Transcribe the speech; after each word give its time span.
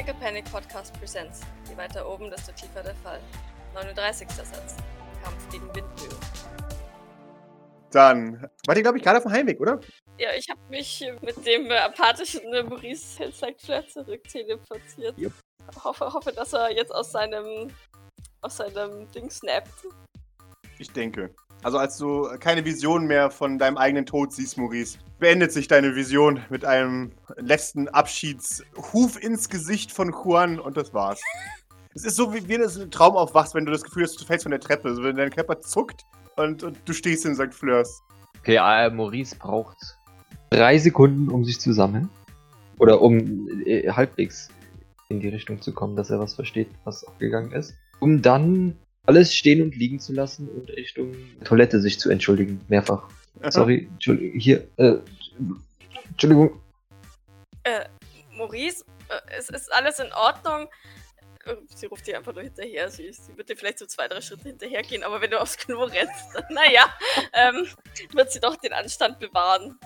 Pickle 0.00 0.14
Panic 0.14 0.50
Podcast 0.50 0.98
Presents. 0.98 1.42
Je 1.68 1.76
weiter 1.76 2.08
oben, 2.08 2.30
desto 2.30 2.52
tiefer 2.52 2.82
der 2.82 2.94
Fall. 2.94 3.20
39. 3.74 4.30
Satz. 4.30 4.76
Kampf 5.22 5.50
gegen 5.50 5.66
Windböen. 5.74 6.16
Dann 7.90 8.48
wart 8.66 8.78
ihr, 8.78 8.82
glaube 8.82 8.96
ich, 8.96 9.04
gerade 9.04 9.18
auf 9.18 9.24
dem 9.24 9.32
Heimweg, 9.32 9.60
oder? 9.60 9.78
Ja, 10.16 10.30
ich 10.34 10.48
habe 10.48 10.58
mich 10.70 11.04
mit 11.20 11.44
dem 11.44 11.70
äh, 11.70 11.76
apathischen 11.76 12.50
äh, 12.54 12.62
Maurice 12.62 13.18
Hillside 13.18 13.86
zurück 13.88 14.24
teleportiert. 14.26 15.18
Yep. 15.18 15.32
Hoffe, 15.84 16.10
hoffe, 16.10 16.32
dass 16.32 16.54
er 16.54 16.74
jetzt 16.74 16.94
aus 16.94 17.12
seinem 17.12 17.70
aus 18.40 18.56
seinem 18.56 19.06
Ding 19.12 19.28
snappt. 19.28 19.86
Ich 20.78 20.90
denke. 20.90 21.34
Also 21.62 21.78
als 21.78 21.98
du 21.98 22.26
keine 22.38 22.64
Vision 22.64 23.06
mehr 23.06 23.30
von 23.30 23.58
deinem 23.58 23.76
eigenen 23.76 24.06
Tod 24.06 24.32
siehst, 24.32 24.56
Maurice, 24.56 24.98
beendet 25.18 25.52
sich 25.52 25.68
deine 25.68 25.94
Vision 25.94 26.40
mit 26.48 26.64
einem 26.64 27.12
letzten 27.36 27.88
Abschiedshuf 27.88 29.22
ins 29.22 29.48
Gesicht 29.48 29.92
von 29.92 30.10
Juan 30.12 30.58
und 30.58 30.76
das 30.76 30.94
war's. 30.94 31.20
es 31.94 32.04
ist 32.04 32.16
so, 32.16 32.32
wie 32.32 32.48
wenn 32.48 32.62
du 32.62 32.68
einen 32.68 32.90
Traum 32.90 33.16
aufwachst, 33.16 33.54
wenn 33.54 33.66
du 33.66 33.72
das 33.72 33.82
Gefühl 33.82 34.04
hast, 34.04 34.18
du 34.18 34.24
fällst 34.24 34.44
von 34.44 34.52
der 34.52 34.60
Treppe. 34.60 34.88
Also 34.88 35.02
wenn 35.02 35.16
dein 35.16 35.30
Körper 35.30 35.60
zuckt 35.60 36.06
und, 36.36 36.62
und 36.62 36.78
du 36.84 36.92
stehst 36.94 37.26
in 37.26 37.34
St. 37.34 37.52
Fleurs. 37.52 38.02
Okay, 38.40 38.56
äh, 38.56 38.90
Maurice 38.90 39.36
braucht 39.36 39.76
drei 40.48 40.78
Sekunden, 40.78 41.28
um 41.28 41.44
sich 41.44 41.60
zu 41.60 41.72
sammeln. 41.72 42.08
Oder 42.78 43.02
um 43.02 43.48
äh, 43.66 43.90
halbwegs 43.90 44.48
in 45.10 45.20
die 45.20 45.28
Richtung 45.28 45.60
zu 45.60 45.72
kommen, 45.72 45.96
dass 45.96 46.08
er 46.08 46.18
was 46.18 46.34
versteht, 46.34 46.68
was 46.84 47.04
aufgegangen 47.04 47.52
ist. 47.52 47.74
Um 47.98 48.22
dann 48.22 48.78
alles 49.06 49.34
stehen 49.34 49.62
und 49.62 49.76
liegen 49.76 49.98
zu 49.98 50.12
lassen 50.12 50.48
und 50.48 50.70
Richtung 50.70 51.14
Toilette 51.44 51.80
sich 51.80 51.98
zu 51.98 52.10
entschuldigen. 52.10 52.60
Mehrfach. 52.68 53.08
Sorry, 53.48 53.88
Entschuldigung, 53.92 54.38
hier, 54.38 54.68
äh, 54.76 54.96
Entschuldigung. 56.10 56.60
Äh, 57.64 57.86
Maurice, 58.36 58.84
äh, 59.08 59.38
es 59.38 59.48
ist 59.48 59.72
alles 59.72 59.98
in 59.98 60.12
Ordnung. 60.12 60.68
Äh, 61.46 61.54
Sie 61.74 61.86
ruft 61.86 62.06
dir 62.06 62.18
einfach 62.18 62.34
nur 62.34 62.42
hinterher. 62.42 62.90
Sie, 62.90 63.12
sie 63.12 63.36
wird 63.36 63.48
dir 63.48 63.56
vielleicht 63.56 63.78
so 63.78 63.86
zwei, 63.86 64.08
drei 64.08 64.20
Schritte 64.20 64.48
hinterhergehen, 64.48 65.02
aber 65.02 65.20
wenn 65.20 65.30
du 65.30 65.40
aufs 65.40 65.56
Klo 65.56 65.84
rennst, 65.84 66.34
dann, 66.34 66.44
naja, 66.50 66.92
ähm, 67.32 67.66
wird 68.12 68.30
sie 68.32 68.40
doch 68.40 68.56
den 68.56 68.72
Anstand 68.72 69.18
bewahren. 69.18 69.78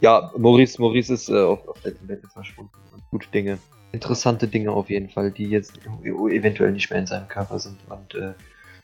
Ja, 0.00 0.32
Maurice, 0.36 0.80
Maurice 0.80 1.12
ist 1.14 1.28
äh, 1.28 1.40
auf, 1.40 1.66
auf 1.68 1.80
der 1.82 1.96
Toilette 1.98 2.28
verschwunden. 2.28 2.72
Gute 3.10 3.28
Dinge. 3.28 3.58
Interessante 3.92 4.48
Dinge 4.48 4.70
auf 4.70 4.88
jeden 4.88 5.10
Fall, 5.10 5.30
die 5.30 5.50
jetzt 5.50 5.78
eventuell 6.04 6.72
nicht 6.72 6.88
mehr 6.88 7.00
in 7.00 7.06
seinem 7.06 7.28
Körper 7.28 7.58
sind. 7.58 7.78
Und 7.90 8.14
äh, 8.14 8.32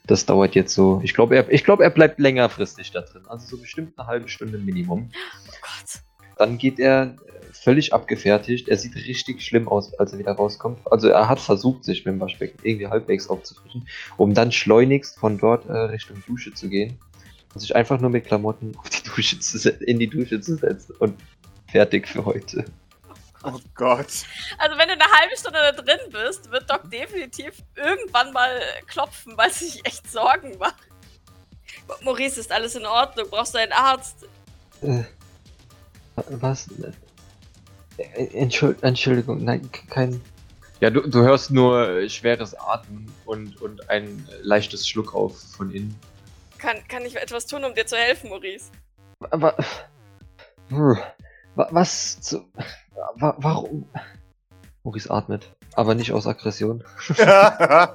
das 0.08 0.26
dauert 0.26 0.54
jetzt 0.56 0.74
so. 0.74 1.00
Ich 1.04 1.14
glaube, 1.14 1.36
er, 1.36 1.48
ich 1.52 1.62
glaub, 1.62 1.80
er 1.80 1.90
bleibt 1.90 2.18
längerfristig 2.18 2.90
da 2.90 3.02
drin. 3.02 3.22
Also 3.28 3.46
so 3.46 3.60
bestimmt 3.60 3.96
eine 3.96 4.08
halbe 4.08 4.28
Stunde 4.28 4.58
Minimum. 4.58 5.10
Oh 5.12 5.52
Gott. 5.60 6.00
Dann 6.36 6.58
geht 6.58 6.78
er 6.80 7.02
äh, 7.26 7.52
völlig 7.52 7.92
abgefertigt. 7.92 8.68
Er 8.68 8.78
sieht 8.78 8.96
richtig 8.96 9.42
schlimm 9.42 9.68
aus, 9.68 9.94
als 9.98 10.12
er 10.12 10.18
wieder 10.18 10.32
rauskommt. 10.32 10.80
Also 10.90 11.08
er 11.08 11.28
hat 11.28 11.40
versucht, 11.40 11.84
sich 11.84 12.04
mit 12.04 12.14
dem 12.14 12.20
Waschbecken 12.20 12.58
irgendwie 12.62 12.86
halbwegs 12.88 13.28
aufzufrischen, 13.28 13.86
um 14.16 14.34
dann 14.34 14.50
schleunigst 14.50 15.18
von 15.18 15.38
dort 15.38 15.68
äh, 15.68 15.72
Richtung 15.72 16.22
Dusche 16.26 16.52
zu 16.54 16.68
gehen 16.68 16.98
und 17.54 17.60
sich 17.60 17.76
einfach 17.76 18.00
nur 18.00 18.10
mit 18.10 18.24
Klamotten 18.24 18.76
auf 18.78 18.88
die 18.88 19.02
Dusche 19.02 19.38
zu 19.38 19.58
se- 19.58 19.78
in 19.86 19.98
die 19.98 20.08
Dusche 20.08 20.40
zu 20.40 20.56
setzen 20.56 20.94
und 20.98 21.14
fertig 21.70 22.08
für 22.08 22.24
heute. 22.24 22.64
Oh 23.44 23.60
Gott. 23.76 24.24
Also 24.58 24.76
wenn 24.78 24.88
du 24.88 24.96
eine 25.08 25.20
halbe 25.20 25.36
Stunde 25.36 25.58
da 25.58 25.72
drin 25.72 25.98
bist, 26.10 26.50
wird 26.50 26.68
Doc 26.70 26.90
definitiv 26.90 27.62
irgendwann 27.76 28.32
mal 28.32 28.60
klopfen, 28.86 29.36
weil 29.36 29.52
sie 29.52 29.66
sich 29.68 29.84
echt 29.86 30.10
Sorgen 30.10 30.56
macht. 30.58 30.76
Maurice, 32.02 32.40
ist 32.40 32.52
alles 32.52 32.74
in 32.74 32.86
Ordnung? 32.86 33.26
Brauchst 33.30 33.54
du 33.54 33.58
einen 33.58 33.72
Arzt? 33.72 34.26
Äh, 34.82 35.04
was? 36.16 36.66
Äh, 37.96 38.26
Entschuld 38.34 38.82
Entschuldigung, 38.82 39.42
nein, 39.44 39.68
kein. 39.90 40.20
Ja, 40.80 40.90
du, 40.90 41.00
du 41.08 41.20
hörst 41.22 41.50
nur 41.50 42.08
schweres 42.08 42.54
Atmen 42.54 43.12
und, 43.26 43.60
und 43.60 43.90
ein 43.90 44.28
leichtes 44.42 44.88
Schluck 44.88 45.14
auf 45.14 45.36
von 45.56 45.70
innen. 45.72 45.98
Kann, 46.58 46.76
kann 46.88 47.04
ich 47.04 47.16
etwas 47.16 47.46
tun, 47.46 47.64
um 47.64 47.74
dir 47.74 47.86
zu 47.86 47.96
helfen, 47.96 48.30
Maurice? 48.30 48.70
Aber. 49.30 49.56
Was 51.54 52.20
zu. 52.20 52.48
wa- 53.16 53.34
Warum? 53.38 53.88
Maurice 54.88 55.10
atmet. 55.10 55.54
Aber 55.74 55.94
nicht 55.94 56.12
aus 56.12 56.26
Aggression. 56.26 56.82
Wa- 57.18 57.94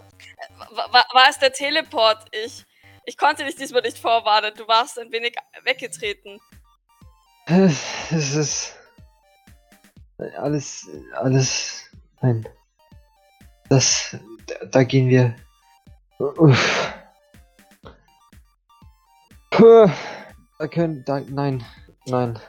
wa- 0.92 1.06
war 1.14 1.26
es 1.30 1.40
der 1.40 1.52
Teleport? 1.52 2.26
Ich, 2.32 2.66
ich 3.06 3.18
konnte 3.18 3.44
dich 3.44 3.56
diesmal 3.56 3.82
nicht 3.82 3.98
vorwarnen. 3.98 4.54
Du 4.56 4.68
warst 4.68 5.00
ein 5.00 5.12
wenig 5.12 5.36
weggetreten. 5.64 6.40
Es 7.48 8.12
ist. 8.12 8.76
Alles. 10.38 10.88
Alles. 11.16 11.90
Nein. 12.22 12.48
Das. 13.70 14.16
Da, 14.46 14.66
da 14.66 14.84
gehen 14.84 15.10
wir. 15.10 15.36
Uff. 16.20 16.94
Puh. 19.50 19.90
Da 20.60 20.68
können. 20.68 21.04
Da, 21.06 21.20
nein. 21.22 21.66
Nein. 22.06 22.40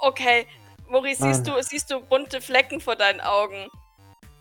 Okay, 0.00 0.46
Maurice, 0.88 1.22
siehst 1.24 1.46
du, 1.46 1.60
siehst 1.62 1.90
du 1.90 2.00
bunte 2.00 2.40
Flecken 2.40 2.80
vor 2.80 2.94
deinen 2.94 3.20
Augen? 3.20 3.68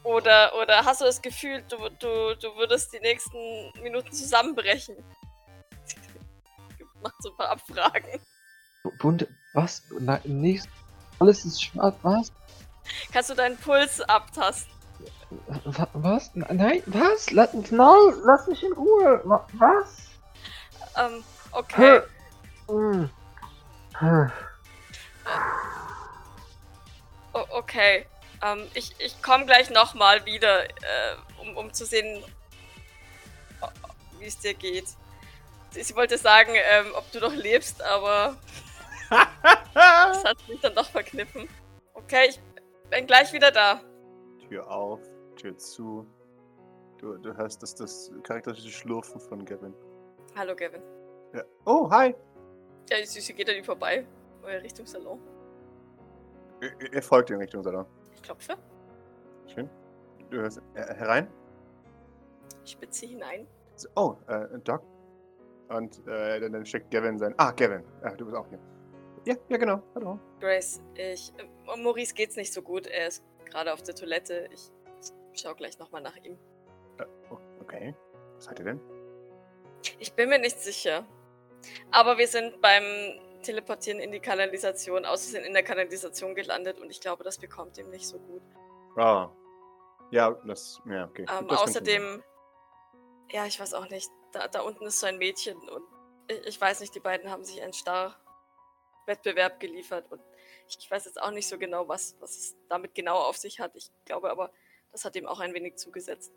Oder, 0.07 0.53
oder 0.55 0.85
hast 0.85 1.01
du 1.01 1.05
das 1.05 1.21
Gefühl, 1.21 1.61
du, 1.67 1.77
du, 1.99 2.33
du 2.37 2.55
würdest 2.55 2.93
die 2.93 2.99
nächsten 3.01 3.71
Minuten 3.83 4.09
zusammenbrechen? 4.13 4.95
Macht 7.03 7.15
so 7.19 7.29
ein 7.31 7.35
paar 7.35 7.49
Abfragen. 7.49 8.21
Bunte. 8.99 9.27
Was? 9.53 9.83
Nein, 9.99 10.21
nichts. 10.23 10.65
Alles 11.19 11.43
ist 11.43 11.61
schwarz. 11.61 11.93
Was? 12.03 12.31
Kannst 13.11 13.31
du 13.31 13.33
deinen 13.33 13.57
Puls 13.57 13.99
abtasten? 13.99 14.71
Wa- 15.65 15.89
Was? 15.91 16.31
Nein, 16.35 16.81
was? 16.85 17.29
Lass, 17.31 17.53
nein, 17.53 18.13
lass 18.23 18.47
mich 18.47 18.63
in 18.63 18.71
Ruhe. 18.71 19.19
Wa- 19.25 19.45
Was? 19.57 20.07
Ähm, 20.95 21.21
okay. 21.51 21.99
Hm. 22.69 23.09
Okay. 27.33 28.05
Ähm, 28.43 28.67
ich 28.73 28.95
ich 28.99 29.21
komme 29.21 29.45
gleich 29.45 29.69
nochmal 29.69 30.25
wieder, 30.25 30.65
äh, 30.65 31.15
um, 31.41 31.57
um 31.57 31.73
zu 31.73 31.85
sehen, 31.85 32.23
wie 34.19 34.25
es 34.25 34.37
dir 34.39 34.53
geht. 34.53 34.85
Sie, 35.71 35.95
wollte 35.95 36.17
sagen, 36.17 36.53
ähm, 36.55 36.87
ob 36.95 37.11
du 37.11 37.19
noch 37.19 37.33
lebst, 37.33 37.81
aber 37.83 38.37
das 39.73 40.23
hat 40.23 40.37
mich 40.47 40.59
dann 40.61 40.73
doch 40.75 40.89
verkniffen. 40.89 41.47
Okay, 41.93 42.29
ich 42.29 42.39
bin 42.89 43.05
gleich 43.05 43.33
wieder 43.33 43.51
da. 43.51 43.81
Tür 44.47 44.69
auf, 44.69 45.01
Tür 45.35 45.57
zu. 45.57 46.07
Du, 46.99 47.17
du 47.17 47.35
hörst 47.35 47.61
das, 47.61 47.75
das 47.75 48.11
charakteristische 48.23 48.71
Schlurfen 48.71 49.19
von 49.19 49.45
Gavin. 49.45 49.73
Hallo, 50.35 50.55
Gavin. 50.55 50.81
Ja. 51.33 51.43
Oh, 51.65 51.89
hi. 51.91 52.15
Ja, 52.89 53.05
sie, 53.05 53.21
sie 53.21 53.33
geht 53.33 53.49
an 53.49 53.55
ihm 53.55 53.63
vorbei. 53.63 54.05
Richtung 54.43 54.85
Salon. 54.85 55.19
Ihr, 56.61 56.93
ihr 56.93 57.03
folgt 57.03 57.29
in 57.29 57.37
Richtung 57.37 57.63
Salon. 57.63 57.85
Ich 58.17 58.23
klopfe, 58.23 58.57
Schön. 59.45 59.69
Du 60.31 60.37
hörst 60.37 60.59
äh, 60.73 60.81
herein. 60.95 61.27
ich 62.65 62.71
spitze 62.71 63.05
hinein. 63.05 63.47
So, 63.75 63.87
oh, 63.95 64.17
äh, 64.27 64.59
Doc. 64.63 64.81
Und 65.69 66.05
äh, 66.07 66.39
dann, 66.39 66.51
dann 66.51 66.65
steckt 66.65 66.89
Gavin 66.91 67.19
sein. 67.19 67.35
Ah, 67.37 67.51
Gavin. 67.51 67.83
Ja, 68.03 68.15
du 68.15 68.25
bist 68.25 68.35
auch 68.35 68.47
hier. 68.49 68.59
Ja, 69.25 69.35
ja, 69.49 69.57
genau. 69.57 69.83
Hallo. 69.93 70.19
Grace, 70.39 70.81
ich. 70.95 71.31
Äh, 71.37 71.77
Maurice 71.77 72.15
geht's 72.15 72.35
nicht 72.35 72.51
so 72.51 72.61
gut. 72.61 72.87
Er 72.87 73.07
ist 73.07 73.23
gerade 73.45 73.71
auf 73.71 73.83
der 73.83 73.93
Toilette. 73.93 74.49
Ich, 74.51 74.71
ich 75.33 75.41
schau 75.41 75.53
gleich 75.53 75.77
nochmal 75.77 76.01
nach 76.01 76.15
ihm. 76.17 76.37
Äh, 76.97 77.05
oh, 77.29 77.37
okay. 77.61 77.95
Was 78.35 78.49
hat 78.49 78.59
er 78.59 78.65
denn? 78.65 78.81
Ich 79.99 80.13
bin 80.13 80.29
mir 80.29 80.39
nicht 80.39 80.59
sicher. 80.59 81.05
Aber 81.91 82.17
wir 82.17 82.27
sind 82.27 82.61
beim 82.61 82.83
Teleportieren 83.47 84.01
in 84.01 84.11
die 84.11 84.19
Kanalisation, 84.19 85.05
außersehen 85.05 85.45
in 85.45 85.53
der 85.53 85.63
Kanalisation 85.63 86.35
gelandet 86.35 86.79
und 86.79 86.89
ich 86.89 86.99
glaube, 86.99 87.23
das 87.23 87.37
bekommt 87.37 87.77
ihm 87.77 87.89
nicht 87.89 88.05
so 88.05 88.19
gut. 88.19 88.41
Ah. 88.97 89.29
Ja, 90.11 90.31
das. 90.45 90.81
Ja, 90.85 91.05
okay. 91.05 91.25
Ähm, 91.29 91.47
das 91.47 91.61
außerdem, 91.61 92.21
ja, 93.31 93.45
ich 93.45 93.57
weiß 93.57 93.73
auch 93.73 93.89
nicht, 93.89 94.09
da, 94.33 94.49
da 94.49 94.61
unten 94.61 94.85
ist 94.85 94.99
so 94.99 95.07
ein 95.07 95.17
Mädchen 95.17 95.57
und 95.57 95.83
ich, 96.27 96.45
ich 96.45 96.61
weiß 96.61 96.81
nicht, 96.81 96.93
die 96.93 96.99
beiden 96.99 97.31
haben 97.31 97.45
sich 97.45 97.61
einen 97.61 97.71
Star-Wettbewerb 97.71 99.61
geliefert 99.61 100.11
und 100.11 100.21
ich, 100.67 100.77
ich 100.79 100.91
weiß 100.91 101.05
jetzt 101.05 101.21
auch 101.21 101.31
nicht 101.31 101.47
so 101.47 101.57
genau, 101.57 101.87
was, 101.87 102.17
was 102.19 102.37
es 102.37 102.57
damit 102.67 102.95
genau 102.95 103.15
auf 103.15 103.37
sich 103.37 103.61
hat. 103.61 103.73
Ich 103.77 103.89
glaube 104.03 104.29
aber, 104.29 104.51
das 104.91 105.05
hat 105.05 105.15
ihm 105.15 105.25
auch 105.25 105.39
ein 105.39 105.53
wenig 105.53 105.77
zugesetzt. 105.77 106.33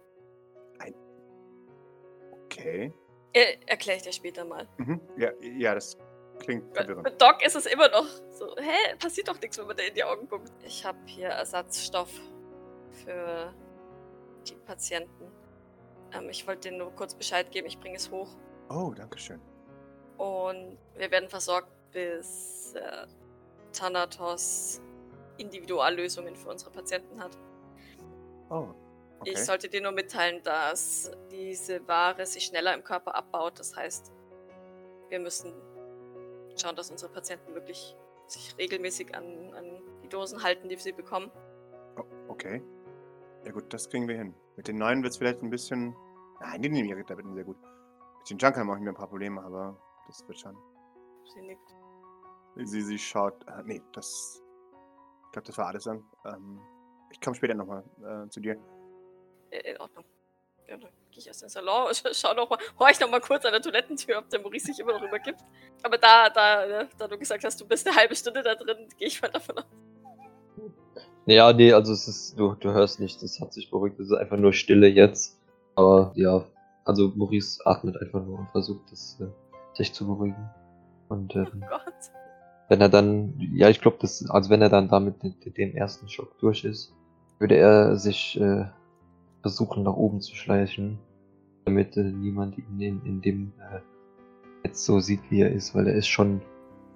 Okay. 2.45 2.93
Er, 3.33 3.69
Erkläre 3.69 3.97
ich 3.97 4.05
dir 4.05 4.13
später 4.13 4.45
mal. 4.45 4.69
Mhm. 4.79 5.01
Ja, 5.17 5.33
ja, 5.41 5.75
das 5.75 5.97
klingt 6.41 6.75
verwirrend. 6.75 7.05
Mit 7.05 7.21
Doc 7.21 7.45
ist 7.45 7.57
es 7.57 7.67
immer 7.67 7.89
noch 7.89 8.07
so, 8.31 8.57
hä, 8.57 8.97
passiert 8.99 9.29
doch 9.29 9.41
nichts, 9.41 9.59
wenn 9.59 9.67
man 9.67 9.77
da 9.77 9.83
in 9.83 9.95
die 9.95 10.05
Augen 10.05 10.29
guckt. 10.29 10.51
Ich 10.65 10.85
habe 10.85 10.99
hier 11.07 11.29
Ersatzstoff 11.29 12.11
für 13.05 13.55
die 14.49 14.57
Patienten. 14.67 15.31
Ähm, 16.13 16.29
ich 16.31 16.47
wollte 16.47 16.69
denen 16.69 16.79
nur 16.79 16.91
kurz 16.95 17.15
Bescheid 17.15 17.51
geben, 17.51 17.67
ich 17.67 17.79
bringe 17.79 17.97
es 17.97 18.11
hoch. 18.11 18.29
Oh, 18.69 18.93
danke 18.97 19.19
schön. 19.19 19.41
Und 20.17 20.79
wir 20.97 21.11
werden 21.11 21.29
versorgt, 21.29 21.71
bis 21.93 22.75
äh, 22.75 23.07
Thanatos 23.73 24.81
Individuallösungen 25.39 26.37
für 26.37 26.49
unsere 26.51 26.71
Patienten 26.71 27.23
hat. 27.23 27.37
Oh. 28.51 28.75
Okay. 29.21 29.33
Ich 29.33 29.45
sollte 29.45 29.69
dir 29.69 29.83
nur 29.83 29.93
mitteilen, 29.93 30.43
dass 30.43 31.11
diese 31.31 31.87
Ware 31.87 32.25
sich 32.25 32.47
schneller 32.47 32.73
im 32.75 32.83
Körper 32.83 33.15
abbaut. 33.15 33.59
Das 33.59 33.77
heißt, 33.77 34.13
wir 35.11 35.21
müssen 35.21 35.53
schauen, 36.57 36.77
dass 36.77 36.91
unsere 36.91 37.13
Patienten 37.13 37.55
wirklich 37.55 37.97
sich 38.27 38.57
regelmäßig 38.59 39.15
an, 39.15 39.53
an 39.55 39.83
die 40.03 40.09
Dosen 40.09 40.43
halten, 40.43 40.69
die 40.69 40.77
sie 40.77 40.93
bekommen. 40.93 41.31
Okay. 42.29 42.63
Ja 43.45 43.53
gut, 43.53 43.73
das 43.73 43.89
kriegen 43.89 44.07
wir 44.09 44.17
hin. 44.17 44.35
Mit 44.57 44.69
den 44.69 44.77
neuen 44.77 45.03
wird 45.03 45.13
es 45.13 45.19
vielleicht 45.19 45.43
ein 45.43 45.51
bisschen... 45.51 45.95
Nein, 46.41 46.63
die 46.63 46.69
nehmen 46.69 46.89
ihre 46.89 47.05
Tabletten 47.05 47.35
sehr 47.35 47.45
gut. 47.45 47.57
Mit 48.19 48.31
den 48.31 48.39
Junkern 48.39 48.67
mache 48.67 48.79
ich 48.79 48.85
mir 48.85 48.91
ein 48.91 48.95
paar 48.95 49.09
Probleme, 49.09 49.43
aber 49.43 49.77
das 50.07 50.27
wird 50.27 50.39
schon. 50.39 50.57
Sie 51.35 51.43
nickt. 51.43 51.75
Sie, 52.57 52.83
sie 52.83 52.99
schaut... 52.99 53.47
Äh, 53.49 53.63
nee, 53.65 53.83
das... 53.93 54.43
Ich 55.27 55.33
glaube, 55.33 55.47
das 55.47 55.59
war 55.59 55.67
alles 55.69 55.85
dann. 55.85 56.05
Ähm, 56.25 56.61
ich 57.11 57.21
komme 57.21 57.35
später 57.35 57.55
nochmal 57.55 57.85
äh, 58.03 58.29
zu 58.29 58.41
dir. 58.41 58.57
Äh, 59.51 59.73
In 59.73 59.81
Ordnung. 59.81 60.05
Ja, 60.71 60.77
dann 60.77 60.91
gehe 61.11 61.19
ich 61.19 61.29
aus 61.29 61.39
dem 61.41 61.49
Salon 61.49 61.89
und 61.89 62.03
schau 62.15 62.33
noch 62.33 62.49
mal, 62.49 62.59
horch 62.79 63.01
noch 63.01 63.11
mal 63.11 63.21
kurz 63.21 63.45
an 63.45 63.53
der 63.53 63.61
Toilettentür, 63.61 64.19
ob 64.19 64.31
der 64.31 64.41
Maurice 64.41 64.67
sich 64.67 64.79
immer 64.79 64.93
noch 64.93 65.03
übergibt. 65.03 65.41
Aber 65.83 65.99
da, 65.99 66.31
da, 66.31 66.67
ne, 66.67 66.89
da 66.97 67.09
du 67.09 67.19
gesagt 67.19 67.43
hast, 67.43 67.61
du 67.61 67.67
bist 67.67 67.87
eine 67.89 67.97
halbe 67.97 68.15
Stunde 68.15 68.43
da 68.45 68.55
drin, 68.55 68.89
gehe 68.97 69.09
ich 69.09 69.21
mal 69.21 69.31
davon 69.31 69.59
aus. 69.59 69.65
Ja, 71.27 71.53
nee, 71.53 71.73
also 71.73 71.93
es 71.93 72.07
ist, 72.07 72.39
du, 72.39 72.55
du 72.55 72.73
hörst 72.73 73.01
nicht, 73.01 73.21
es 73.23 73.41
hat 73.41 73.53
sich 73.53 73.71
beruhigt, 73.71 73.99
es 73.99 74.07
ist 74.11 74.17
einfach 74.17 74.37
nur 74.37 74.53
Stille 74.53 74.87
jetzt. 74.87 75.41
Aber 75.75 76.13
ja, 76.15 76.45
also 76.85 77.13
Maurice 77.17 77.61
atmet 77.67 78.01
einfach 78.01 78.25
nur 78.25 78.39
und 78.39 78.51
versucht 78.51 78.93
es, 78.93 79.19
äh, 79.21 79.27
sich 79.75 79.93
zu 79.93 80.07
beruhigen. 80.07 80.51
Und 81.09 81.35
Oh 81.35 81.41
ähm, 81.41 81.65
Gott. 81.69 81.95
wenn 82.69 82.81
er 82.81 82.89
dann, 82.89 83.35
ja, 83.55 83.69
ich 83.69 83.81
glaube, 83.81 83.99
das, 84.01 84.25
also 84.31 84.51
wenn 84.51 84.63
er 84.63 84.69
dann 84.69 84.89
damit 84.89 85.21
den, 85.25 85.35
den 85.45 85.77
ersten 85.77 86.09
Schock 86.09 86.39
durch 86.39 86.65
ist, 86.65 86.93
würde 87.41 87.57
er 87.57 87.97
sich 87.97 88.41
äh, 88.41 88.67
versuchen, 89.43 89.83
nach 89.83 89.95
oben 89.95 90.21
zu 90.21 90.35
schleichen, 90.35 90.99
damit 91.65 91.97
äh, 91.97 92.03
niemand 92.03 92.59
ihn 92.59 92.81
in, 92.81 93.05
in 93.05 93.21
dem 93.21 93.53
äh, 93.59 93.81
jetzt 94.65 94.85
so 94.85 95.01
sieht, 95.01 95.21
wie 95.31 95.43
er 95.43 95.53
ist, 95.53 95.75
weil 95.75 95.87
er 95.87 95.95
ist 95.95 96.09
schon 96.09 96.43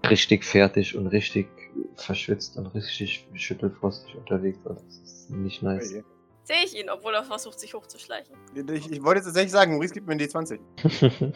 richtig 0.09 0.45
fertig 0.45 0.97
und 0.97 1.07
richtig 1.09 1.49
verschwitzt 1.97 2.57
und 2.57 2.67
richtig 2.75 3.29
schüttelfrostig 3.35 4.17
unterwegs. 4.17 4.59
Also 4.65 4.83
das 4.85 4.99
ist 4.99 5.31
nicht 5.31 5.63
nice. 5.63 5.93
Oje. 5.93 6.05
Sehe 6.43 6.65
ich 6.65 6.79
ihn, 6.79 6.91
obwohl 6.91 7.15
er 7.15 7.25
versucht, 7.25 7.59
sich 7.59 7.73
hochzuschleichen. 7.73 8.35
Ich, 8.55 8.91
ich 8.91 9.03
wollte 9.03 9.19
jetzt 9.19 9.27
tatsächlich 9.27 9.53
sagen, 9.53 9.73
Maurice 9.73 9.95
gibt 9.95 10.07
mir 10.07 10.13
ein 10.13 10.21
D20. 10.21 10.59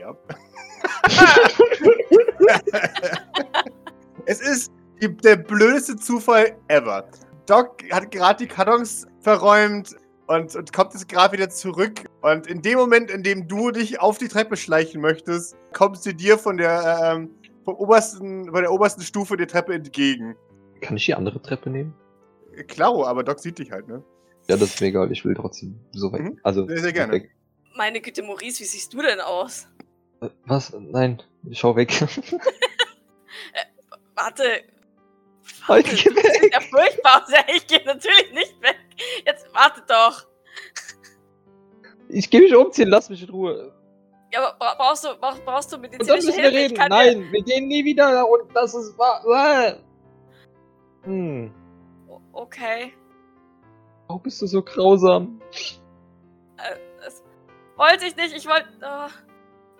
Ja. 0.00 0.16
es 4.26 4.40
ist 4.40 4.72
die, 5.00 5.16
der 5.16 5.36
blödeste 5.36 5.96
Zufall 5.96 6.56
ever. 6.68 7.08
Doc 7.46 7.82
hat 7.92 8.10
gerade 8.10 8.44
die 8.44 8.48
Kartons 8.48 9.06
verräumt 9.20 9.94
und, 10.26 10.54
und 10.56 10.72
kommt 10.72 10.92
jetzt 10.94 11.08
gerade 11.08 11.32
wieder 11.32 11.48
zurück. 11.50 12.04
Und 12.22 12.46
in 12.46 12.62
dem 12.62 12.78
Moment, 12.78 13.10
in 13.10 13.22
dem 13.22 13.46
du 13.48 13.70
dich 13.70 14.00
auf 14.00 14.18
die 14.18 14.28
Treppe 14.28 14.56
schleichen 14.56 15.00
möchtest, 15.00 15.56
kommt 15.72 16.02
sie 16.02 16.14
dir 16.14 16.38
von 16.38 16.56
der, 16.56 17.14
ähm, 17.16 17.30
vom 17.64 17.74
obersten, 17.76 18.46
von 18.50 18.60
der 18.62 18.72
obersten 18.72 19.02
Stufe 19.02 19.36
der 19.36 19.48
Treppe 19.48 19.74
entgegen. 19.74 20.36
Kann 20.80 20.96
ich 20.96 21.06
die 21.06 21.14
andere 21.14 21.40
Treppe 21.40 21.70
nehmen? 21.70 21.94
Klaro, 22.68 23.06
aber 23.06 23.22
Doc 23.24 23.38
sieht 23.40 23.58
dich 23.58 23.70
halt, 23.70 23.88
ne? 23.88 24.02
Ja, 24.48 24.56
das 24.56 24.70
ist 24.74 24.80
mir 24.80 24.88
egal, 24.88 25.10
ich 25.10 25.24
will 25.24 25.34
trotzdem 25.34 25.78
so 25.92 26.12
weit. 26.12 26.20
Mhm. 26.22 26.40
Also, 26.42 26.66
Sehr, 26.66 26.78
sehr 26.78 26.92
gerne. 26.92 27.12
weg. 27.14 27.30
Meine 27.76 28.00
Güte, 28.00 28.22
Maurice, 28.22 28.60
wie 28.60 28.64
siehst 28.64 28.92
du 28.94 29.02
denn 29.02 29.20
aus? 29.20 29.68
Äh, 30.22 30.28
Was? 30.46 30.72
Nein, 30.78 31.22
schau 31.52 31.76
weg. 31.76 31.92
Warte. 34.14 34.44
Halt, 35.68 35.86
Warte, 35.86 35.96
geh 35.96 36.08
du 36.08 36.14
bist 36.14 36.42
weg. 36.42 36.52
ja 36.52 36.60
furchtbar. 36.60 37.26
Ja, 37.30 37.40
ich 37.54 37.66
gehe 37.66 37.84
natürlich 37.84 38.32
nicht 38.32 38.62
weg. 38.62 38.76
Jetzt 39.24 39.46
warte 39.54 39.82
doch. 39.86 40.26
Ich 42.08 42.30
geh 42.30 42.40
mich 42.40 42.54
umziehen, 42.54 42.88
lass 42.88 43.10
mich 43.10 43.22
in 43.22 43.30
Ruhe. 43.30 43.72
Ja, 44.32 44.40
aber 44.46 44.56
bra- 44.58 44.74
brauchst 44.76 45.04
du, 45.04 45.08
brauch, 45.18 45.38
brauchst 45.44 45.72
du 45.72 45.76
Und 45.76 45.84
dann 46.08 46.16
müssen 46.16 46.36
wir 46.36 46.50
reden. 46.52 46.76
Nein, 46.88 47.30
wir 47.32 47.42
gehen 47.42 47.68
nie 47.68 47.84
wieder 47.84 48.28
und 48.28 48.54
das 48.54 48.74
ist 48.74 48.96
wahr. 48.98 49.78
Hm. 51.02 51.52
Okay. 52.32 52.92
Warum 54.08 54.22
bist 54.22 54.40
du 54.42 54.46
so 54.46 54.62
grausam? 54.62 55.40
Äh, 56.58 56.76
das 57.02 57.22
wollte 57.76 58.06
ich 58.06 58.16
nicht. 58.16 58.36
Ich 58.36 58.46
wollte. 58.46 58.68
ah, 58.82 59.08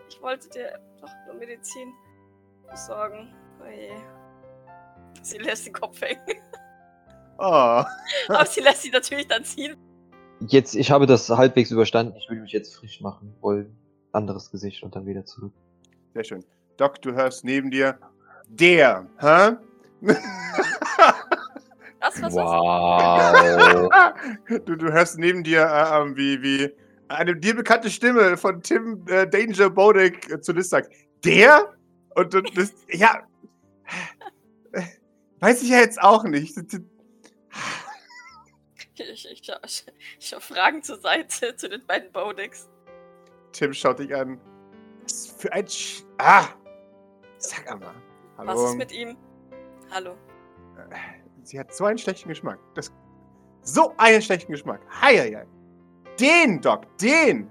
ich 0.08 0.20
wollte 0.22 0.48
dir 0.50 0.78
doch 1.00 1.10
nur 1.26 1.34
Medizin 1.36 1.92
besorgen. 2.70 3.34
Oh 3.60 3.68
je. 3.70 3.92
Sie 5.22 5.38
lässt 5.38 5.66
den 5.66 5.72
Kopf 5.74 6.00
hängen. 6.00 6.20
Oh. 7.38 7.82
Aber 8.28 8.46
sie 8.46 8.60
lässt 8.60 8.82
sie 8.82 8.90
natürlich 8.90 9.26
dann 9.26 9.44
ziehen. 9.44 9.76
Jetzt, 10.40 10.74
ich 10.74 10.90
habe 10.90 11.06
das 11.06 11.28
halbwegs 11.30 11.70
überstanden. 11.70 12.14
Ich 12.16 12.28
würde 12.28 12.42
mich 12.42 12.52
jetzt 12.52 12.76
frisch 12.76 13.00
machen 13.00 13.34
wollen. 13.40 13.76
Anderes 14.12 14.50
Gesicht 14.50 14.82
und 14.82 14.94
dann 14.94 15.06
wieder 15.06 15.24
zurück. 15.24 15.52
Sehr 16.14 16.24
schön. 16.24 16.44
Doc, 16.76 17.00
du 17.02 17.12
hörst 17.12 17.44
neben 17.44 17.70
dir. 17.70 17.98
Der, 18.48 19.06
hä? 19.18 19.56
Was, 22.00 22.22
was? 22.22 22.34
Wow. 22.34 24.12
du, 24.66 24.76
du 24.76 24.92
hörst 24.92 25.18
neben 25.18 25.42
dir, 25.42 25.62
äh, 25.62 26.00
ähm, 26.00 26.16
wie, 26.16 26.42
wie 26.42 26.72
eine 27.08 27.34
dir 27.34 27.56
bekannte 27.56 27.90
Stimme 27.90 28.36
von 28.36 28.62
Tim 28.62 29.04
äh, 29.08 29.26
Danger 29.26 29.70
Bodek 29.70 30.30
äh, 30.30 30.40
zu 30.40 30.52
Liz 30.52 30.70
sagt. 30.70 30.92
Der? 31.24 31.74
Und, 32.14 32.34
und 32.34 32.56
das, 32.56 32.72
ja. 32.90 33.22
Äh, 34.72 34.82
Weiß 35.40 35.62
ich 35.62 35.70
ja 35.70 35.78
jetzt 35.78 36.00
auch 36.00 36.24
nicht. 36.24 36.56
Ich, 38.98 39.28
ich, 39.31 39.43
schau, 39.44 39.54
ich, 39.64 39.87
ich 40.19 40.28
schau 40.28 40.40
Fragen 40.40 40.82
zur 40.82 40.98
Seite 41.00 41.54
zu 41.56 41.69
den 41.69 41.84
beiden 41.87 42.10
Bodix. 42.12 42.69
Tim 43.52 43.72
schaut 43.72 43.98
dich 43.98 44.14
an. 44.14 44.40
Was 45.02 45.28
für 45.38 45.52
ein 45.52 45.66
Sch 45.69 46.02
Ah! 46.19 46.46
Sag 47.38 47.70
einmal. 47.70 47.94
Hallo. 48.38 48.48
Was 48.52 48.70
ist 48.70 48.76
mit 48.76 48.93
ihm? 48.93 49.16
Hallo. 49.90 50.16
Sie 51.43 51.58
hat 51.58 51.72
so 51.75 51.84
einen 51.84 51.98
schlechten 51.98 52.28
Geschmack. 52.28 52.58
Das, 52.75 52.93
so 53.62 53.94
einen 53.98 54.20
schlechten 54.22 54.52
Geschmack. 54.52 54.81
Heieiei. 55.00 55.46
Den, 56.19 56.60
Doc, 56.60 56.87
den. 56.99 57.50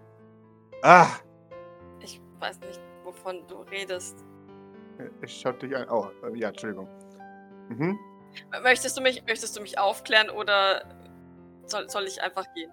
Ah, 0.81 1.07
Ich 1.99 2.19
weiß 2.39 2.59
nicht, 2.61 2.79
wovon 3.03 3.47
du 3.47 3.61
redest. 3.61 4.23
ich 5.21 5.39
schaut 5.39 5.61
dich 5.61 5.75
an. 5.75 5.87
Oh, 5.89 6.07
äh, 6.25 6.37
ja, 6.37 6.49
Entschuldigung. 6.49 6.87
Mhm. 7.69 7.97
Möchtest 8.63 8.97
du 8.97 9.01
mich, 9.01 9.23
möchtest 9.25 9.55
du 9.55 9.61
mich 9.61 9.79
aufklären 9.79 10.29
oder 10.29 10.83
soll, 11.67 11.89
soll 11.89 12.05
ich 12.05 12.21
einfach 12.21 12.45
gehen? 12.53 12.71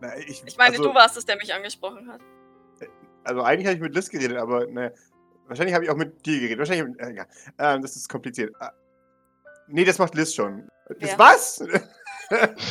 Na, 0.00 0.16
ich, 0.16 0.42
Ich 0.46 0.56
meine, 0.56 0.76
also, 0.76 0.88
du 0.88 0.94
warst 0.94 1.16
es, 1.16 1.26
der 1.26 1.36
mich 1.36 1.52
angesprochen 1.52 2.10
hat. 2.10 2.20
Also 3.24 3.42
eigentlich 3.42 3.66
habe 3.66 3.74
ich 3.74 3.82
mit 3.82 3.94
Liz 3.94 4.08
geredet, 4.08 4.38
aber 4.38 4.66
ne, 4.66 4.94
wahrscheinlich 5.46 5.74
habe 5.74 5.84
ich 5.84 5.90
auch 5.90 5.96
mit 5.96 6.24
dir 6.24 6.40
geredet. 6.40 6.58
Wahrscheinlich, 6.58 6.98
äh, 7.00 7.14
ja. 7.14 7.26
ähm, 7.58 7.82
das 7.82 7.94
ist 7.94 8.08
kompliziert. 8.08 8.54
Ah, 8.60 8.72
nee, 9.68 9.84
das 9.84 9.98
macht 9.98 10.14
Liz 10.14 10.34
schon. 10.34 10.66
Das, 10.88 11.10
Wer? 11.10 11.18
was? 11.18 11.62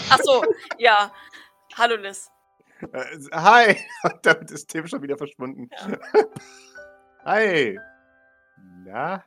Ach 0.09 0.19
so, 0.23 0.43
ja. 0.79 1.13
Hallo 1.75 1.97
Liz. 1.97 2.31
Äh, 2.91 3.05
Hi. 3.31 3.77
Damit 4.23 4.49
ist 4.49 4.69
Tim 4.69 4.87
schon 4.87 5.03
wieder 5.03 5.17
verschwunden. 5.17 5.69
Ja. 5.71 5.99
Hi. 7.25 7.79
Na, 8.85 9.23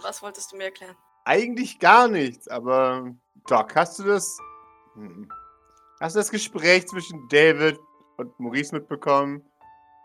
Was 0.00 0.22
wolltest 0.22 0.52
du 0.52 0.56
mir 0.56 0.64
erklären? 0.64 0.96
eigentlich 1.24 1.78
gar 1.78 2.08
nichts, 2.08 2.48
aber 2.48 3.14
Doc, 3.48 3.74
hast 3.74 3.98
du 3.98 4.04
das? 4.04 4.38
Hm. 4.94 5.28
Hast 6.00 6.16
du 6.16 6.20
das 6.20 6.30
Gespräch 6.30 6.86
zwischen 6.86 7.28
David 7.28 7.78
und 8.16 8.38
Maurice 8.38 8.74
mitbekommen, 8.74 9.44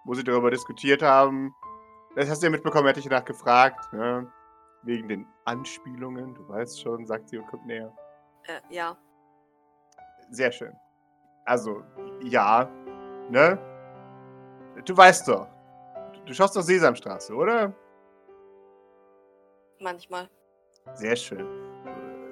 wo 0.06 0.14
sie 0.14 0.24
darüber 0.24 0.52
diskutiert 0.52 1.02
haben? 1.02 1.54
Das 2.16 2.30
hast 2.30 2.42
du 2.42 2.48
ja 2.48 2.52
mitbekommen, 2.52 2.88
hat 2.88 2.98
dich 2.98 3.08
danach 3.08 3.26
gefragt, 3.26 3.94
ne? 3.94 4.32
Wegen 4.84 5.08
den 5.08 5.28
Anspielungen, 5.46 6.34
du 6.36 6.48
weißt 6.48 6.82
schon, 6.82 7.06
sagt 7.06 7.30
sie 7.30 7.38
und 7.38 7.48
kommt 7.48 7.66
näher. 7.66 7.92
Äh, 8.44 8.62
ja. 8.74 8.98
Sehr 10.30 10.52
schön. 10.52 10.74
Also, 11.46 11.84
ja, 12.24 12.70
ne? 13.30 13.58
Du 14.86 14.96
weißt 14.96 15.28
doch. 15.28 15.48
Du, 16.14 16.20
du 16.26 16.34
schaust 16.34 16.56
doch 16.56 16.62
Sesamstraße, 16.62 17.34
oder? 17.34 17.74
Manchmal. 19.80 20.30
Sehr 20.96 21.16
schön. 21.16 21.46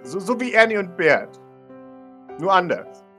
So, 0.05 0.19
so 0.19 0.39
wie 0.39 0.53
Ernie 0.53 0.77
und 0.77 0.95
Bert. 0.97 1.39
Nur 2.39 2.53
anders. 2.53 3.03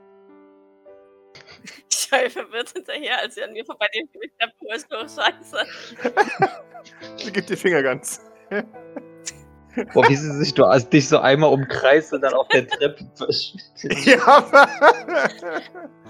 Ich 1.89 2.09
schaue 2.09 2.29
verwirrt 2.29 2.69
hinterher, 2.69 3.19
als 3.21 3.35
sie 3.35 3.43
an 3.43 3.51
mir 3.51 3.65
vorbei 3.65 3.87
dem 3.93 4.07
der 4.39 4.75
ist 4.75 4.89
nur 4.89 5.01
scheiße. 5.01 5.57
Sie 7.17 7.31
gibt 7.33 7.49
dir 7.49 7.57
Fingerguns. 7.57 8.21
Boah, 9.93 10.07
wie 10.07 10.15
sie 10.15 10.31
sich 10.37 10.53
du, 10.53 10.63
also 10.63 10.87
dich 10.87 11.09
so 11.09 11.19
einmal 11.19 11.51
umkreist 11.51 12.13
und 12.13 12.21
dann 12.21 12.33
auf 12.33 12.47
der 12.49 12.65
Treppe 12.67 13.05
verschwindet. 13.15 14.05
ja, 14.05 14.25
aber. 14.25 14.69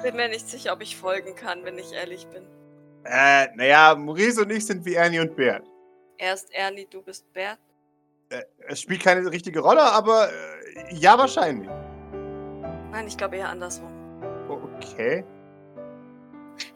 Bin 0.04 0.16
mir 0.16 0.30
nicht 0.30 0.48
sicher, 0.48 0.74
ob 0.74 0.82
ich 0.84 0.96
folgen 0.98 1.36
kann, 1.36 1.66
wenn 1.66 1.80
ich 1.80 1.92
ehrlich 1.94 2.28
bin. 2.28 2.44
äh, 3.06 3.48
naja, 3.56 3.96
Maurice 3.96 4.42
und 4.44 4.52
ich 4.52 4.66
sind 4.68 4.86
wie 4.86 4.94
Ernie 4.96 5.20
und 5.20 5.36
Bert. 5.36 5.66
Erst 6.20 6.54
Ernie, 6.54 6.88
du 6.90 7.02
bist 7.02 7.32
Bert. 7.34 7.60
Äh, 8.30 8.44
es 8.68 8.82
spielt 8.82 9.04
keine 9.04 9.30
richtige 9.32 9.60
Rolle, 9.60 9.82
aber 9.82 10.30
äh, 10.30 10.96
ja, 10.96 11.18
wahrscheinlich. 11.18 11.70
Nein, 12.92 13.08
ich 13.08 13.18
glaube 13.18 13.38
eher 13.38 13.50
andersrum. 13.50 13.92
Okay. 14.50 15.24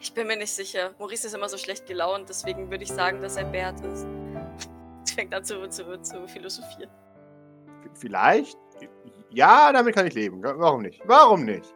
Ich 0.00 0.14
bin 0.14 0.26
mir 0.26 0.36
nicht 0.36 0.52
sicher. 0.52 0.94
Maurice 0.98 1.26
ist 1.26 1.34
immer 1.34 1.48
so 1.48 1.58
schlecht 1.58 1.86
gelaunt, 1.86 2.28
deswegen 2.28 2.70
würde 2.70 2.84
ich 2.84 2.92
sagen, 2.92 3.20
dass 3.20 3.36
er 3.36 3.44
Bert 3.44 3.80
ist. 3.80 4.06
Sie 5.04 5.14
fängt 5.14 5.34
an 5.34 5.44
zu, 5.44 5.68
zu, 5.68 6.00
zu 6.02 6.26
philosophieren. 6.28 6.90
Vielleicht? 7.94 8.58
Ja, 9.30 9.72
damit 9.72 9.94
kann 9.94 10.06
ich 10.06 10.14
leben. 10.14 10.42
Warum 10.42 10.82
nicht? 10.82 11.00
Warum 11.04 11.44
nicht? 11.44 11.74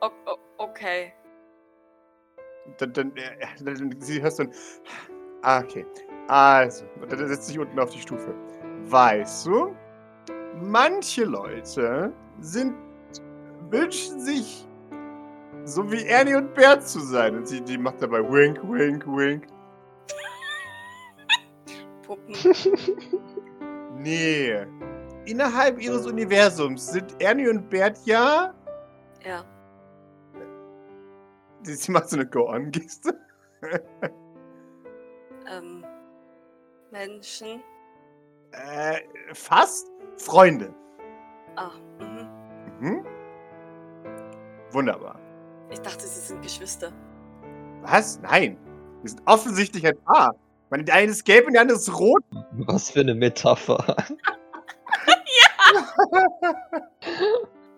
O 0.00 0.10
okay. 0.58 1.12
Dann, 2.78 2.92
dann, 2.92 3.16
äh, 3.16 3.46
dann, 3.64 3.74
dann 3.74 4.00
sie 4.00 4.22
hörst 4.22 4.38
dann. 4.38 4.52
Ah, 5.42 5.60
okay. 5.60 5.86
Also, 6.28 6.84
dann 7.08 7.28
setzt 7.28 7.46
sich 7.46 7.58
unten 7.58 7.78
auf 7.78 7.90
die 7.90 8.00
Stufe. 8.00 8.34
Weißt 8.92 9.46
du, 9.46 9.74
manche 10.60 11.24
Leute 11.24 12.12
sind 12.40 12.74
wünschen 13.70 14.20
sich 14.20 14.68
so 15.64 15.90
wie 15.90 16.04
Ernie 16.04 16.34
und 16.34 16.52
Bert 16.52 16.86
zu 16.86 17.00
sein. 17.00 17.36
Und 17.36 17.48
sie 17.48 17.62
die 17.62 17.78
macht 17.78 18.02
dabei 18.02 18.20
Wink, 18.20 18.58
Wink, 18.62 19.06
Wink. 19.06 19.46
Puppen. 22.06 22.34
Nee. 23.96 24.66
Innerhalb 25.26 25.80
ihres 25.80 26.06
Universums 26.06 26.88
sind 26.88 27.14
Ernie 27.22 27.48
und 27.48 27.70
Bert 27.70 27.96
ja. 28.04 28.52
ja. 29.24 29.44
Sie 31.62 31.92
macht 31.92 32.10
so 32.10 32.16
eine 32.16 32.26
Go-On-Geste. 32.26 33.18
Ähm. 35.48 35.84
Menschen. 36.90 37.62
Äh, 38.52 39.00
fast 39.34 39.88
Freunde. 40.18 40.74
Ah, 41.56 41.70
mhm. 41.98 42.28
Mhm. 42.80 43.06
Wunderbar. 44.70 45.18
Ich 45.70 45.80
dachte, 45.80 46.00
sie 46.06 46.20
sind 46.20 46.42
Geschwister. 46.42 46.92
Was? 47.82 48.20
Nein. 48.20 48.58
Wir 49.02 49.10
sind 49.10 49.22
offensichtlich 49.26 49.86
ein 49.86 49.98
Paar. 50.04 50.34
Ich 50.64 50.70
meine, 50.70 50.84
der 50.84 50.94
eine 50.94 51.10
ist 51.12 51.24
gelb 51.24 51.46
und 51.46 51.52
der 51.54 51.62
andere 51.62 51.76
ist 51.78 51.98
rot. 51.98 52.22
Was 52.52 52.90
für 52.90 53.00
eine 53.00 53.14
Metapher. 53.14 53.96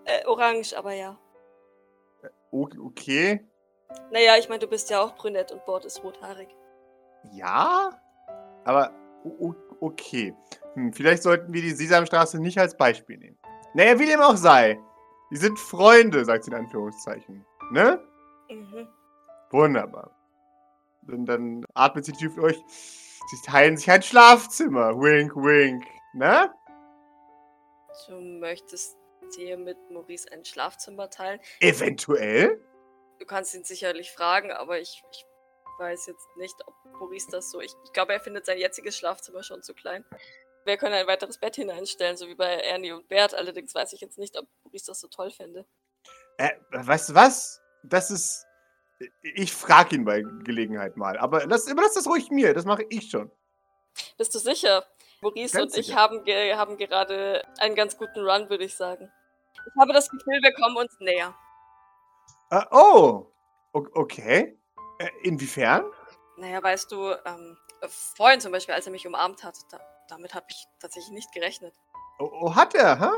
Äh, 0.06 0.26
orange, 0.26 0.74
aber 0.76 0.92
ja. 0.92 1.16
O- 2.50 2.68
Okay. 2.86 3.40
Naja, 4.10 4.36
ich 4.38 4.48
meine, 4.48 4.58
du 4.58 4.66
bist 4.66 4.90
ja 4.90 5.00
auch 5.00 5.14
brünett 5.14 5.50
und 5.50 5.64
Bord 5.64 5.84
ist 5.86 6.02
rothaarig. 6.04 6.48
Ja. 7.32 7.90
Aber 8.64 8.90
okay. 9.80 10.34
Hm, 10.74 10.92
vielleicht 10.92 11.22
sollten 11.22 11.52
wir 11.52 11.62
die 11.62 11.70
Sesamstraße 11.70 12.38
nicht 12.38 12.58
als 12.58 12.76
Beispiel 12.76 13.18
nehmen. 13.18 13.38
Naja, 13.74 13.98
wie 13.98 14.06
dem 14.06 14.20
auch 14.20 14.36
sei. 14.36 14.78
Die 15.30 15.36
sind 15.36 15.58
Freunde, 15.58 16.24
sagt 16.24 16.44
sie 16.44 16.50
in 16.50 16.56
Anführungszeichen. 16.56 17.44
Ne? 17.70 18.00
Mhm. 18.48 18.88
Wunderbar. 19.50 20.10
Und 21.06 21.26
dann 21.26 21.64
atmet 21.74 22.04
sie 22.04 22.12
tief 22.12 22.34
durch. 22.34 22.56
Sie 22.66 23.36
teilen 23.44 23.76
sich 23.76 23.90
ein 23.90 24.02
Schlafzimmer. 24.02 24.92
Wink, 25.00 25.34
wink. 25.34 25.84
Ne? 26.12 26.52
Du 28.06 28.20
möchtest 28.20 28.96
dir 29.36 29.56
mit 29.56 29.78
Maurice 29.90 30.30
ein 30.30 30.44
Schlafzimmer 30.44 31.10
teilen. 31.10 31.40
Eventuell. 31.60 32.60
Du 33.18 33.26
kannst 33.26 33.54
ihn 33.54 33.64
sicherlich 33.64 34.12
fragen, 34.12 34.52
aber 34.52 34.78
ich, 34.80 35.02
ich 35.10 35.26
weiß 35.78 36.06
jetzt 36.06 36.36
nicht, 36.36 36.56
ob 36.66 36.74
Maurice 36.84 37.28
das 37.30 37.50
so. 37.50 37.60
Ich, 37.60 37.72
ich 37.84 37.92
glaube, 37.92 38.12
er 38.12 38.20
findet 38.20 38.46
sein 38.46 38.58
jetziges 38.58 38.96
Schlafzimmer 38.96 39.42
schon 39.42 39.62
zu 39.62 39.74
klein. 39.74 40.04
Wir 40.64 40.76
können 40.76 40.94
ein 40.94 41.06
weiteres 41.06 41.38
Bett 41.38 41.56
hineinstellen, 41.56 42.16
so 42.16 42.26
wie 42.26 42.34
bei 42.34 42.46
Ernie 42.46 42.92
und 42.92 43.08
Bert. 43.08 43.34
Allerdings 43.34 43.74
weiß 43.74 43.92
ich 43.92 44.00
jetzt 44.00 44.18
nicht, 44.18 44.38
ob 44.38 44.46
Maurice 44.64 44.86
das 44.86 45.00
so 45.00 45.08
toll 45.08 45.30
fände. 45.30 45.66
Äh, 46.38 46.50
weißt 46.70 47.10
du 47.10 47.14
was? 47.14 47.60
Das 47.82 48.10
ist. 48.10 48.46
Ich 49.22 49.52
frage 49.52 49.96
ihn 49.96 50.04
bei 50.04 50.22
Gelegenheit 50.44 50.96
mal. 50.96 51.18
Aber 51.18 51.46
lass, 51.46 51.68
überlass 51.68 51.94
das 51.94 52.06
ruhig 52.06 52.30
mir. 52.30 52.54
Das 52.54 52.64
mache 52.64 52.86
ich 52.88 53.10
schon. 53.10 53.30
Bist 54.16 54.34
du 54.34 54.38
sicher? 54.38 54.86
Maurice 55.20 55.56
Ganz 55.56 55.72
und 55.72 55.78
ich 55.78 55.86
sicher. 55.86 55.98
haben, 55.98 56.24
ge 56.24 56.54
haben 56.54 56.76
gerade 56.76 57.42
einen 57.58 57.74
ganz 57.74 57.96
guten 57.96 58.20
Run, 58.20 58.48
würde 58.48 58.64
ich 58.64 58.74
sagen. 58.74 59.10
Ich 59.66 59.80
habe 59.80 59.92
das 59.92 60.08
Gefühl, 60.08 60.40
wir 60.42 60.52
kommen 60.54 60.76
uns 60.76 60.98
näher. 61.00 61.34
Äh, 62.50 62.64
oh. 62.70 63.32
O 63.72 63.86
okay. 63.94 64.58
Äh, 64.98 65.08
inwiefern? 65.22 65.84
Naja, 66.36 66.62
weißt 66.62 66.90
du, 66.92 67.12
ähm, 67.24 67.56
vorhin 67.88 68.40
zum 68.40 68.52
Beispiel, 68.52 68.74
als 68.74 68.86
er 68.86 68.92
mich 68.92 69.06
umarmt 69.06 69.42
hat, 69.42 69.56
da, 69.70 69.80
damit 70.08 70.34
habe 70.34 70.46
ich 70.48 70.66
tatsächlich 70.80 71.12
nicht 71.12 71.32
gerechnet. 71.32 71.74
Oh, 72.18 72.30
oh 72.40 72.54
hat 72.54 72.74
er, 72.74 73.00
hä? 73.00 73.10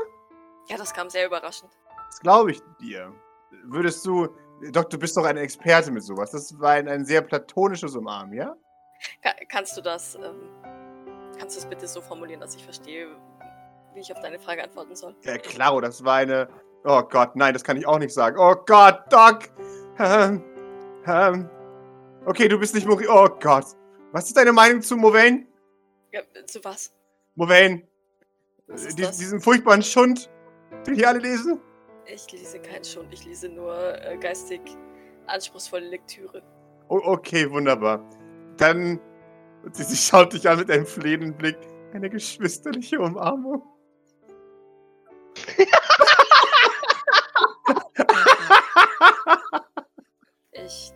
Ja, 0.69 0.77
das 0.77 0.93
kam 0.93 1.09
sehr 1.09 1.25
überraschend. 1.25 1.71
Das 2.07 2.19
glaube 2.19 2.51
ich 2.51 2.61
dir. 2.79 3.13
Würdest 3.63 4.05
du. 4.05 4.27
Doc, 4.71 4.89
du 4.89 4.97
bist 4.97 5.15
doch 5.15 5.25
ein 5.25 5.37
Experte 5.37 5.91
mit 5.91 6.03
sowas. 6.03 6.31
Das 6.31 6.59
war 6.59 6.71
ein, 6.71 6.87
ein 6.87 7.05
sehr 7.05 7.21
platonisches 7.21 7.95
Umarmen, 7.95 8.33
ja? 8.33 8.55
Ka 9.21 9.31
kannst 9.47 9.77
du 9.77 9.81
das, 9.81 10.15
ähm, 10.15 10.49
kannst 11.37 11.55
du 11.55 11.59
es 11.59 11.65
bitte 11.67 11.87
so 11.87 12.01
formulieren, 12.01 12.41
dass 12.41 12.55
ich 12.55 12.63
verstehe, 12.63 13.07
wie 13.93 13.99
ich 13.99 14.11
auf 14.11 14.19
deine 14.21 14.39
Frage 14.39 14.63
antworten 14.63 14.95
soll? 14.95 15.15
Ja, 15.23 15.37
klar, 15.37 15.79
das 15.81 16.03
war 16.03 16.15
eine. 16.15 16.49
Oh 16.83 17.03
Gott, 17.03 17.35
nein, 17.35 17.53
das 17.53 17.63
kann 17.63 17.77
ich 17.77 17.85
auch 17.85 17.99
nicht 17.99 18.13
sagen. 18.13 18.37
Oh 18.39 18.55
Gott, 18.65 19.01
Doc! 19.11 19.49
Ähm, 19.99 20.43
ähm. 21.05 21.49
Okay, 22.25 22.47
du 22.47 22.59
bist 22.59 22.75
nicht 22.75 22.87
Mori. 22.87 23.07
Oh 23.07 23.27
Gott. 23.39 23.65
Was 24.11 24.25
ist 24.25 24.37
deine 24.37 24.53
Meinung 24.53 24.81
zu 24.81 24.95
Movain? 24.97 25.47
Ja, 26.11 26.21
zu 26.45 26.63
was? 26.63 26.93
Movain. 27.35 27.87
Was 28.67 28.85
Äh, 28.85 28.95
die-? 28.95 29.01
Diesen 29.03 29.41
furchtbaren 29.41 29.81
Schund, 29.83 30.29
den 30.85 30.95
hier 30.95 31.09
alle 31.09 31.19
lesen? 31.19 31.59
Ich 32.05 32.31
lese 32.31 32.59
keinen 32.59 32.85
Schund, 32.85 33.11
ich 33.11 33.25
lese 33.25 33.49
nur 33.49 34.01
äh, 34.01 34.17
geistig 34.17 34.61
anspruchsvolle 35.25 35.87
Lektüre. 35.89 36.41
Oh, 36.87 37.01
okay, 37.03 37.49
wunderbar. 37.51 37.99
Dann. 38.57 38.99
Sie, 39.73 39.83
sie 39.83 39.97
schaut 39.97 40.31
dich 40.33 40.47
an 40.47 40.59
mit 40.59 40.71
einem 40.71 40.85
flehenden 40.85 41.35
Blick. 41.35 41.57
Eine 41.93 42.09
geschwisterliche 42.09 42.99
Umarmung. 42.99 43.61
Ich 50.51 50.91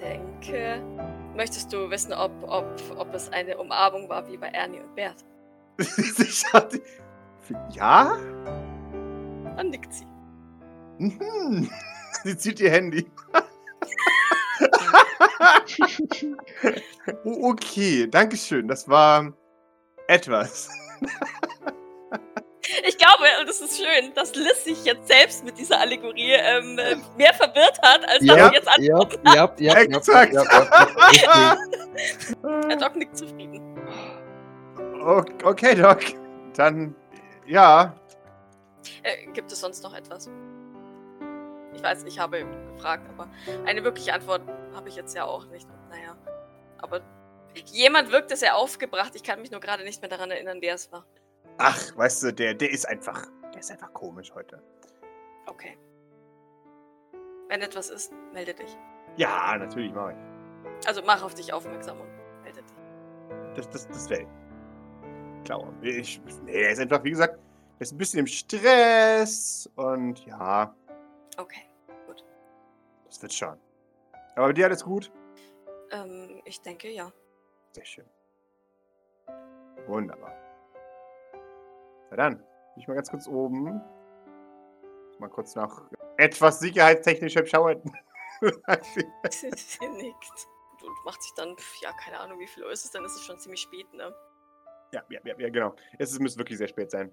denke. 0.00 0.82
Möchtest 1.34 1.72
du 1.72 1.88
wissen, 1.90 2.12
ob, 2.12 2.30
ob, 2.46 2.66
ob 2.96 3.14
es 3.14 3.30
eine 3.32 3.56
Umarmung 3.56 4.08
war 4.08 4.26
wie 4.28 4.36
bei 4.36 4.48
Ernie 4.48 4.80
und 4.80 4.94
Bert? 4.94 5.24
Ja? 7.70 8.16
Dann 9.56 9.68
nickt 9.70 9.92
sie. 9.92 10.06
Mhm. 10.98 11.68
Sie 12.22 12.36
zieht 12.36 12.60
ihr 12.60 12.70
Handy. 12.70 13.10
Okay, 17.24 18.06
danke 18.06 18.36
schön. 18.36 18.68
Das 18.68 18.88
war 18.88 19.32
etwas. 20.06 20.68
Ich 22.84 22.98
glaube, 22.98 23.24
und 23.40 23.48
das 23.48 23.60
ist 23.60 23.76
schön, 23.76 24.12
dass 24.14 24.34
Liz 24.34 24.64
sich 24.64 24.84
jetzt 24.84 25.06
selbst 25.08 25.44
mit 25.44 25.56
dieser 25.56 25.78
Allegorie 25.80 26.32
ähm, 26.32 26.78
äh, 26.78 26.96
mehr 27.16 27.32
verwirrt 27.34 27.80
hat, 27.82 28.08
als 28.08 28.18
dass 28.26 28.36
Ja, 28.38 28.48
sie 28.48 28.54
jetzt 28.54 28.68
antwortet. 28.68 29.20
ja, 29.24 29.34
ja, 29.34 29.52
ja, 29.58 29.74
Exakt. 29.96 30.32
ja, 30.32 30.42
ja. 31.12 31.56
Der 32.68 32.76
Doc 32.76 32.96
nickt 32.96 33.16
zufrieden. 33.16 33.62
Okay, 35.44 35.74
Doc. 35.74 36.00
Dann, 36.56 36.94
ja. 37.46 37.94
Äh, 39.02 39.26
gibt 39.32 39.50
es 39.52 39.60
sonst 39.60 39.82
noch 39.82 39.94
etwas? 39.94 40.28
Ich 41.74 41.82
weiß, 41.82 42.04
ich 42.04 42.18
habe 42.18 42.44
gefragt, 42.74 43.08
aber 43.08 43.28
eine 43.64 43.82
wirkliche 43.84 44.12
Antwort 44.12 44.42
habe 44.74 44.88
ich 44.88 44.96
jetzt 44.96 45.14
ja 45.14 45.24
auch 45.24 45.46
nicht. 45.46 45.66
Naja, 45.90 46.16
aber 46.78 47.00
jemand 47.66 48.10
wirkte 48.12 48.36
sehr 48.36 48.56
aufgebracht. 48.56 49.12
Ich 49.14 49.22
kann 49.22 49.40
mich 49.40 49.50
nur 49.50 49.60
gerade 49.60 49.84
nicht 49.84 50.00
mehr 50.02 50.08
daran 50.10 50.30
erinnern, 50.30 50.58
wer 50.60 50.74
es 50.74 50.90
war. 50.92 51.04
Ach, 51.58 51.96
weißt 51.96 52.22
du, 52.24 52.32
der, 52.32 52.54
der 52.54 52.70
ist 52.70 52.88
einfach. 52.88 53.26
Der 53.52 53.60
ist 53.60 53.70
einfach 53.70 53.92
komisch 53.92 54.32
heute. 54.34 54.62
Okay. 55.46 55.78
Wenn 57.48 57.60
etwas 57.60 57.90
ist, 57.90 58.12
melde 58.32 58.54
dich. 58.54 58.76
Ja, 59.16 59.56
natürlich 59.58 59.92
mache 59.92 60.12
ich. 60.12 60.86
Also 60.88 61.02
mach 61.04 61.22
auf 61.22 61.34
dich 61.34 61.52
aufmerksam 61.52 62.00
und 62.00 62.08
melde 62.42 62.62
dich. 62.62 62.76
Das, 63.54 63.68
das, 63.70 63.88
das 63.88 64.08
wäre. 64.08 64.26
Klar. 65.44 65.72
Ich, 65.82 66.20
nee, 66.44 66.62
er 66.62 66.70
ist 66.70 66.78
einfach, 66.80 67.04
wie 67.04 67.10
gesagt, 67.10 67.34
er 67.78 67.82
ist 67.82 67.92
ein 67.92 67.98
bisschen 67.98 68.20
im 68.20 68.26
Stress. 68.26 69.68
Und 69.76 70.24
ja, 70.24 70.74
Okay. 71.36 71.68
das 73.06 73.20
wird 73.22 73.32
schon. 73.32 73.58
Aber 74.36 74.46
bei 74.46 74.52
dir 74.54 74.66
alles 74.66 74.82
gut? 74.82 75.12
Ähm, 75.90 76.40
ich 76.46 76.60
denke 76.62 76.88
ja. 76.90 77.12
Sehr 77.72 77.84
schön. 77.84 78.06
Wunderbar. 79.86 80.32
Na 82.12 82.16
dann, 82.16 82.36
bin 82.36 82.44
ich 82.76 82.88
mal 82.88 82.94
ganz 82.94 83.10
kurz 83.10 83.26
oben. 83.26 83.80
Mal 85.18 85.30
kurz 85.30 85.54
nach 85.54 85.80
etwas 86.18 86.60
sicherheitstechnischem 86.60 87.46
schauen. 87.46 87.80
Sie 88.42 89.88
nickt. 89.96 90.46
Und 90.82 91.04
macht 91.06 91.22
sich 91.22 91.32
dann, 91.36 91.56
ja, 91.80 91.90
keine 92.04 92.20
Ahnung, 92.20 92.38
wie 92.38 92.46
viel 92.46 92.64
Uhr 92.64 92.70
ist 92.70 92.84
es 92.84 92.90
denn? 92.90 93.02
Es 93.04 93.14
ist 93.14 93.24
schon 93.24 93.38
ziemlich 93.38 93.60
spät, 93.60 93.86
ne? 93.94 94.12
ja, 94.92 95.02
ja, 95.08 95.20
ja, 95.24 95.34
ja, 95.38 95.48
genau. 95.48 95.74
Es 95.98 96.18
müsste 96.18 96.38
wirklich 96.38 96.58
sehr 96.58 96.68
spät 96.68 96.90
sein. 96.90 97.12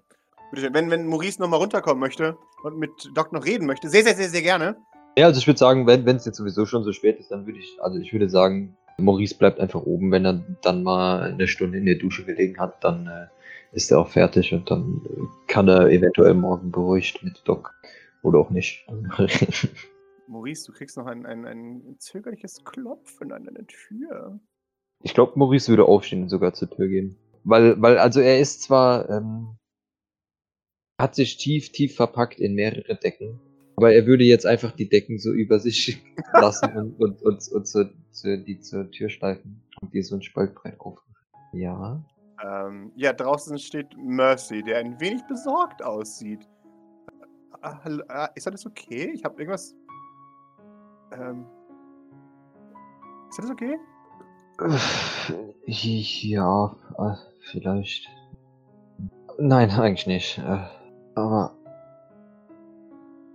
Bitte 0.50 0.66
schön. 0.66 0.74
Wenn, 0.74 0.90
wenn 0.90 1.06
Maurice 1.06 1.40
nochmal 1.40 1.60
runterkommen 1.60 2.00
möchte 2.00 2.36
und 2.62 2.76
mit 2.76 2.90
Doc 3.14 3.32
noch 3.32 3.46
reden 3.46 3.64
möchte, 3.64 3.88
sehr, 3.88 4.02
sehr, 4.02 4.16
sehr, 4.16 4.28
sehr 4.28 4.42
gerne. 4.42 4.76
Ja, 5.16 5.26
also 5.26 5.38
ich 5.38 5.46
würde 5.46 5.58
sagen, 5.58 5.86
wenn 5.86 6.04
es 6.08 6.26
jetzt 6.26 6.36
sowieso 6.36 6.66
schon 6.66 6.84
so 6.84 6.92
spät 6.92 7.18
ist, 7.18 7.30
dann 7.30 7.46
würde 7.46 7.58
ich, 7.58 7.78
also 7.80 7.98
ich 7.98 8.12
würde 8.12 8.28
sagen, 8.28 8.76
Maurice 8.98 9.34
bleibt 9.34 9.60
einfach 9.60 9.80
oben. 9.80 10.12
Wenn 10.12 10.26
er 10.26 10.44
dann 10.60 10.82
mal 10.82 11.22
eine 11.22 11.48
Stunde 11.48 11.78
in 11.78 11.86
der 11.86 11.94
Dusche 11.94 12.24
gelegen 12.24 12.58
hat, 12.58 12.84
dann 12.84 13.06
äh, 13.06 13.28
ist 13.72 13.90
er 13.90 14.00
auch 14.00 14.08
fertig 14.08 14.52
und 14.52 14.70
dann 14.70 15.00
kann 15.46 15.68
er 15.68 15.88
eventuell 15.90 16.34
morgen 16.34 16.70
beruhigt 16.70 17.22
mit 17.22 17.40
Doc 17.44 17.72
oder 18.22 18.38
auch 18.38 18.50
nicht. 18.50 18.86
Maurice, 20.26 20.66
du 20.66 20.72
kriegst 20.72 20.96
noch 20.96 21.06
ein, 21.06 21.26
ein, 21.26 21.44
ein 21.44 21.96
zögerliches 21.98 22.64
Klopfen 22.64 23.32
an 23.32 23.44
deine 23.44 23.66
Tür. 23.66 24.40
Ich 25.02 25.14
glaube, 25.14 25.32
Maurice 25.36 25.68
würde 25.68 25.86
aufstehen 25.86 26.22
und 26.22 26.28
sogar 26.28 26.52
zur 26.54 26.70
Tür 26.70 26.88
gehen. 26.88 27.16
Weil, 27.42 27.80
weil, 27.80 27.98
also 27.98 28.20
er 28.20 28.38
ist 28.38 28.62
zwar, 28.62 29.08
ähm, 29.10 29.56
hat 31.00 31.14
sich 31.14 31.38
tief, 31.38 31.72
tief 31.72 31.96
verpackt 31.96 32.38
in 32.38 32.54
mehrere 32.54 32.94
Decken, 32.94 33.40
aber 33.76 33.92
er 33.92 34.06
würde 34.06 34.24
jetzt 34.24 34.46
einfach 34.46 34.72
die 34.72 34.88
Decken 34.88 35.18
so 35.18 35.32
über 35.32 35.58
sich 35.58 36.02
lassen 36.34 36.76
und, 36.76 37.00
und, 37.00 37.22
und, 37.22 37.48
und 37.48 37.66
zu, 37.66 37.90
zu, 38.12 38.38
die 38.38 38.60
zur 38.60 38.90
Tür 38.90 39.08
steifen 39.08 39.62
und 39.80 39.94
die 39.94 40.02
so 40.02 40.16
ein 40.16 40.22
Spalt 40.22 40.54
breit 40.54 40.78
aufmachen. 40.78 41.14
Ja. 41.52 42.04
Ähm, 42.42 42.92
ja, 42.94 43.12
draußen 43.12 43.58
steht 43.58 43.96
Mercy, 43.96 44.62
der 44.62 44.78
ein 44.78 44.98
wenig 45.00 45.22
besorgt 45.26 45.82
aussieht. 45.82 46.48
Äh, 47.62 47.90
äh, 47.90 48.28
ist 48.34 48.46
alles 48.46 48.64
okay? 48.66 49.10
Ich 49.14 49.24
habe 49.24 49.38
irgendwas. 49.38 49.74
Ähm, 51.12 51.46
ist 53.28 53.38
alles 53.40 53.50
okay? 53.50 53.78
Ja, 55.66 56.76
äh, 56.98 57.14
vielleicht. 57.50 58.08
Nein, 59.38 59.70
eigentlich 59.78 60.06
nicht. 60.06 60.38
Äh, 60.38 60.66
aber. 61.14 61.54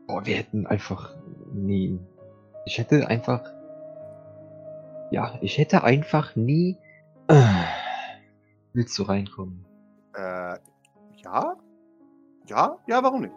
Boah, 0.07 0.25
wir 0.25 0.37
hätten 0.37 0.67
einfach 0.67 1.15
nie. 1.53 1.99
Ich 2.65 2.77
hätte 2.77 3.07
einfach. 3.07 3.43
Ja, 5.11 5.37
ich 5.41 5.57
hätte 5.57 5.83
einfach 5.83 6.35
nie. 6.35 6.77
Äh, 7.27 7.43
willst 8.75 8.97
du 8.99 9.03
reinkommen? 9.03 9.65
Äh, 10.13 10.57
ja? 11.23 11.55
Ja? 12.47 12.77
Ja, 12.87 13.03
warum 13.03 13.21
nicht? 13.21 13.33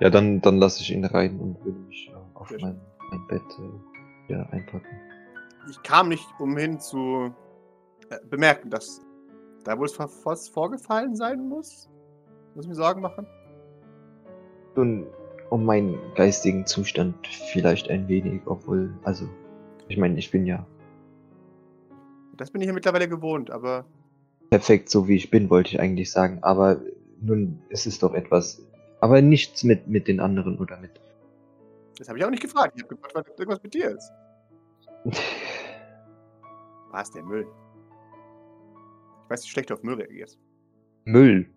Ja, 0.00 0.10
dann, 0.10 0.40
dann 0.40 0.58
lasse 0.58 0.80
ich 0.82 0.92
ihn 0.92 1.04
rein 1.04 1.38
und 1.38 1.64
würde 1.64 1.78
mich 1.78 2.10
äh, 2.10 2.16
auf 2.34 2.50
mein, 2.60 2.80
mein 3.10 3.26
Bett 3.28 3.42
äh, 3.58 4.32
ja, 4.32 4.42
einpacken. 4.50 4.86
Ich 5.70 5.82
kam 5.82 6.08
nicht 6.08 6.26
umhin 6.38 6.80
zu 6.80 7.32
äh, 8.10 8.18
bemerken, 8.28 8.70
dass 8.70 9.00
da 9.64 9.78
wohl 9.78 9.88
was 9.88 10.48
vorgefallen 10.48 11.14
sein 11.14 11.48
muss. 11.48 11.88
Muss 12.54 12.64
ich 12.64 12.68
mir 12.68 12.74
Sorgen 12.74 13.00
machen? 13.00 13.26
Nun, 14.76 15.06
um 15.50 15.64
meinen 15.64 15.98
geistigen 16.14 16.66
Zustand 16.66 17.26
vielleicht 17.52 17.88
ein 17.88 18.08
wenig, 18.08 18.42
obwohl, 18.46 18.92
also, 19.04 19.28
ich 19.88 19.96
meine, 19.96 20.18
ich 20.18 20.30
bin 20.30 20.46
ja. 20.46 20.66
Das 22.36 22.50
bin 22.50 22.60
ich 22.60 22.66
ja 22.66 22.72
mittlerweile 22.72 23.08
gewohnt, 23.08 23.50
aber. 23.50 23.84
Perfekt, 24.54 24.88
so 24.88 25.08
wie 25.08 25.16
ich 25.16 25.30
bin, 25.30 25.50
wollte 25.50 25.70
ich 25.70 25.80
eigentlich 25.80 26.12
sagen, 26.12 26.38
aber 26.42 26.80
nun 27.20 27.60
ist 27.70 27.86
es 27.86 27.98
doch 27.98 28.14
etwas 28.14 28.62
aber 29.00 29.20
nichts 29.20 29.64
mit, 29.64 29.88
mit 29.88 30.06
den 30.06 30.20
anderen 30.20 30.58
oder 30.58 30.78
mit. 30.78 30.92
Das 31.98 32.08
habe 32.08 32.20
ich 32.20 32.24
auch 32.24 32.30
nicht 32.30 32.40
gefragt. 32.40 32.74
Ich 32.76 32.84
habe 32.84 32.94
gefragt, 32.94 33.16
was 33.16 33.36
irgendwas 33.36 33.62
mit 33.64 33.74
dir 33.74 33.90
ist. 33.90 34.12
Was, 36.92 37.10
der 37.10 37.24
Müll? 37.24 37.48
Ich 39.24 39.30
weiß, 39.30 39.44
wie 39.44 39.48
schlecht 39.48 39.70
du 39.70 39.74
auf 39.74 39.82
Müll 39.82 39.96
reagierst. 39.96 40.38
Müll. 41.04 41.50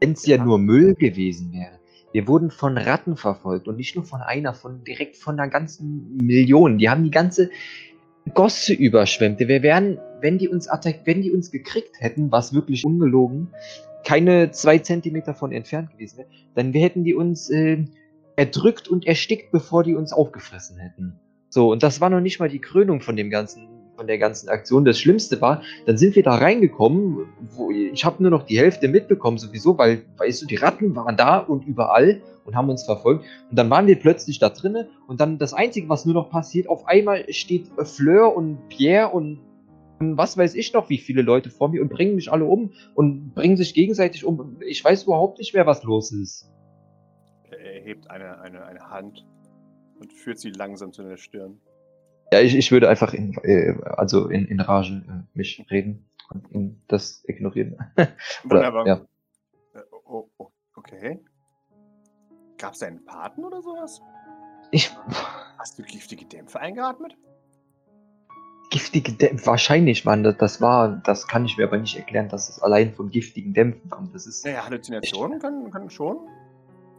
Wenn 0.00 0.12
es 0.12 0.26
ja. 0.26 0.36
ja 0.36 0.44
nur 0.44 0.58
Müll 0.58 0.94
gewesen 0.94 1.54
wäre. 1.54 1.80
Wir 2.12 2.28
wurden 2.28 2.50
von 2.50 2.76
Ratten 2.76 3.16
verfolgt 3.16 3.66
und 3.66 3.76
nicht 3.76 3.96
nur 3.96 4.04
von 4.04 4.20
einer, 4.20 4.52
von 4.52 4.84
direkt 4.84 5.16
von 5.16 5.40
einer 5.40 5.50
ganzen 5.50 6.18
Million. 6.18 6.76
Die 6.76 6.90
haben 6.90 7.02
die 7.02 7.10
ganze 7.10 7.50
Gosse 8.34 8.74
überschwemmt. 8.74 9.38
Wir 9.38 9.62
wären, 9.62 9.98
wenn 10.20 10.38
die 10.38 10.48
uns 10.48 10.68
attack, 10.68 11.00
wenn 11.04 11.22
die 11.22 11.30
uns 11.30 11.50
gekriegt 11.50 12.00
hätten, 12.00 12.32
was 12.32 12.52
wirklich 12.52 12.84
ungelogen, 12.84 13.48
keine 14.04 14.50
zwei 14.50 14.78
Zentimeter 14.78 15.34
von 15.34 15.52
entfernt 15.52 15.90
gewesen 15.90 16.18
wäre, 16.18 16.28
dann 16.54 16.72
hätten 16.72 17.04
die 17.04 17.14
uns 17.14 17.50
äh, 17.50 17.84
erdrückt 18.36 18.88
und 18.88 19.06
erstickt, 19.06 19.50
bevor 19.50 19.82
die 19.82 19.94
uns 19.94 20.12
aufgefressen 20.12 20.78
hätten. 20.78 21.18
So, 21.48 21.72
und 21.72 21.82
das 21.82 22.00
war 22.00 22.10
noch 22.10 22.20
nicht 22.20 22.38
mal 22.38 22.48
die 22.48 22.60
Krönung 22.60 23.00
von 23.00 23.16
dem 23.16 23.30
ganzen, 23.30 23.75
von 23.96 24.06
der 24.06 24.18
ganzen 24.18 24.48
Aktion. 24.48 24.84
Das 24.84 24.98
Schlimmste 24.98 25.40
war, 25.40 25.62
dann 25.86 25.96
sind 25.96 26.14
wir 26.14 26.22
da 26.22 26.36
reingekommen, 26.36 27.26
wo 27.56 27.70
ich 27.70 28.04
habe 28.04 28.22
nur 28.22 28.30
noch 28.30 28.44
die 28.44 28.58
Hälfte 28.58 28.88
mitbekommen 28.88 29.38
sowieso, 29.38 29.76
weil, 29.78 30.02
weißt 30.18 30.42
du, 30.42 30.46
die 30.46 30.56
Ratten 30.56 30.94
waren 30.94 31.16
da 31.16 31.38
und 31.38 31.66
überall 31.66 32.20
und 32.44 32.54
haben 32.54 32.70
uns 32.70 32.84
verfolgt. 32.84 33.24
Und 33.50 33.58
dann 33.58 33.70
waren 33.70 33.86
wir 33.86 33.96
plötzlich 33.96 34.38
da 34.38 34.50
drinnen 34.50 34.88
und 35.08 35.20
dann 35.20 35.38
das 35.38 35.54
Einzige, 35.54 35.88
was 35.88 36.04
nur 36.04 36.14
noch 36.14 36.30
passiert, 36.30 36.68
auf 36.68 36.86
einmal 36.86 37.32
steht 37.32 37.68
Fleur 37.84 38.36
und 38.36 38.68
Pierre 38.68 39.10
und 39.10 39.40
was 39.98 40.36
weiß 40.36 40.54
ich 40.54 40.72
noch, 40.74 40.90
wie 40.90 40.98
viele 40.98 41.22
Leute 41.22 41.50
vor 41.50 41.70
mir 41.70 41.80
und 41.80 41.88
bringen 41.88 42.14
mich 42.14 42.30
alle 42.30 42.44
um 42.44 42.72
und 42.94 43.34
bringen 43.34 43.56
sich 43.56 43.72
gegenseitig 43.72 44.24
um. 44.24 44.58
Ich 44.60 44.84
weiß 44.84 45.04
überhaupt 45.04 45.38
nicht 45.38 45.54
mehr, 45.54 45.66
was 45.66 45.82
los 45.84 46.12
ist. 46.12 46.52
Er 47.50 47.80
hebt 47.80 48.10
eine, 48.10 48.40
eine, 48.40 48.64
eine 48.64 48.90
Hand 48.90 49.26
und 49.98 50.12
führt 50.12 50.38
sie 50.38 50.50
langsam 50.50 50.92
zu 50.92 51.02
der 51.02 51.16
Stirn. 51.16 51.60
Ja, 52.32 52.40
ich, 52.40 52.56
ich 52.56 52.72
würde 52.72 52.88
einfach 52.88 53.14
in, 53.14 53.34
äh, 53.42 53.74
also 53.84 54.28
in, 54.28 54.46
in 54.46 54.60
Rage 54.60 55.04
äh, 55.08 55.38
mich 55.38 55.64
reden 55.70 56.08
und 56.30 56.50
ihn 56.50 56.82
das 56.88 57.24
ignorieren. 57.26 57.76
Wunderbar. 58.44 58.86
Ja. 58.86 58.94
Äh, 59.74 59.80
oh, 60.04 60.28
oh, 60.38 60.50
okay. 60.74 61.20
Gab 62.58 62.74
es 62.74 62.82
einen 62.82 63.04
Paten 63.04 63.44
oder 63.44 63.62
sowas? 63.62 64.00
Ich. 64.70 64.90
Hast 65.58 65.78
du 65.78 65.82
giftige 65.82 66.24
Dämpfe 66.24 66.58
eingeatmet? 66.58 67.16
Giftige 68.70 69.12
Dämpfe, 69.12 69.46
wahrscheinlich, 69.46 70.04
Mann, 70.04 70.24
das, 70.24 70.36
das 70.38 70.60
war, 70.60 71.00
das 71.04 71.28
kann 71.28 71.44
ich 71.44 71.56
mir 71.56 71.64
aber 71.64 71.78
nicht 71.78 71.96
erklären, 71.96 72.28
dass 72.28 72.48
es 72.48 72.60
allein 72.60 72.92
von 72.92 73.10
giftigen 73.10 73.54
Dämpfen 73.54 73.88
kommt. 73.88 74.14
Das 74.14 74.26
ist. 74.26 74.44
Naja, 74.44 74.64
Halluzinationen 74.64 75.38
können, 75.38 75.70
können 75.70 75.90
schon. 75.90 76.18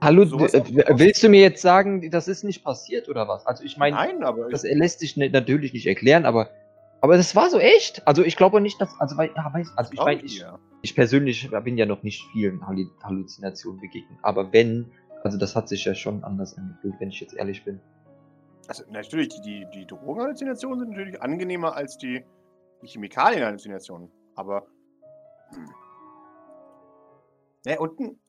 Hallo, 0.01 0.29
willst 0.29 1.23
du 1.23 1.29
mir 1.29 1.41
jetzt 1.41 1.61
sagen, 1.61 2.09
das 2.11 2.27
ist 2.27 2.43
nicht 2.43 2.63
passiert 2.63 3.09
oder 3.09 3.27
was? 3.27 3.45
Also 3.47 3.63
ich 3.63 3.77
meine, 3.77 3.95
Nein, 3.95 4.23
aber 4.23 4.49
das 4.49 4.63
lässt 4.63 4.99
sich 4.99 5.17
natürlich 5.17 5.73
nicht 5.73 5.87
erklären, 5.87 6.25
aber 6.25 6.49
aber 7.01 7.17
das 7.17 7.35
war 7.35 7.49
so 7.49 7.59
echt. 7.59 8.05
Also 8.07 8.23
ich 8.23 8.35
glaube 8.35 8.59
nicht, 8.61 8.81
dass 8.81 8.89
also 8.99 9.17
weil, 9.17 9.31
also 9.75 9.93
ich 9.93 9.99
meine, 9.99 10.21
ich, 10.21 10.43
ich 10.81 10.95
persönlich 10.95 11.49
bin 11.63 11.77
ja 11.77 11.85
noch 11.85 12.03
nicht 12.03 12.23
vielen 12.31 12.65
Halluzinationen 13.03 13.79
begegnet, 13.79 14.19
aber 14.23 14.51
wenn, 14.51 14.91
also 15.23 15.37
das 15.37 15.55
hat 15.55 15.67
sich 15.67 15.85
ja 15.85 15.93
schon 15.93 16.23
anders 16.23 16.57
angefühlt, 16.57 16.95
wenn 16.99 17.09
ich 17.09 17.19
jetzt 17.19 17.33
ehrlich 17.33 17.63
bin. 17.63 17.79
Also 18.67 18.83
natürlich, 18.91 19.29
die, 19.29 19.41
die, 19.41 19.67
die 19.73 19.85
Drogenhalluzinationen 19.87 20.79
sind 20.79 20.89
natürlich 20.89 21.21
angenehmer 21.21 21.75
als 21.75 21.97
die, 21.97 22.23
die 22.81 22.87
Chemikalienhalluzinationen. 22.87 24.11
Aber. 24.35 24.67
Hm. 25.53 25.69
Ja, 27.65 27.79
unten. 27.79 28.19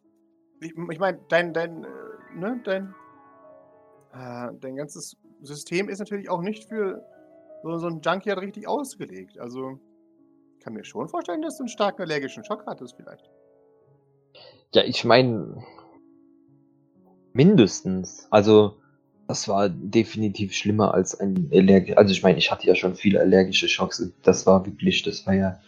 Ich, 0.61 0.73
ich 0.91 0.99
meine, 0.99 1.19
dein, 1.29 1.53
dein, 1.53 1.85
äh, 1.85 1.89
ne, 2.35 2.61
dein, 2.65 2.95
äh, 4.13 4.53
dein 4.61 4.77
ganzes 4.77 5.17
System 5.43 5.89
ist 5.89 5.99
natürlich 5.99 6.29
auch 6.29 6.43
nicht 6.43 6.65
für 6.65 7.05
so, 7.63 7.79
so 7.79 7.87
einen 7.87 8.01
Junkyard 8.01 8.41
richtig 8.41 8.67
ausgelegt. 8.67 9.39
Also, 9.39 9.79
ich 10.57 10.65
kann 10.65 10.75
mir 10.75 10.85
schon 10.85 11.09
vorstellen, 11.09 11.43
dass 11.43 11.57
du 11.57 11.63
einen 11.63 11.69
starken 11.69 12.03
allergischen 12.03 12.45
Schock 12.45 12.65
hattest, 12.67 12.97
vielleicht. 12.97 13.31
Ja, 14.75 14.83
ich 14.85 15.05
meine, 15.05 15.63
mindestens. 17.33 18.27
Also, 18.31 18.77
das 19.29 19.47
war 19.47 19.69
definitiv 19.69 20.55
schlimmer 20.55 20.95
als 20.95 21.19
ein 21.19 21.51
allergisch. 21.53 21.97
Also 21.97 22.13
ich 22.13 22.23
meine, 22.23 22.39
ich 22.39 22.51
hatte 22.51 22.67
ja 22.67 22.75
schon 22.75 22.95
viele 22.95 23.21
allergische 23.21 23.69
Schocks. 23.69 24.03
Das 24.23 24.47
war 24.47 24.65
wirklich, 24.65 25.03
das 25.03 25.27
war 25.27 25.35
ja. 25.35 25.61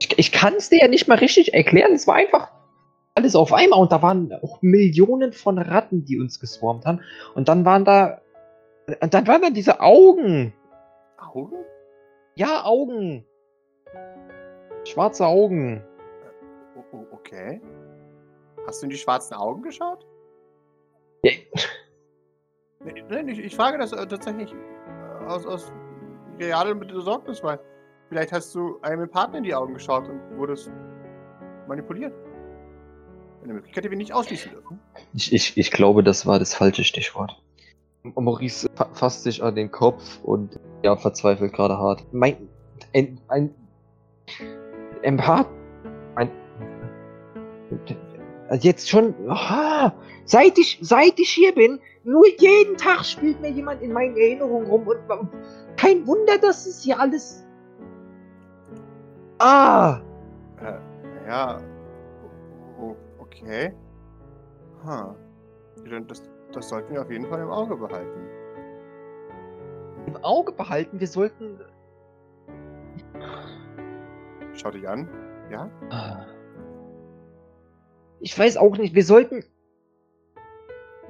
Ich, 0.00 0.18
ich 0.18 0.32
kann 0.32 0.54
es 0.54 0.68
dir 0.68 0.80
ja 0.80 0.88
nicht 0.88 1.06
mal 1.06 1.18
richtig 1.18 1.54
erklären. 1.54 1.92
Es 1.92 2.08
war 2.08 2.16
einfach 2.16 2.50
alles 3.18 3.34
auf 3.34 3.52
einmal 3.52 3.80
und 3.80 3.90
da 3.90 4.00
waren 4.00 4.32
auch 4.42 4.62
Millionen 4.62 5.32
von 5.32 5.58
Ratten, 5.58 6.04
die 6.04 6.20
uns 6.20 6.38
geswarmt 6.38 6.86
haben. 6.86 7.00
Und 7.34 7.48
dann 7.48 7.64
waren 7.64 7.84
da. 7.84 8.20
Und 9.02 9.12
dann 9.12 9.26
waren 9.26 9.42
da 9.42 9.50
diese 9.50 9.80
Augen. 9.80 10.54
Augen? 11.18 11.64
Ja, 12.36 12.64
Augen. 12.64 13.26
Schwarze 14.84 15.26
Augen. 15.26 15.82
Okay. 17.10 17.60
Hast 18.66 18.82
du 18.82 18.86
in 18.86 18.90
die 18.90 18.96
schwarzen 18.96 19.34
Augen 19.34 19.62
geschaut? 19.62 20.06
Ja. 21.24 21.32
Nein, 23.10 23.28
ich, 23.28 23.40
ich 23.40 23.56
frage 23.56 23.78
das 23.78 23.92
äh, 23.92 24.06
tatsächlich 24.06 24.52
äh, 24.52 25.24
aus, 25.26 25.44
aus 25.44 25.72
realem 26.38 26.78
Besorgnis, 26.78 27.42
weil 27.42 27.58
vielleicht 28.08 28.32
hast 28.32 28.54
du 28.54 28.78
einem 28.82 29.10
Partner 29.10 29.38
in 29.38 29.44
die 29.44 29.54
Augen 29.54 29.74
geschaut 29.74 30.08
und 30.08 30.20
wurdest 30.38 30.70
manipuliert. 31.66 32.14
Eine 33.42 33.54
Möglichkeit, 33.54 33.84
die 33.84 33.90
wir 33.90 33.96
nicht 33.96 34.12
ausschließen 34.12 34.50
dürfen. 34.50 34.80
Ich, 35.14 35.32
ich, 35.32 35.56
ich 35.56 35.70
glaube, 35.70 36.02
das 36.02 36.26
war 36.26 36.38
das 36.38 36.54
falsche 36.54 36.84
Stichwort. 36.84 37.40
Maurice 38.02 38.68
fasst 38.92 39.22
sich 39.24 39.42
an 39.42 39.54
den 39.54 39.70
Kopf 39.70 40.20
und 40.22 40.58
ja, 40.82 40.96
verzweifelt 40.96 41.52
gerade 41.52 41.78
hart. 41.78 42.04
Mein. 42.12 42.48
Ein. 42.94 43.20
ein 43.28 43.54
Empath. 45.02 45.48
Ein. 46.14 46.30
Jetzt 48.60 48.88
schon, 48.88 49.14
ah, 49.28 49.92
seit 50.24 50.58
ich, 50.58 50.78
seit 50.80 51.18
ich 51.18 51.30
hier 51.30 51.54
bin, 51.54 51.80
nur 52.04 52.24
jeden 52.38 52.76
Tag 52.76 53.04
spielt 53.04 53.40
mir 53.40 53.50
jemand 53.50 53.82
in 53.82 53.92
meinen 53.92 54.16
Erinnerungen 54.16 54.66
rum 54.68 54.86
und 54.86 54.98
kein 55.76 56.06
Wunder, 56.06 56.38
dass 56.38 56.66
es 56.66 56.82
hier 56.82 56.98
alles. 56.98 57.44
Ah! 59.38 60.00
Äh, 60.60 61.28
ja. 61.28 61.60
Okay. 63.28 63.72
Ha. 64.84 65.14
Huh. 65.14 66.00
Das, 66.06 66.22
das 66.52 66.68
sollten 66.68 66.92
wir 66.92 67.02
auf 67.02 67.10
jeden 67.10 67.26
Fall 67.26 67.40
im 67.40 67.50
Auge 67.50 67.76
behalten. 67.76 68.20
Im 70.06 70.16
Auge 70.16 70.52
behalten? 70.52 70.98
Wir 70.98 71.06
sollten. 71.06 71.60
Schau 74.54 74.70
dich 74.70 74.88
an. 74.88 75.08
Ja? 75.50 75.70
Ah. 75.90 76.26
Ich 78.20 78.36
weiß 78.36 78.56
auch 78.56 78.76
nicht, 78.76 78.94
wir 78.94 79.04
sollten 79.04 79.44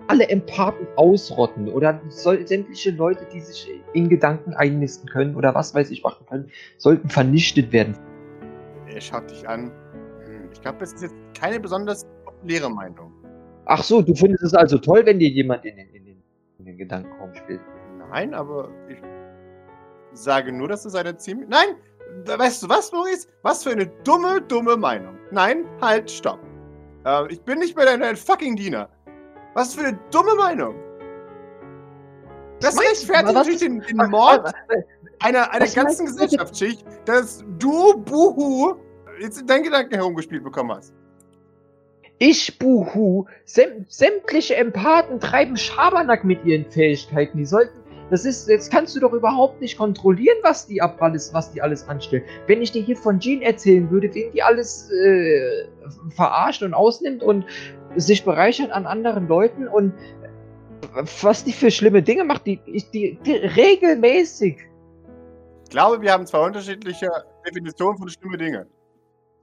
alle 0.09 0.28
Empathen 0.28 0.87
ausrotten 0.96 1.68
oder 1.68 2.00
soll, 2.09 2.46
sämtliche 2.46 2.90
Leute, 2.90 3.26
die 3.33 3.40
sich 3.40 3.70
in 3.92 4.09
Gedanken 4.09 4.54
einnisten 4.54 5.09
können 5.09 5.37
oder 5.37 5.54
was 5.54 5.74
weiß 5.74 5.90
ich 5.90 6.02
machen 6.02 6.26
können, 6.26 6.50
sollten 6.78 7.09
vernichtet 7.09 7.72
werden. 7.72 7.96
Er 8.87 9.00
schaut 9.00 9.31
dich 9.31 9.46
an. 9.48 9.70
Ich 10.59 10.62
glaube, 10.62 10.79
das 10.79 10.92
ist 10.92 11.03
jetzt 11.03 11.14
keine 11.35 11.61
besonders 11.61 12.05
populäre 12.25 12.68
Meinung. 12.68 13.12
Ach 13.66 13.81
so, 13.81 14.03
du 14.03 14.12
findest 14.12 14.42
es 14.42 14.55
also 14.55 14.77
toll, 14.77 15.07
wenn 15.07 15.21
dir 15.21 15.29
jemand 15.29 15.64
in 15.64 15.77
den, 15.77 15.88
in 15.90 16.05
den, 16.05 16.23
in 16.59 16.64
den 16.64 16.77
Gedankenraum 16.77 17.33
spielt? 17.33 17.61
Nein, 18.11 18.35
aber 18.35 18.68
ich 18.88 18.99
sage 20.14 20.51
nur, 20.51 20.66
dass 20.66 20.85
es 20.85 20.97
eine 20.97 21.16
ziemlich... 21.16 21.49
Nein! 21.49 21.77
Weißt 22.27 22.64
du 22.64 22.68
was, 22.68 22.90
Maurice? 22.90 23.29
Was 23.42 23.62
für 23.62 23.71
eine 23.71 23.87
dumme, 24.03 24.40
dumme 24.40 24.77
Meinung. 24.77 25.14
Nein, 25.31 25.64
halt, 25.81 26.11
stopp. 26.11 26.40
Äh, 27.05 27.33
ich 27.33 27.40
bin 27.42 27.61
nicht 27.61 27.77
mehr 27.77 27.87
dein, 27.87 28.01
dein 28.01 28.16
fucking 28.16 28.57
Diener. 28.57 28.88
Was 29.55 29.77
für 29.77 29.87
eine 29.87 29.99
dumme 30.11 30.35
Meinung. 30.35 30.75
Das 32.61 32.77
rechtfertigt 32.81 33.33
natürlich 33.33 33.61
den, 33.61 33.81
den 33.81 34.11
Mord 34.11 34.53
einer, 35.21 35.53
einer 35.53 35.66
ganzen 35.68 36.07
Gesellschaftsschicht, 36.07 36.85
dass 37.05 37.44
du, 37.61 37.97
Buhu, 37.99 38.75
jetzt 39.20 39.40
in 39.40 39.46
deinen 39.46 39.64
Gedanken 39.64 39.94
herumgespielt 39.94 40.44
bekommen 40.44 40.72
hast. 40.72 40.94
Ich, 42.18 42.59
Buhu, 42.59 43.26
säm 43.44 43.85
sämtliche 43.88 44.57
Empathen 44.57 45.20
treiben 45.20 45.57
Schabernack 45.57 46.24
mit 46.24 46.44
ihren 46.44 46.64
Fähigkeiten. 46.70 47.38
Die 47.38 47.46
sollten 47.46 47.78
das 48.11 48.24
ist, 48.24 48.48
jetzt 48.48 48.72
kannst 48.72 48.96
du 48.96 49.00
doch 49.00 49.12
überhaupt 49.12 49.61
nicht 49.61 49.76
kontrollieren, 49.76 50.37
was 50.42 50.66
die 50.66 50.81
ab 50.81 50.96
alles, 51.00 51.35
was 51.35 51.52
die 51.52 51.61
alles 51.61 51.87
anstellen. 51.88 52.24
Wenn 52.46 52.62
ich 52.62 52.72
dir 52.72 52.83
hier 52.83 52.96
von 52.96 53.20
Jean 53.20 53.42
erzählen 53.42 53.90
würde, 53.90 54.12
wen 54.14 54.33
die 54.33 54.42
alles 54.42 54.90
äh, 54.90 55.66
verarscht 56.11 56.62
und 56.62 56.72
ausnimmt 56.72 57.22
und 57.22 57.44
sich 57.96 58.24
bereichert 58.24 58.70
an 58.70 58.87
anderen 58.87 59.28
Leuten 59.28 59.68
und 59.68 59.92
was 61.22 61.44
die 61.44 61.52
für 61.52 61.70
schlimme 61.70 62.02
Dinge 62.02 62.24
macht, 62.24 62.46
die, 62.46 62.61
die, 62.92 63.18
die 63.24 63.33
regelmäßig. 63.33 64.57
Ich 65.64 65.70
glaube, 65.70 66.00
wir 66.00 66.12
haben 66.12 66.26
zwei 66.26 66.46
unterschiedliche 66.46 67.11
Definitionen 67.46 67.98
von 67.98 68.09
schlimme 68.09 68.38
Dinge. 68.38 68.66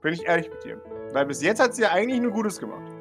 Bin 0.06 0.14
ich 0.14 0.24
ehrlich 0.24 0.48
mit 0.48 0.62
dir. 0.62 0.80
Weil 1.14 1.26
bis 1.26 1.42
jetzt 1.42 1.60
hat 1.60 1.74
sie 1.74 1.82
ja 1.82 1.90
eigentlich 1.90 2.20
nur 2.20 2.30
Gutes 2.30 2.60
gemacht 2.60 2.92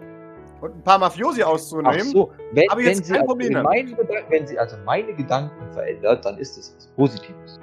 und 0.62 0.76
ein 0.76 0.82
paar 0.82 0.98
Mafiosi 0.98 1.44
auszunehmen. 1.44 2.02
Ach 2.02 2.04
so, 2.04 2.32
wenn, 2.52 2.68
habe 2.68 2.82
ich 2.82 2.88
jetzt 2.88 3.08
kein 3.08 3.18
also 3.18 3.28
Problem 3.28 3.54
damit. 3.54 3.96
Wenn 4.30 4.48
sie 4.48 4.58
also 4.58 4.76
meine 4.86 5.14
Gedanken 5.14 5.72
verändert, 5.72 6.26
dann 6.26 6.40
ist 6.40 6.58
das 6.58 6.74
was 6.76 6.88
Positives. 6.96 7.60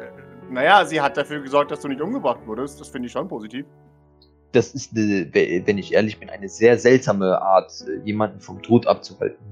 Äh, 0.00 0.50
naja, 0.50 0.86
sie 0.86 0.98
hat 0.98 1.18
dafür 1.18 1.42
gesorgt, 1.42 1.70
dass 1.70 1.80
du 1.80 1.88
nicht 1.88 2.00
umgebracht 2.00 2.40
wurdest. 2.46 2.80
Das 2.80 2.88
finde 2.88 3.08
ich 3.08 3.12
schon 3.12 3.28
positiv. 3.28 3.66
Das 4.52 4.72
ist, 4.72 4.96
eine, 4.96 5.28
wenn 5.34 5.76
ich 5.76 5.92
ehrlich 5.92 6.18
bin, 6.18 6.30
eine 6.30 6.48
sehr 6.48 6.78
seltsame 6.78 7.38
Art, 7.42 7.70
äh, 7.86 7.98
jemanden 8.06 8.40
vom 8.40 8.62
Tod 8.62 8.86
abzuhalten. 8.86 9.44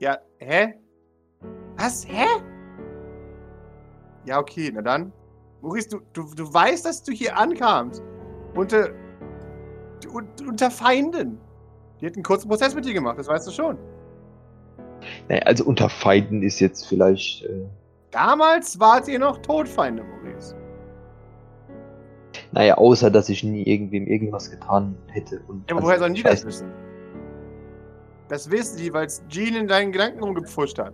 Ja, 0.00 0.18
hä? 0.38 0.74
Was? 1.76 2.08
Hä? 2.08 2.26
Ja, 4.24 4.40
okay, 4.40 4.72
na 4.74 4.82
dann. 4.82 5.12
Maurice, 5.60 5.90
du, 5.90 6.00
du, 6.12 6.34
du 6.34 6.52
weißt, 6.52 6.84
dass 6.84 7.04
du 7.04 7.12
hier 7.12 7.38
ankamst. 7.38 8.02
Unter, 8.54 8.90
unter 10.46 10.70
Feinden. 10.70 11.38
Die 12.00 12.06
hat 12.06 12.14
einen 12.14 12.22
kurzen 12.22 12.48
Prozess 12.48 12.74
mit 12.74 12.84
dir 12.84 12.94
gemacht, 12.94 13.18
das 13.18 13.28
weißt 13.28 13.46
du 13.46 13.52
schon. 13.52 13.78
Naja, 15.28 15.42
also 15.42 15.64
unter 15.64 15.88
Feinden 15.88 16.42
ist 16.42 16.60
jetzt 16.60 16.86
vielleicht. 16.86 17.44
Äh... 17.44 17.64
Damals 18.10 18.78
wart 18.78 19.08
ihr 19.08 19.18
noch 19.18 19.38
Todfeinde, 19.38 20.02
Maurice. 20.02 20.56
Naja, 22.52 22.76
außer 22.76 23.10
dass 23.10 23.28
ich 23.28 23.42
nie 23.42 23.62
irgendwem 23.62 24.06
irgendwas 24.06 24.50
getan 24.50 24.96
hätte. 25.08 25.40
Und 25.48 25.64
ja, 25.68 25.76
aber 25.76 25.76
also, 25.76 25.86
woher 25.86 25.98
sollen 25.98 26.14
die 26.14 26.22
das 26.22 26.44
wissen? 26.44 26.70
Das 28.28 28.50
wissen 28.50 28.78
die, 28.78 28.92
weil 28.92 29.06
es 29.06 29.22
Jean 29.28 29.54
in 29.54 29.68
deinen 29.68 29.92
Gedanken 29.92 30.22
rumgepfuscht 30.22 30.78
hat. 30.78 30.92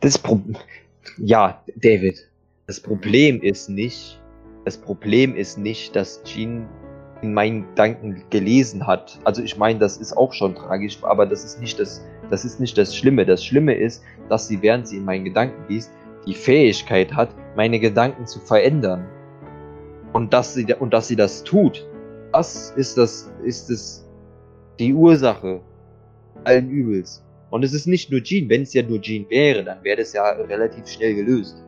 Das 0.00 0.18
Problem. 0.18 0.56
Ja, 1.18 1.62
David. 1.76 2.28
Das 2.66 2.80
Problem 2.80 3.40
ist 3.40 3.68
nicht. 3.68 4.20
Das 4.66 4.76
Problem 4.76 5.36
ist 5.36 5.58
nicht, 5.58 5.94
dass 5.94 6.24
Jean 6.24 6.66
in 7.22 7.32
meinen 7.32 7.68
Gedanken 7.68 8.24
gelesen 8.30 8.84
hat. 8.84 9.16
Also 9.22 9.40
ich 9.40 9.56
meine, 9.56 9.78
das 9.78 9.96
ist 9.96 10.16
auch 10.16 10.32
schon 10.32 10.56
tragisch, 10.56 10.98
aber 11.02 11.24
das 11.24 11.44
ist 11.44 11.60
nicht 11.60 11.78
das, 11.78 12.04
das 12.30 12.44
ist 12.44 12.58
nicht 12.58 12.76
das 12.76 12.94
Schlimme. 12.94 13.24
Das 13.24 13.44
Schlimme 13.44 13.74
ist, 13.74 14.02
dass 14.28 14.48
sie, 14.48 14.60
während 14.60 14.88
sie 14.88 14.96
in 14.96 15.04
meinen 15.04 15.24
Gedanken 15.24 15.62
liest, 15.68 15.92
die 16.26 16.34
Fähigkeit 16.34 17.14
hat, 17.14 17.30
meine 17.54 17.78
Gedanken 17.78 18.26
zu 18.26 18.40
verändern. 18.40 19.06
Und 20.12 20.32
dass 20.32 20.54
sie, 20.54 20.66
und 20.74 20.92
dass 20.92 21.06
sie 21.06 21.16
das 21.16 21.44
tut, 21.44 21.86
das 22.32 22.72
ist 22.72 22.98
das, 22.98 23.32
ist 23.44 23.70
es 23.70 24.04
die 24.80 24.92
Ursache 24.92 25.60
allen 26.42 26.68
Übels. 26.68 27.24
Und 27.50 27.64
es 27.64 27.72
ist 27.72 27.86
nicht 27.86 28.10
nur 28.10 28.20
Jean. 28.20 28.48
Wenn 28.48 28.62
es 28.62 28.74
ja 28.74 28.82
nur 28.82 29.00
Jean 29.00 29.30
wäre, 29.30 29.62
dann 29.62 29.84
wäre 29.84 29.98
das 29.98 30.12
ja 30.12 30.28
relativ 30.30 30.88
schnell 30.88 31.14
gelöst. 31.14 31.62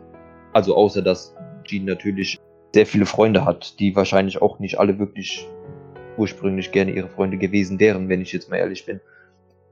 Also 0.53 0.75
außer 0.75 1.01
dass 1.01 1.33
Jean 1.63 1.85
natürlich 1.85 2.38
sehr 2.75 2.87
viele 2.87 3.07
Freunde 3.07 3.45
hat, 3.45 3.79
die 3.81 3.97
wahrscheinlich 3.97 4.43
auch 4.43 4.59
nicht 4.59 4.79
alle 4.79 4.99
wirklich 4.99 5.49
ursprünglich 6.17 6.73
gerne 6.73 6.91
ihre 6.91 7.09
Freunde 7.09 7.39
gewesen 7.39 7.79
wären, 7.79 8.09
wenn 8.09 8.21
ich 8.21 8.33
jetzt 8.33 8.51
mal 8.51 8.57
ehrlich 8.57 8.85
bin. 8.85 9.01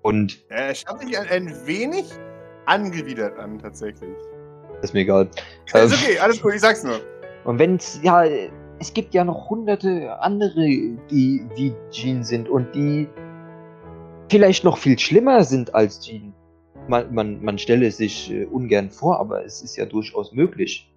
Und. 0.03 0.39
Er 0.49 0.75
schaut 0.75 1.01
sich 1.01 1.19
ein, 1.19 1.27
ein 1.29 1.67
wenig 1.67 2.05
angewidert 2.67 3.39
an, 3.39 3.59
tatsächlich. 3.59 4.17
Ist 4.83 4.95
mir 4.95 5.01
egal. 5.01 5.29
Ist 5.73 5.75
okay, 5.75 6.19
alles 6.19 6.41
gut, 6.41 6.55
ich 6.55 6.61
sag's 6.61 6.85
nur. 6.85 7.01
Und 7.45 7.59
wenn's, 7.59 8.01
ja, 8.03 8.25
es 8.79 8.93
gibt 8.93 9.15
ja 9.15 9.25
noch 9.25 9.49
hunderte 9.49 10.21
andere, 10.21 10.67
die 11.11 11.47
wie 11.55 11.73
Jean 11.91 12.23
sind 12.23 12.49
und 12.49 12.75
die 12.75 13.09
vielleicht 14.29 14.65
noch 14.65 14.79
viel 14.79 14.99
schlimmer 14.99 15.45
sind 15.45 15.75
als 15.75 16.01
Jean. 16.01 16.33
Man, 16.89 17.13
man, 17.15 17.43
man 17.43 17.59
stelle 17.59 17.87
es 17.87 17.97
sich 17.97 18.31
äh, 18.31 18.45
ungern 18.45 18.91
vor, 18.91 19.19
aber 19.19 19.45
es 19.45 19.63
ist 19.63 19.77
ja 19.77 19.87
durchaus 19.87 20.33
möglich. 20.33 20.93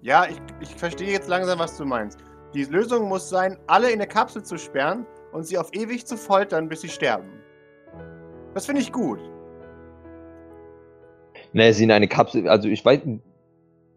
Ja, 0.00 0.26
ich, 0.26 0.40
ich 0.60 0.74
verstehe 0.76 1.10
jetzt 1.10 1.28
langsam, 1.28 1.58
was 1.58 1.76
du 1.76 1.84
meinst. 1.84 2.18
Die 2.54 2.64
Lösung 2.64 3.08
muss 3.08 3.28
sein, 3.28 3.58
alle 3.66 3.88
in 3.88 3.94
eine 3.94 4.06
Kapsel 4.06 4.42
zu 4.42 4.56
sperren 4.56 5.04
und 5.32 5.44
sie 5.44 5.58
auf 5.58 5.74
ewig 5.74 6.06
zu 6.06 6.16
foltern, 6.16 6.68
bis 6.68 6.82
sie 6.82 6.88
sterben. 6.88 7.28
Das 8.54 8.66
finde 8.66 8.80
ich 8.80 8.92
gut. 8.92 9.18
Ne, 11.52 11.72
sie 11.72 11.84
in 11.84 11.90
eine 11.90 12.08
Kapsel, 12.08 12.48
also 12.48 12.68
ich 12.68 12.84
weiß. 12.84 13.00
Nein, 13.04 13.20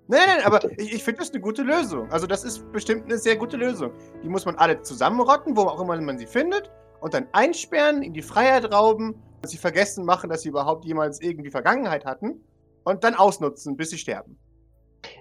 nein, 0.08 0.44
aber 0.44 0.60
ich, 0.78 0.94
ich 0.94 1.04
finde 1.04 1.20
das 1.20 1.32
eine 1.32 1.40
gute 1.40 1.62
Lösung. 1.62 2.12
Also 2.12 2.28
das 2.28 2.44
ist 2.44 2.70
bestimmt 2.72 3.06
eine 3.06 3.18
sehr 3.18 3.36
gute 3.36 3.58
Lösung. 3.58 3.92
Die 4.24 4.30
muss 4.30 4.46
man 4.46 4.56
alle 4.56 4.82
zusammenrotten, 4.82 5.56
wo 5.56 5.62
auch 5.62 5.80
immer 5.80 6.00
man 6.02 6.18
sie 6.18 6.26
findet, 6.26 6.72
und 7.00 7.14
dann 7.14 7.28
einsperren, 7.32 8.04
in 8.04 8.14
die 8.14 8.22
Freiheit 8.22 8.72
rauben, 8.72 9.16
dass 9.42 9.52
sie 9.52 9.58
vergessen 9.58 10.06
machen, 10.06 10.30
dass 10.30 10.42
sie 10.42 10.50
überhaupt 10.50 10.86
jemals 10.86 11.22
irgendwie 11.22 11.50
Vergangenheit 11.50 12.06
hatten, 12.06 12.44
und 12.84 13.04
dann 13.04 13.16
ausnutzen, 13.16 13.78
bis 13.78 13.92
sie 13.92 13.98
sterben. 13.98 14.38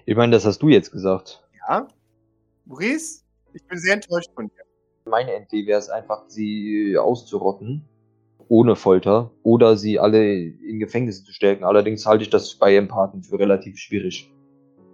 Ich 0.05 0.15
meine, 0.15 0.31
das 0.31 0.45
hast 0.45 0.61
du 0.61 0.69
jetzt 0.69 0.91
gesagt. 0.91 1.43
Ja. 1.67 1.87
Maurice, 2.65 3.23
ich 3.53 3.63
bin 3.65 3.79
sehr 3.79 3.95
enttäuscht 3.95 4.31
von 4.33 4.47
dir. 4.47 4.63
Meine 5.05 5.43
Idee 5.43 5.65
wäre 5.65 5.79
es 5.79 5.89
einfach, 5.89 6.23
sie 6.27 6.97
auszurotten, 6.97 7.87
ohne 8.47 8.75
Folter, 8.75 9.31
oder 9.43 9.77
sie 9.77 9.99
alle 9.99 10.33
in 10.33 10.79
Gefängnisse 10.79 11.23
zu 11.23 11.33
stecken. 11.33 11.63
Allerdings 11.63 12.05
halte 12.05 12.23
ich 12.23 12.29
das 12.29 12.55
bei 12.55 12.75
Empathen 12.75 13.23
für 13.23 13.39
relativ 13.39 13.77
schwierig. 13.77 14.31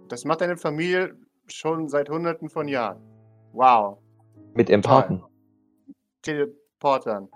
Das 0.08 0.24
macht 0.24 0.40
deine 0.40 0.56
Familie 0.56 1.14
schon 1.46 1.88
seit 1.88 2.08
hunderten 2.08 2.48
von 2.48 2.68
Jahren. 2.68 3.02
Wow. 3.52 3.98
Mit 4.54 4.70
Empathen. 4.70 5.22
Teleportern. 6.22 7.28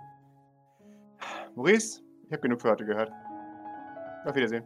Maurice, 1.54 2.00
ich 2.26 2.32
habe 2.32 2.42
genug 2.42 2.62
für 2.62 2.70
heute 2.70 2.86
gehört. 2.86 3.10
Auf 4.24 4.34
Wiedersehen. 4.34 4.64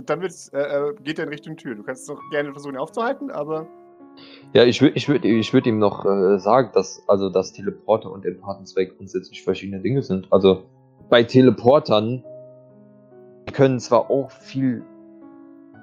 Und 0.00 0.08
dann 0.08 0.22
äh, 0.22 0.26
äh, 0.26 0.94
geht 1.04 1.18
er 1.18 1.24
in 1.24 1.28
Richtung 1.28 1.58
Tür. 1.58 1.74
Du 1.74 1.82
kannst 1.82 2.02
es 2.02 2.06
doch 2.06 2.18
gerne 2.30 2.52
versuchen, 2.52 2.72
ihn 2.72 2.80
aufzuhalten, 2.80 3.30
aber. 3.30 3.66
Ja, 4.54 4.64
ich 4.64 4.80
würde 4.80 4.96
ich 4.96 5.10
würd, 5.10 5.26
ich 5.26 5.52
würd 5.52 5.66
ihm 5.66 5.78
noch 5.78 6.06
äh, 6.06 6.38
sagen, 6.38 6.70
dass 6.72 7.06
also 7.06 7.28
dass 7.28 7.52
Teleporter 7.52 8.10
und 8.10 8.24
Empathen 8.24 8.64
zwei 8.64 8.86
grundsätzlich 8.86 9.42
verschiedene 9.42 9.82
Dinge 9.82 10.02
sind. 10.02 10.26
Also 10.30 10.62
bei 11.10 11.22
Teleportern 11.22 12.24
können 13.52 13.78
zwar 13.78 14.10
auch 14.10 14.30
viel, 14.30 14.82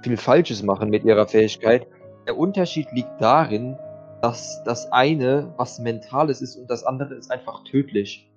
viel 0.01 0.17
Falsches 0.17 0.63
machen 0.63 0.89
mit 0.89 1.03
ihrer 1.03 1.27
Fähigkeit. 1.27 1.85
Der 2.25 2.39
Unterschied 2.39 2.87
liegt 2.93 3.21
darin, 3.21 3.77
dass 4.23 4.63
das 4.63 4.91
eine 4.91 5.53
was 5.57 5.77
Mentales 5.77 6.41
ist 6.41 6.55
und 6.55 6.71
das 6.71 6.83
andere 6.83 7.13
ist 7.13 7.29
einfach 7.29 7.63
tödlich. 7.65 8.27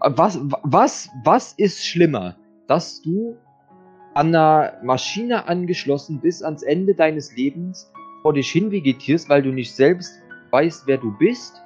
Was, 0.00 0.38
was, 0.62 1.08
was 1.24 1.54
ist 1.54 1.84
schlimmer? 1.84 2.36
Dass 2.68 3.02
du 3.02 3.36
an 4.18 4.34
einer 4.34 4.72
Maschine 4.82 5.46
angeschlossen 5.46 6.20
bis 6.20 6.42
ans 6.42 6.64
Ende 6.64 6.92
deines 6.96 7.36
Lebens 7.36 7.88
vor 8.22 8.32
dich 8.32 8.50
hin 8.50 8.72
vegetierst, 8.72 9.28
weil 9.28 9.42
du 9.42 9.50
nicht 9.50 9.72
selbst 9.72 10.12
weißt, 10.50 10.88
wer 10.88 10.98
du 10.98 11.16
bist, 11.16 11.62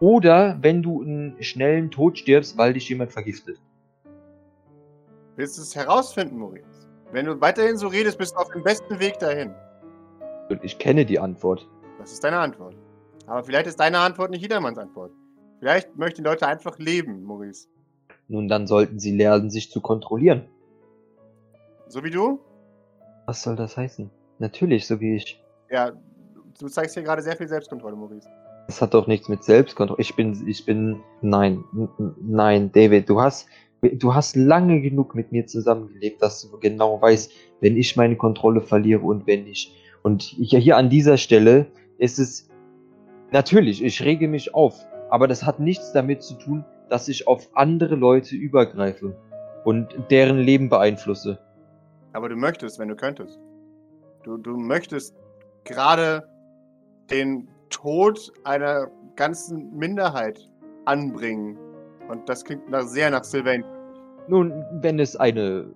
oder 0.00 0.58
wenn 0.60 0.82
du 0.82 1.00
einen 1.00 1.42
schnellen 1.42 1.90
Tod 1.90 2.18
stirbst, 2.18 2.58
weil 2.58 2.74
dich 2.74 2.90
jemand 2.90 3.10
vergiftet. 3.10 3.58
Willst 5.36 5.56
du 5.56 5.62
es 5.62 5.74
herausfinden, 5.74 6.36
Maurice? 6.36 6.66
Wenn 7.10 7.24
du 7.24 7.40
weiterhin 7.40 7.78
so 7.78 7.88
redest, 7.88 8.18
bist 8.18 8.34
du 8.34 8.38
auf 8.38 8.50
dem 8.50 8.62
besten 8.62 9.00
Weg 9.00 9.18
dahin. 9.18 9.54
Und 10.50 10.62
ich 10.62 10.78
kenne 10.78 11.06
die 11.06 11.18
Antwort. 11.18 11.66
Das 11.98 12.12
ist 12.12 12.22
deine 12.22 12.38
Antwort. 12.38 12.76
Aber 13.26 13.42
vielleicht 13.44 13.66
ist 13.66 13.80
deine 13.80 14.00
Antwort 14.00 14.30
nicht 14.30 14.42
jedermanns 14.42 14.76
Antwort. 14.76 15.12
Vielleicht 15.58 15.96
möchten 15.96 16.22
die 16.22 16.28
Leute 16.28 16.46
einfach 16.46 16.78
leben, 16.78 17.22
Maurice. 17.22 17.66
Nun, 18.28 18.48
dann 18.48 18.66
sollten 18.66 18.98
sie 18.98 19.16
lernen, 19.16 19.48
sich 19.48 19.70
zu 19.70 19.80
kontrollieren. 19.80 20.50
So 21.88 22.02
wie 22.02 22.10
du? 22.10 22.40
Was 23.26 23.42
soll 23.42 23.56
das 23.56 23.76
heißen? 23.76 24.10
Natürlich, 24.38 24.86
so 24.86 25.00
wie 25.00 25.16
ich. 25.16 25.42
Ja, 25.70 25.92
du 26.58 26.68
zeigst 26.68 26.94
hier 26.94 27.02
gerade 27.02 27.22
sehr 27.22 27.36
viel 27.36 27.48
Selbstkontrolle, 27.48 27.96
Maurice. 27.96 28.28
Das 28.66 28.80
hat 28.80 28.94
doch 28.94 29.06
nichts 29.06 29.28
mit 29.28 29.44
Selbstkontrolle. 29.44 30.00
Ich 30.00 30.16
bin, 30.16 30.48
ich 30.48 30.64
bin, 30.64 31.00
nein, 31.20 31.64
nein, 32.20 32.72
David, 32.72 33.08
du 33.08 33.20
hast, 33.20 33.46
du 33.82 34.14
hast 34.14 34.36
lange 34.36 34.80
genug 34.80 35.14
mit 35.14 35.32
mir 35.32 35.46
zusammengelebt, 35.46 36.22
dass 36.22 36.42
du 36.42 36.58
genau 36.58 37.00
weißt, 37.00 37.30
wenn 37.60 37.76
ich 37.76 37.96
meine 37.96 38.16
Kontrolle 38.16 38.60
verliere 38.60 39.02
und 39.02 39.26
wenn 39.26 39.46
ich. 39.46 39.74
Und 40.02 40.22
hier, 40.22 40.58
hier 40.58 40.76
an 40.76 40.90
dieser 40.90 41.16
Stelle 41.16 41.66
ist 41.98 42.18
es, 42.18 42.48
natürlich, 43.32 43.82
ich 43.82 44.02
rege 44.02 44.28
mich 44.28 44.54
auf, 44.54 44.84
aber 45.10 45.28
das 45.28 45.44
hat 45.44 45.60
nichts 45.60 45.92
damit 45.92 46.22
zu 46.22 46.34
tun, 46.34 46.64
dass 46.88 47.08
ich 47.08 47.26
auf 47.26 47.48
andere 47.54 47.94
Leute 47.94 48.34
übergreife 48.34 49.16
und 49.64 49.94
deren 50.10 50.38
Leben 50.38 50.68
beeinflusse. 50.68 51.38
Aber 52.14 52.28
du 52.28 52.36
möchtest, 52.36 52.78
wenn 52.78 52.88
du 52.88 52.96
könntest. 52.96 53.38
Du, 54.22 54.38
du 54.38 54.56
möchtest 54.56 55.14
gerade 55.64 56.26
den 57.10 57.48
Tod 57.70 58.32
einer 58.44 58.88
ganzen 59.16 59.76
Minderheit 59.76 60.40
anbringen. 60.84 61.58
Und 62.08 62.28
das 62.28 62.44
klingt 62.44 62.70
nach, 62.70 62.82
sehr 62.82 63.10
nach 63.10 63.24
Sylvain. 63.24 63.64
Nun, 64.28 64.52
wenn 64.80 65.00
es 65.00 65.16
eine 65.16 65.66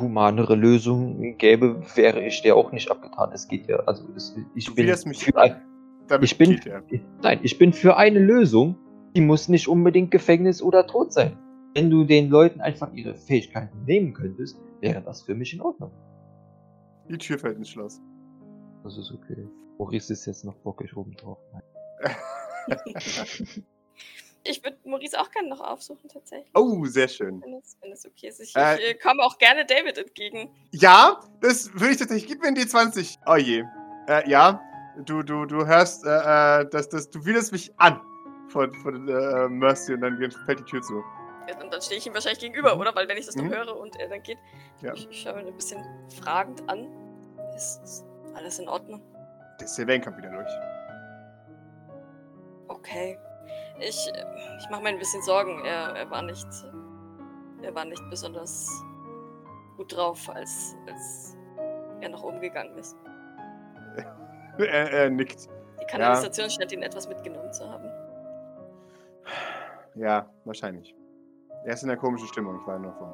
humanere 0.00 0.54
Lösung 0.54 1.36
gäbe, 1.36 1.82
wäre 1.94 2.24
ich 2.24 2.40
der 2.42 2.56
auch 2.56 2.72
nicht 2.72 2.90
abgetan. 2.90 3.30
Es 3.32 3.46
geht 3.46 3.68
ja, 3.68 3.76
also 3.80 4.04
es, 4.16 4.34
ich 4.54 4.64
Du 4.66 4.74
bin 4.74 4.86
mich 4.86 5.24
für 5.24 5.36
ein, 5.36 5.60
ich 6.22 6.38
bin, 6.38 6.50
geht 6.50 6.66
er. 6.66 6.82
nein, 7.22 7.40
ich 7.42 7.58
bin 7.58 7.72
für 7.72 7.96
eine 7.96 8.20
Lösung, 8.20 8.76
die 9.14 9.20
muss 9.20 9.48
nicht 9.48 9.68
unbedingt 9.68 10.10
Gefängnis 10.10 10.62
oder 10.62 10.86
Tod 10.86 11.12
sein. 11.12 11.36
Wenn 11.74 11.90
du 11.90 12.04
den 12.04 12.30
Leuten 12.30 12.60
einfach 12.60 12.92
ihre 12.92 13.14
Fähigkeiten 13.14 13.84
nehmen 13.84 14.14
könntest, 14.14 14.56
wäre 14.80 15.02
das 15.02 15.22
für 15.22 15.34
mich 15.34 15.52
in 15.52 15.60
Ordnung. 15.60 15.90
Die 17.08 17.18
Tür 17.18 17.38
fällt 17.38 17.58
ins 17.58 17.68
Schloss. 17.70 18.00
Das 18.84 18.96
ist 18.96 19.10
okay. 19.12 19.48
Maurice 19.78 20.12
ist 20.12 20.24
jetzt 20.26 20.44
noch 20.44 20.54
bockig 20.56 20.96
oben 20.96 21.16
drauf. 21.16 21.38
Ich 24.46 24.62
würde 24.62 24.76
Maurice 24.84 25.18
auch 25.18 25.30
gerne 25.30 25.48
noch 25.48 25.62
aufsuchen, 25.62 26.06
tatsächlich. 26.06 26.50
oh, 26.54 26.84
sehr 26.84 27.08
schön. 27.08 27.40
Wenn 27.40 27.54
es, 27.54 27.78
wenn 27.80 27.92
es 27.92 28.04
okay 28.04 28.28
ist. 28.28 28.40
Ich, 28.40 28.54
Äh, 28.54 28.74
ich 28.76 28.90
äh, 28.90 28.94
komme 28.94 29.22
auch 29.22 29.38
gerne 29.38 29.64
David 29.64 29.96
entgegen. 29.96 30.50
Ja, 30.70 31.18
das 31.40 31.72
würde 31.72 31.92
ich 31.92 31.96
tatsächlich. 31.96 32.26
Gib 32.30 32.42
mir 32.42 32.52
die 32.52 32.66
20. 32.66 33.20
Oh 33.26 33.36
je. 33.36 33.64
Äh, 34.06 34.28
ja, 34.28 34.60
du, 35.06 35.22
du, 35.22 35.46
du 35.46 35.64
hörst, 35.66 36.04
äh, 36.04 36.10
äh, 36.60 36.68
dass 36.68 36.90
das, 36.90 37.08
du 37.08 37.24
widerst 37.24 37.52
mich 37.52 37.72
an 37.78 37.98
von, 38.48 38.70
von 38.74 39.08
äh, 39.08 39.48
Mercy 39.48 39.94
und 39.94 40.02
dann 40.02 40.18
fällt 40.44 40.58
die 40.60 40.64
Tür 40.64 40.82
zu. 40.82 41.02
Ja, 41.48 41.60
und 41.60 41.72
dann 41.72 41.82
stehe 41.82 41.98
ich 41.98 42.06
ihm 42.06 42.14
wahrscheinlich 42.14 42.40
gegenüber, 42.40 42.74
Mhm. 42.74 42.80
oder? 42.80 42.94
Weil 42.94 43.08
wenn 43.08 43.16
ich 43.18 43.26
das 43.26 43.36
noch 43.36 43.44
Mhm. 43.44 43.50
höre 43.54 43.76
und 43.78 43.98
er 44.00 44.08
dann 44.08 44.22
geht, 44.22 44.38
Ja. 44.80 44.92
ich, 44.94 45.08
schaue 45.12 45.40
ihn 45.40 45.46
ein 45.48 45.54
bisschen 45.54 45.84
fragend 46.22 46.66
an. 46.68 46.88
Ist 47.54 48.04
alles 48.34 48.58
in 48.58 48.68
Ordnung? 48.68 49.00
Der 49.60 49.66
Sylvain 49.68 50.02
kommt 50.02 50.16
wieder 50.18 50.30
durch. 50.30 50.48
Okay. 52.68 53.18
Ich, 53.80 54.10
ich 54.58 54.70
mache 54.70 54.82
mir 54.82 54.88
ein 54.90 54.98
bisschen 54.98 55.22
Sorgen. 55.22 55.64
Er, 55.64 55.94
er 55.96 56.10
war 56.10 56.22
nicht. 56.22 56.46
Er 57.62 57.74
war 57.74 57.84
nicht 57.84 58.02
besonders 58.10 58.68
gut 59.76 59.94
drauf, 59.96 60.28
als, 60.28 60.76
als 60.86 61.36
er 62.00 62.08
nach 62.10 62.22
oben 62.22 62.40
gegangen 62.40 62.76
ist. 62.78 62.94
er, 64.58 64.90
er 64.92 65.10
nickt. 65.10 65.48
Die 65.80 65.86
Kanalisation 65.86 66.50
scheint 66.50 66.72
ihn 66.72 66.82
etwas 66.82 67.08
mitgenommen 67.08 67.52
zu 67.52 67.68
haben. 67.68 67.90
Ja, 69.94 70.28
wahrscheinlich. 70.44 70.94
Er 71.64 71.74
ist 71.74 71.82
in 71.82 71.90
einer 71.90 71.98
komischen 71.98 72.28
Stimmung, 72.28 72.58
ich 72.60 72.66
war 72.66 72.78
nur 72.78 72.92
von. 72.94 73.12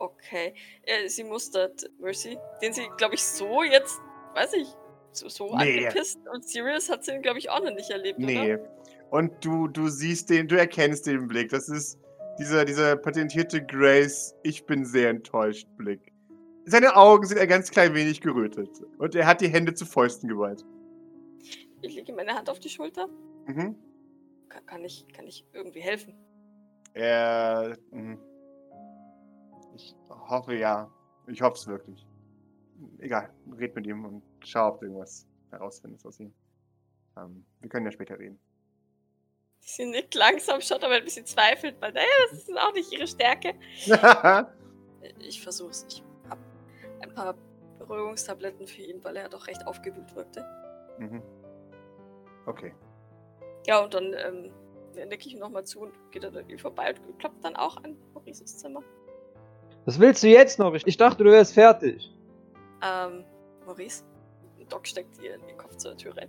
Okay. 0.00 0.54
Äh, 0.82 1.08
sie 1.08 1.24
mustert 1.24 1.90
Mercy, 1.98 2.38
den 2.62 2.72
sie, 2.72 2.88
glaube 2.96 3.14
ich, 3.14 3.22
so 3.24 3.62
jetzt, 3.62 3.98
weiß 4.34 4.52
ich, 4.54 4.68
so, 5.12 5.28
so 5.28 5.56
Nee. 5.56 5.86
angepisst 5.86 6.20
und 6.32 6.46
Sirius 6.46 6.88
hat 6.90 7.04
sie, 7.04 7.18
glaube 7.18 7.38
ich, 7.38 7.50
auch 7.50 7.62
noch 7.62 7.74
nicht 7.74 7.90
erlebt, 7.90 8.18
Nee. 8.18 8.54
oder? 8.54 8.68
Und 9.10 9.44
du, 9.44 9.68
du 9.68 9.88
siehst 9.88 10.30
den, 10.30 10.46
du 10.48 10.58
erkennst 10.58 11.06
den 11.06 11.26
Blick. 11.26 11.48
Das 11.50 11.68
ist 11.68 11.98
dieser, 12.38 12.64
dieser 12.64 12.94
patentierte 12.96 13.64
Grace, 13.64 14.34
ich 14.42 14.66
bin 14.66 14.84
sehr 14.84 15.10
enttäuscht 15.10 15.66
Blick. 15.76 16.00
Seine 16.66 16.94
Augen 16.94 17.24
sind 17.26 17.38
ein 17.38 17.48
ganz 17.48 17.70
klein 17.70 17.94
wenig 17.94 18.20
gerötet. 18.20 18.68
Und 18.98 19.14
er 19.14 19.26
hat 19.26 19.40
die 19.40 19.48
Hände 19.48 19.72
zu 19.72 19.86
Fäusten 19.86 20.28
geballt. 20.28 20.64
Ich 21.80 21.94
lege 21.94 22.12
meine 22.12 22.34
Hand 22.34 22.50
auf 22.50 22.58
die 22.60 22.68
Schulter. 22.68 23.08
Mhm. 23.46 23.74
Kann, 24.50 24.66
kann, 24.66 24.84
ich, 24.84 25.06
kann 25.14 25.26
ich 25.26 25.46
irgendwie 25.54 25.80
helfen? 25.80 26.14
Mhm. 26.94 28.18
Ich 29.74 29.94
hoffe 30.08 30.54
ja. 30.54 30.90
Ich 31.26 31.40
hoffe 31.42 31.56
es 31.56 31.66
wirklich. 31.66 32.06
Egal, 32.98 33.32
red 33.56 33.74
mit 33.74 33.86
ihm 33.86 34.04
und 34.04 34.22
schau, 34.44 34.68
ob 34.68 34.80
du 34.80 34.86
irgendwas 34.86 35.26
herausfindest 35.50 36.06
aus 36.06 36.20
ihm. 36.20 36.32
Ähm, 37.16 37.44
wir 37.60 37.68
können 37.68 37.86
ja 37.86 37.92
später 37.92 38.18
reden. 38.18 38.38
Sie 39.60 39.84
nickt 39.84 40.14
langsam, 40.14 40.60
schaut 40.60 40.84
aber 40.84 40.94
ein 40.94 41.04
bisschen 41.04 41.26
zweifelt, 41.26 41.80
weil, 41.80 41.92
naja, 41.92 42.06
das 42.30 42.38
ist 42.40 42.56
auch 42.58 42.72
nicht 42.72 42.92
ihre 42.92 43.06
Stärke. 43.06 43.54
Ich 45.20 45.40
versuch's. 45.40 45.86
Ich 45.88 46.02
hab 46.28 46.38
ein 47.00 47.14
paar 47.14 47.34
Beruhigungstabletten 47.78 48.66
für 48.66 48.82
ihn, 48.82 49.02
weil 49.04 49.16
er 49.16 49.28
doch 49.28 49.46
recht 49.46 49.64
aufgewühlt 49.66 50.14
wirkte. 50.16 50.44
mhm. 50.98 51.22
Okay. 52.46 52.74
Ja, 53.66 53.84
und 53.84 53.94
dann 53.94 54.12
ähm, 54.14 54.50
nicke 54.94 55.26
ich 55.26 55.34
ihm 55.34 55.38
nochmal 55.38 55.64
zu 55.64 55.80
und 55.80 55.92
geht 56.10 56.24
dann 56.24 56.34
irgendwie 56.34 56.58
vorbei 56.58 56.94
und 57.06 57.18
klopft 57.18 57.42
dann 57.42 57.56
auch 57.56 57.76
an 57.78 57.96
Maurices 58.14 58.58
Zimmer. 58.58 58.82
Was 59.84 59.98
willst 59.98 60.22
du 60.22 60.28
jetzt 60.28 60.58
noch? 60.58 60.74
Ich, 60.74 60.96
dachte, 60.96 61.24
du 61.24 61.30
wärst 61.30 61.54
fertig. 61.54 62.12
Ähm, 62.82 63.24
Maurice? 63.64 64.04
Doc 64.68 64.86
steckt 64.86 65.18
ihr 65.22 65.34
in 65.34 65.46
den 65.46 65.56
Kopf 65.56 65.76
zur 65.76 65.96
Tür 65.96 66.16
rein. 66.16 66.28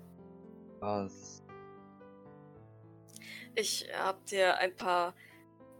Was? 0.80 1.44
Ich 3.56 3.88
hab 4.02 4.26
dir 4.28 4.58
ein 4.58 4.76
paar 4.76 5.14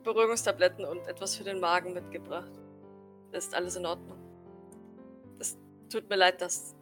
Beruhigungstabletten 0.04 0.84
und 0.86 1.08
etwas 1.08 1.36
für 1.36 1.44
den 1.44 1.60
Magen 1.60 1.94
mitgebracht. 1.94 2.52
Ist 3.32 3.54
alles 3.54 3.76
in 3.76 3.86
Ordnung. 3.86 4.18
Es 5.40 5.58
tut 5.90 6.10
mir 6.10 6.18
leid, 6.18 6.42
dass, 6.42 6.76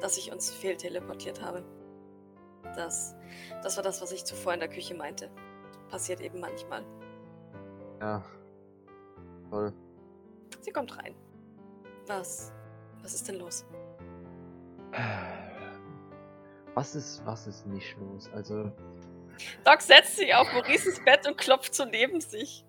dass 0.00 0.18
ich 0.18 0.30
uns 0.30 0.50
fehlteleportiert 0.50 1.42
habe. 1.42 1.64
Das, 2.76 3.14
das 3.62 3.76
war 3.76 3.82
das, 3.84 4.00
was 4.02 4.12
ich 4.12 4.24
zuvor 4.24 4.54
in 4.54 4.60
der 4.60 4.68
Küche 4.68 4.94
meinte. 4.94 5.30
Passiert 5.90 6.20
eben 6.20 6.40
manchmal. 6.40 6.84
Ja. 8.00 8.22
Toll. 9.50 9.72
Sie 10.60 10.70
kommt 10.70 10.96
rein. 10.98 11.14
Was? 12.06 12.52
Was 13.02 13.14
ist 13.14 13.28
denn 13.28 13.36
los? 13.36 13.64
Was 16.74 16.94
ist, 16.94 17.22
was 17.24 17.46
ist 17.46 17.66
nicht 17.66 17.96
los? 17.98 18.30
Also, 18.34 18.70
Doc 19.64 19.80
setzt 19.80 20.16
sich 20.16 20.34
auf 20.34 20.52
Maurices 20.52 21.02
Bett 21.04 21.26
und 21.26 21.36
klopft 21.36 21.74
so 21.74 21.84
neben 21.84 22.20
sich. 22.20 22.64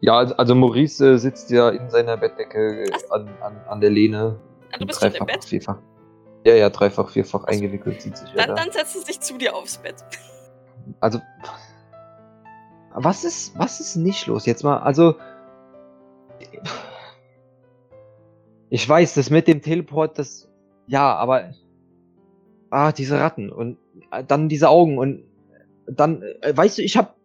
ja, 0.00 0.18
also, 0.18 0.54
Maurice 0.54 1.12
äh, 1.12 1.18
sitzt 1.18 1.50
ja 1.50 1.70
in 1.70 1.88
seiner 1.90 2.16
Bettdecke 2.16 2.84
an, 3.10 3.28
an, 3.40 3.56
an 3.68 3.80
der 3.80 3.90
Lehne. 3.90 4.38
Ah, 4.72 4.78
du 4.78 4.86
bist 4.86 5.00
schon 5.00 5.12
im 5.14 5.26
Bett? 5.26 5.44
vierfach. 5.44 5.78
Ja, 6.44 6.54
ja, 6.54 6.70
dreifach, 6.70 7.10
vierfach 7.10 7.44
eingewickelt 7.44 8.02
sieht 8.02 8.16
sich 8.16 8.28
ja 8.30 8.34
Dann, 8.34 8.48
da. 8.48 8.54
dann 8.54 8.72
setzt 8.72 8.94
sie 8.94 9.00
sich 9.00 9.20
zu 9.20 9.38
dir 9.38 9.54
aufs 9.54 9.78
Bett. 9.78 9.96
Also, 11.00 11.20
was 12.94 13.24
ist, 13.24 13.56
was 13.58 13.80
ist 13.80 13.96
nicht 13.96 14.26
los? 14.26 14.46
Jetzt 14.46 14.64
mal, 14.64 14.78
also, 14.78 15.14
ich 18.70 18.88
weiß, 18.88 19.14
das 19.14 19.30
mit 19.30 19.46
dem 19.46 19.62
Teleport, 19.62 20.18
das, 20.18 20.48
ja, 20.86 21.14
aber, 21.14 21.52
ah, 22.70 22.90
diese 22.90 23.20
Ratten 23.20 23.50
und 23.50 23.78
äh, 24.10 24.24
dann 24.24 24.48
diese 24.48 24.68
Augen 24.68 24.98
und 24.98 25.24
dann, 25.86 26.22
äh, 26.22 26.56
weißt 26.56 26.78
du, 26.78 26.82
ich 26.82 26.96
hab, 26.96 27.16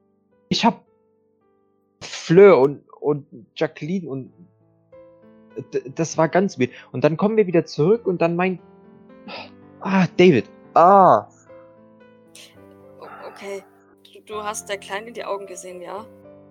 ich 0.50 0.66
hab 0.66 0.84
Fleur 2.02 2.60
und, 2.60 2.84
und 3.00 3.26
Jacqueline 3.56 4.08
und 4.08 4.32
das 5.96 6.18
war 6.18 6.30
ganz 6.30 6.60
weird. 6.60 6.72
Und 6.92 7.04
dann 7.04 7.18
kommen 7.18 7.38
wir 7.38 7.48
wieder 7.48 7.66
zurück 7.66 8.06
und 8.06 8.22
dann 8.22 8.36
mein, 8.36 8.60
ah, 9.82 10.08
David, 10.18 10.50
ah, 10.74 11.28
Okay, 13.38 13.64
du, 14.04 14.20
du 14.22 14.44
hast 14.44 14.68
der 14.68 14.80
Kleinen 14.80 15.10
in 15.10 15.14
die 15.14 15.24
Augen 15.24 15.46
gesehen, 15.46 15.80
ja? 15.80 16.08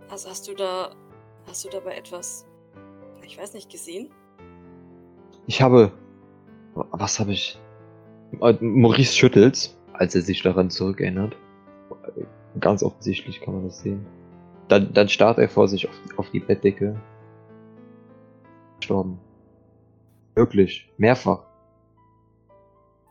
Also 0.08 0.30
hast 0.30 0.46
du 0.46 0.54
da, 0.54 0.94
hast 1.48 1.64
du 1.64 1.68
dabei 1.68 1.96
etwas, 1.96 2.46
ich 3.22 3.36
weiß 3.36 3.54
nicht, 3.54 3.70
gesehen? 3.70 4.08
Ich 5.48 5.60
habe. 5.60 5.90
Was 6.74 7.18
habe 7.18 7.32
ich? 7.32 7.58
Äh, 8.40 8.54
Maurice 8.60 9.16
schüttelt, 9.16 9.76
als 9.94 10.14
er 10.14 10.22
sich 10.22 10.42
daran 10.42 10.70
zurückerinnert. 10.70 11.36
Ganz 12.60 12.84
offensichtlich 12.84 13.40
kann 13.40 13.54
man 13.54 13.64
das 13.64 13.80
sehen. 13.80 14.06
Dann, 14.68 14.92
dann 14.92 15.08
starrt 15.08 15.38
er 15.38 15.48
vor 15.48 15.66
sich 15.66 15.88
auf, 15.88 15.94
auf 16.18 16.30
die 16.30 16.40
Bettdecke. 16.40 17.00
Gestorben. 18.78 19.18
Wirklich. 20.36 20.88
Mehrfach. 20.98 21.45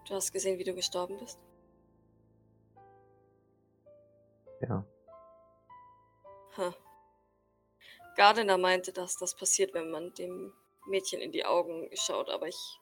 Du 0.07 0.13
hast 0.13 0.31
gesehen, 0.31 0.59
wie 0.59 0.63
du 0.63 0.75
gestorben 0.75 1.17
bist? 1.17 1.39
Ja. 4.61 4.85
Huh. 6.57 6.73
Gardiner 8.15 8.57
meinte, 8.57 8.93
dass 8.93 9.17
das 9.17 9.35
passiert, 9.35 9.73
wenn 9.73 9.89
man 9.89 10.13
dem 10.13 10.53
Mädchen 10.85 11.21
in 11.21 11.31
die 11.31 11.45
Augen 11.45 11.89
schaut, 11.93 12.29
aber 12.29 12.47
ich. 12.47 12.79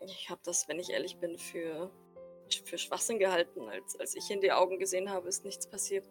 Ich 0.00 0.28
habe 0.28 0.40
das, 0.44 0.68
wenn 0.68 0.78
ich 0.78 0.90
ehrlich 0.90 1.16
bin, 1.16 1.38
für, 1.38 1.90
für 2.66 2.76
Schwachsinn 2.76 3.18
gehalten. 3.18 3.70
Als, 3.70 3.98
als 3.98 4.14
ich 4.14 4.30
in 4.30 4.42
die 4.42 4.52
Augen 4.52 4.78
gesehen 4.78 5.10
habe, 5.10 5.28
ist 5.28 5.46
nichts 5.46 5.66
passiert. 5.66 6.06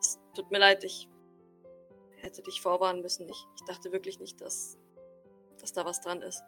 Es 0.00 0.18
tut 0.34 0.50
mir 0.50 0.58
leid, 0.58 0.82
ich 0.82 1.08
hätte 2.16 2.42
dich 2.42 2.60
vorwarnen 2.60 3.02
müssen. 3.02 3.28
Ich, 3.28 3.46
ich 3.54 3.64
dachte 3.66 3.92
wirklich 3.92 4.18
nicht, 4.18 4.40
dass, 4.40 4.76
dass 5.60 5.72
da 5.72 5.84
was 5.84 6.00
dran 6.00 6.22
ist. 6.22 6.42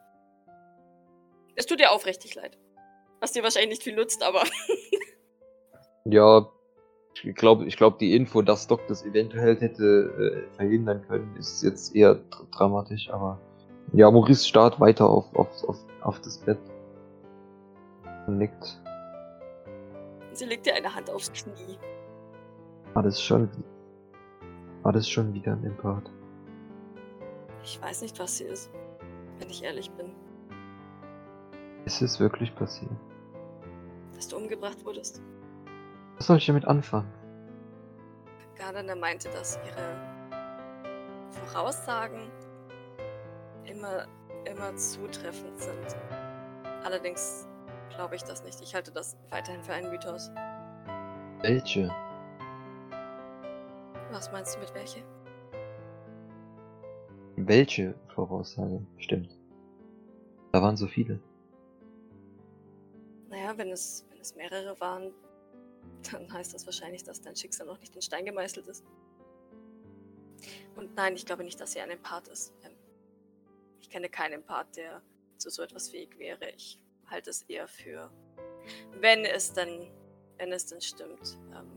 Tut 1.71 1.79
dir 1.79 1.93
aufrichtig 1.93 2.35
leid. 2.35 2.59
Was 3.21 3.31
dir 3.31 3.45
wahrscheinlich 3.45 3.71
nicht 3.71 3.85
viel 3.85 3.95
nutzt, 3.95 4.25
aber. 4.25 4.43
ja, 6.05 6.51
ich 7.23 7.37
glaube, 7.37 7.65
ich 7.65 7.77
glaub, 7.77 8.01
die 8.01 8.17
Info, 8.17 8.43
dass 8.43 8.67
Doc 8.67 8.81
das 8.89 9.05
eventuell 9.05 9.55
hätte 9.61 9.85
äh, 10.51 10.57
verhindern 10.57 11.07
können, 11.07 11.37
ist 11.37 11.63
jetzt 11.63 11.95
eher 11.95 12.17
dr 12.17 12.49
dramatisch, 12.51 13.09
aber. 13.11 13.39
Ja, 13.93 14.11
Maurice 14.11 14.49
starrt 14.49 14.81
weiter 14.81 15.09
auf, 15.09 15.33
auf, 15.37 15.63
auf, 15.63 15.77
auf 16.01 16.21
das 16.23 16.39
Bett. 16.39 16.59
Und 18.27 18.39
nickt. 18.39 18.83
Sie 20.33 20.47
legt 20.47 20.67
dir 20.67 20.75
eine 20.75 20.93
Hand 20.93 21.09
aufs 21.09 21.33
Knie. 21.33 21.79
War 22.95 23.05
das 23.05 23.23
schon. 23.23 23.49
War 24.83 24.93
das 24.93 25.09
schon 25.09 25.33
wieder 25.35 25.53
ein 25.53 25.63
Empath? 25.63 26.11
Ich 27.63 27.81
weiß 27.81 28.03
nicht, 28.03 28.19
was 28.19 28.39
sie 28.39 28.45
ist, 28.45 28.73
wenn 29.39 29.49
ich 29.49 29.63
ehrlich 29.63 29.89
bin. 29.93 30.13
Ist 31.91 32.03
es 32.03 32.21
wirklich 32.21 32.55
passiert? 32.55 32.93
Dass 34.15 34.29
du 34.29 34.37
umgebracht 34.37 34.85
wurdest? 34.85 35.21
Was 36.19 36.29
soll 36.29 36.37
ich 36.37 36.47
damit 36.47 36.65
anfangen? 36.65 37.13
Gardner 38.57 38.95
meinte, 38.95 39.29
dass 39.31 39.59
ihre 39.67 39.97
Voraussagen 41.31 42.31
immer, 43.65 44.07
immer 44.45 44.77
zutreffend 44.77 45.59
sind. 45.59 45.97
Allerdings 46.85 47.49
glaube 47.89 48.15
ich 48.15 48.23
das 48.23 48.45
nicht. 48.45 48.61
Ich 48.61 48.73
halte 48.73 48.93
das 48.93 49.17
weiterhin 49.31 49.65
für 49.65 49.73
einen 49.73 49.91
Mythos. 49.91 50.31
Welche? 51.43 51.91
Was 54.13 54.31
meinst 54.31 54.55
du 54.55 54.61
mit 54.61 54.73
welche? 54.75 55.03
Welche 57.35 57.97
Voraussage? 58.15 58.81
Stimmt. 58.99 59.37
Da 60.53 60.63
waren 60.63 60.77
so 60.77 60.87
viele. 60.87 61.19
Wenn 63.57 63.71
es, 63.71 64.07
wenn 64.09 64.21
es 64.21 64.35
mehrere 64.35 64.79
waren, 64.81 65.13
dann 66.11 66.33
heißt 66.33 66.55
das 66.55 66.67
wahrscheinlich, 66.67 67.03
dass 67.03 67.21
dein 67.21 67.37
Schicksal 67.37 67.67
noch 67.67 67.79
nicht 67.79 67.95
in 67.95 68.03
Stein 68.03 68.25
gemeißelt 68.25 68.67
ist. 68.69 68.85
Und 70.77 70.95
nein, 70.95 71.15
ich 71.15 71.27
glaube 71.27 71.45
nicht, 71.45 71.61
dass 71.61 71.73
sie 71.73 71.81
ein 71.81 71.91
Empath 71.91 72.29
ist. 72.29 72.53
Ähm, 72.65 72.73
ich 73.81 73.91
kenne 73.91 74.09
keinen 74.09 74.35
Empath, 74.35 74.77
der 74.77 75.03
zu 75.37 75.51
so 75.51 75.63
etwas 75.63 75.89
fähig 75.89 76.19
wäre. 76.19 76.51
Ich 76.51 76.81
halte 77.07 77.31
es 77.31 77.43
eher 77.43 77.67
für, 77.67 78.11
wenn 78.93 79.25
es 79.25 79.53
denn, 79.53 79.91
wenn 80.37 80.53
es 80.53 80.67
denn 80.67 80.81
stimmt, 80.81 81.39
ähm, 81.55 81.71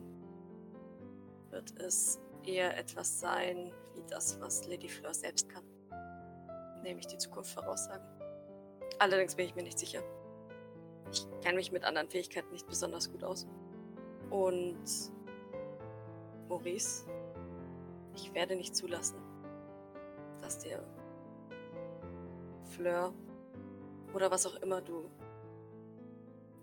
wird 1.50 1.80
es 1.80 2.20
eher 2.46 2.78
etwas 2.78 3.20
sein, 3.20 3.74
wie 3.96 4.04
das, 4.08 4.40
was 4.40 4.68
Lady 4.68 4.90
Fleur 4.90 5.14
selbst 5.14 5.50
kann. 5.50 5.64
Nämlich 6.82 7.08
die 7.08 7.18
Zukunft 7.18 7.54
voraussagen. 7.54 8.06
Allerdings 9.00 9.36
bin 9.36 9.48
ich 9.48 9.56
mir 9.56 9.64
nicht 9.64 9.80
sicher. 9.80 10.04
Ich 11.12 11.28
kenne 11.42 11.58
mich 11.58 11.72
mit 11.72 11.84
anderen 11.84 12.10
Fähigkeiten 12.10 12.52
nicht 12.52 12.68
besonders 12.68 13.12
gut 13.12 13.24
aus. 13.24 13.48
Und 14.30 14.78
Maurice, 16.50 17.06
ich 18.16 18.34
werde 18.34 18.56
nicht 18.56 18.76
zulassen, 18.76 19.18
dass 20.42 20.60
dir 20.60 20.84
Fleur 22.76 23.14
oder 24.14 24.32
was 24.32 24.46
auch 24.46 24.56
immer 24.62 24.82
du 24.82 25.10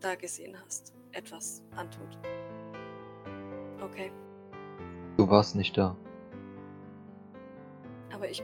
da 0.00 0.14
gesehen 0.14 0.56
hast, 0.64 0.94
etwas 1.12 1.62
antut. 1.76 2.18
Okay. 3.82 4.12
Du 5.16 5.28
warst 5.28 5.54
nicht 5.54 5.76
da. 5.76 5.96
Aber 8.12 8.28
ich 8.28 8.42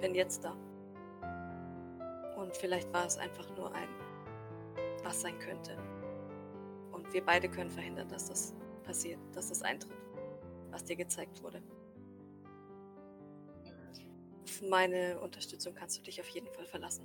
bin 0.00 0.14
jetzt 0.14 0.44
da. 0.44 0.54
Und 2.36 2.54
vielleicht 2.56 2.92
war 2.92 3.06
es 3.06 3.16
einfach 3.16 3.48
nur 3.56 3.72
ein 3.74 3.88
was 5.06 5.20
sein 5.20 5.38
könnte. 5.38 5.76
Und 6.92 7.12
wir 7.12 7.24
beide 7.24 7.48
können 7.48 7.70
verhindern, 7.70 8.08
dass 8.08 8.28
das 8.28 8.54
passiert, 8.84 9.20
dass 9.32 9.48
das 9.48 9.62
eintritt, 9.62 9.96
was 10.70 10.84
dir 10.84 10.96
gezeigt 10.96 11.42
wurde. 11.42 11.62
Auf 14.44 14.62
meine 14.68 15.20
Unterstützung 15.20 15.74
kannst 15.74 15.98
du 15.98 16.02
dich 16.02 16.20
auf 16.20 16.28
jeden 16.28 16.48
Fall 16.48 16.66
verlassen. 16.66 17.04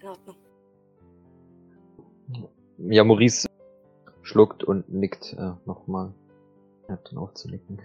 In 0.00 0.08
Ordnung. 0.08 0.36
Ja, 2.78 3.04
Maurice 3.04 3.46
schluckt 4.22 4.64
und 4.64 4.88
nickt 4.92 5.32
äh, 5.34 5.52
nochmal. 5.64 6.12
Er 6.88 6.94
hat 6.94 7.10
dann 7.10 7.18
aufzunicken. 7.18 7.80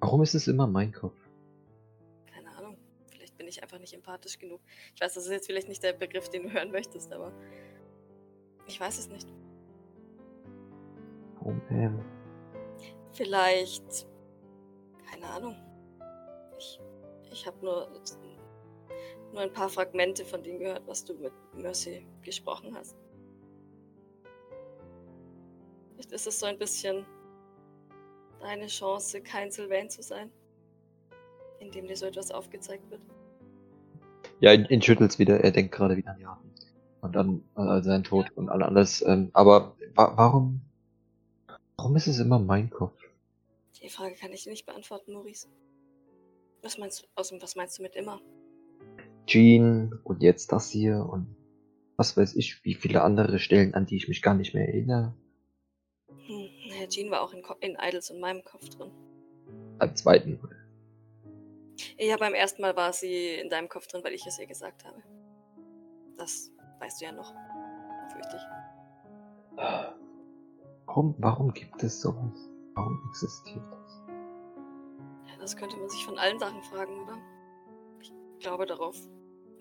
Warum 0.00 0.22
ist 0.22 0.34
es 0.34 0.46
immer 0.46 0.66
mein 0.66 0.92
Kopf? 0.92 1.25
Bin 3.36 3.48
ich 3.48 3.62
einfach 3.62 3.78
nicht 3.78 3.94
empathisch 3.94 4.38
genug. 4.38 4.60
Ich 4.94 5.00
weiß, 5.00 5.14
das 5.14 5.24
ist 5.24 5.30
jetzt 5.30 5.46
vielleicht 5.46 5.68
nicht 5.68 5.82
der 5.82 5.92
Begriff, 5.92 6.28
den 6.28 6.44
du 6.44 6.52
hören 6.52 6.70
möchtest, 6.70 7.12
aber 7.12 7.32
ich 8.66 8.80
weiß 8.80 8.98
es 8.98 9.08
nicht. 9.08 9.28
Warum 11.34 11.62
ähm? 11.70 12.04
Vielleicht, 13.12 14.06
keine 15.10 15.26
Ahnung. 15.26 15.56
Ich, 16.58 16.80
ich 17.30 17.46
habe 17.46 17.64
nur, 17.64 17.88
nur 19.32 19.40
ein 19.40 19.52
paar 19.52 19.68
Fragmente 19.68 20.24
von 20.24 20.42
dem 20.42 20.58
gehört, 20.58 20.86
was 20.86 21.04
du 21.04 21.14
mit 21.14 21.32
Mercy 21.54 22.06
gesprochen 22.22 22.76
hast. 22.76 22.96
Vielleicht 25.92 26.12
ist 26.12 26.26
es 26.26 26.40
so 26.40 26.46
ein 26.46 26.58
bisschen 26.58 27.06
deine 28.40 28.66
Chance, 28.66 29.22
kein 29.22 29.50
Sylvain 29.50 29.88
zu 29.88 30.02
sein, 30.02 30.30
indem 31.58 31.86
dir 31.86 31.96
so 31.96 32.06
etwas 32.06 32.30
aufgezeigt 32.30 32.90
wird. 32.90 33.00
Ja, 34.40 34.52
ihn, 34.52 34.66
ihn 34.66 34.82
schüttelt's 34.82 35.18
wieder. 35.18 35.40
Er 35.40 35.50
denkt 35.50 35.72
gerade 35.72 35.96
wieder 35.96 36.12
an 36.12 36.20
Jahren. 36.20 36.50
Und 37.00 37.16
an 37.16 37.42
äh, 37.56 37.82
seinen 37.82 38.04
Tod 38.04 38.30
und 38.34 38.48
an 38.48 38.62
alles. 38.62 39.04
Ähm, 39.06 39.30
aber 39.32 39.76
wa 39.94 40.12
warum, 40.16 40.60
warum 41.76 41.96
ist 41.96 42.06
es 42.06 42.18
immer 42.18 42.38
mein 42.38 42.70
Kopf? 42.70 43.00
Die 43.82 43.88
Frage 43.88 44.14
kann 44.14 44.32
ich 44.32 44.46
nicht 44.46 44.66
beantworten, 44.66 45.12
Maurice. 45.12 45.48
Was 46.62 46.78
meinst 46.78 47.02
du, 47.02 47.06
außerdem, 47.14 47.42
was 47.42 47.54
meinst 47.54 47.78
du 47.78 47.82
mit 47.82 47.94
immer? 47.94 48.20
Jean 49.26 49.92
und 50.04 50.22
jetzt 50.22 50.52
das 50.52 50.70
hier 50.70 51.06
und 51.08 51.36
was 51.96 52.16
weiß 52.16 52.36
ich, 52.36 52.64
wie 52.64 52.74
viele 52.74 53.02
andere 53.02 53.38
Stellen, 53.38 53.74
an 53.74 53.86
die 53.86 53.96
ich 53.96 54.08
mich 54.08 54.22
gar 54.22 54.34
nicht 54.34 54.54
mehr 54.54 54.68
erinnere. 54.68 55.14
Hm, 56.08 56.48
naja, 56.68 56.88
Jean 56.88 57.10
war 57.10 57.22
auch 57.22 57.32
in, 57.32 57.42
in 57.60 57.76
Idols 57.80 58.10
in 58.10 58.20
meinem 58.20 58.42
Kopf 58.44 58.68
drin. 58.68 58.90
Beim 59.78 59.94
zweiten. 59.94 60.40
Ja, 61.98 62.16
beim 62.16 62.34
ersten 62.34 62.62
Mal 62.62 62.76
war 62.76 62.92
sie 62.92 63.34
in 63.34 63.48
deinem 63.48 63.68
Kopf 63.68 63.86
drin, 63.86 64.02
weil 64.04 64.14
ich 64.14 64.26
es 64.26 64.38
ihr 64.38 64.46
gesagt 64.46 64.84
habe. 64.84 65.02
Das 66.16 66.50
weißt 66.80 67.00
du 67.00 67.04
ja 67.06 67.12
noch. 67.12 67.34
Fürchte 68.12 68.36
ich. 68.36 69.56
Warum, 70.86 71.14
warum 71.18 71.52
gibt 71.52 71.82
es 71.82 72.00
sowas? 72.00 72.48
Warum 72.74 73.02
existiert 73.08 73.64
das? 73.70 74.02
Ja, 75.28 75.38
das 75.38 75.56
könnte 75.56 75.76
man 75.76 75.88
sich 75.88 76.04
von 76.04 76.18
allen 76.18 76.38
Sachen 76.38 76.62
fragen, 76.62 77.02
oder? 77.02 77.18
Ich 78.00 78.12
glaube, 78.40 78.66
darauf 78.66 78.96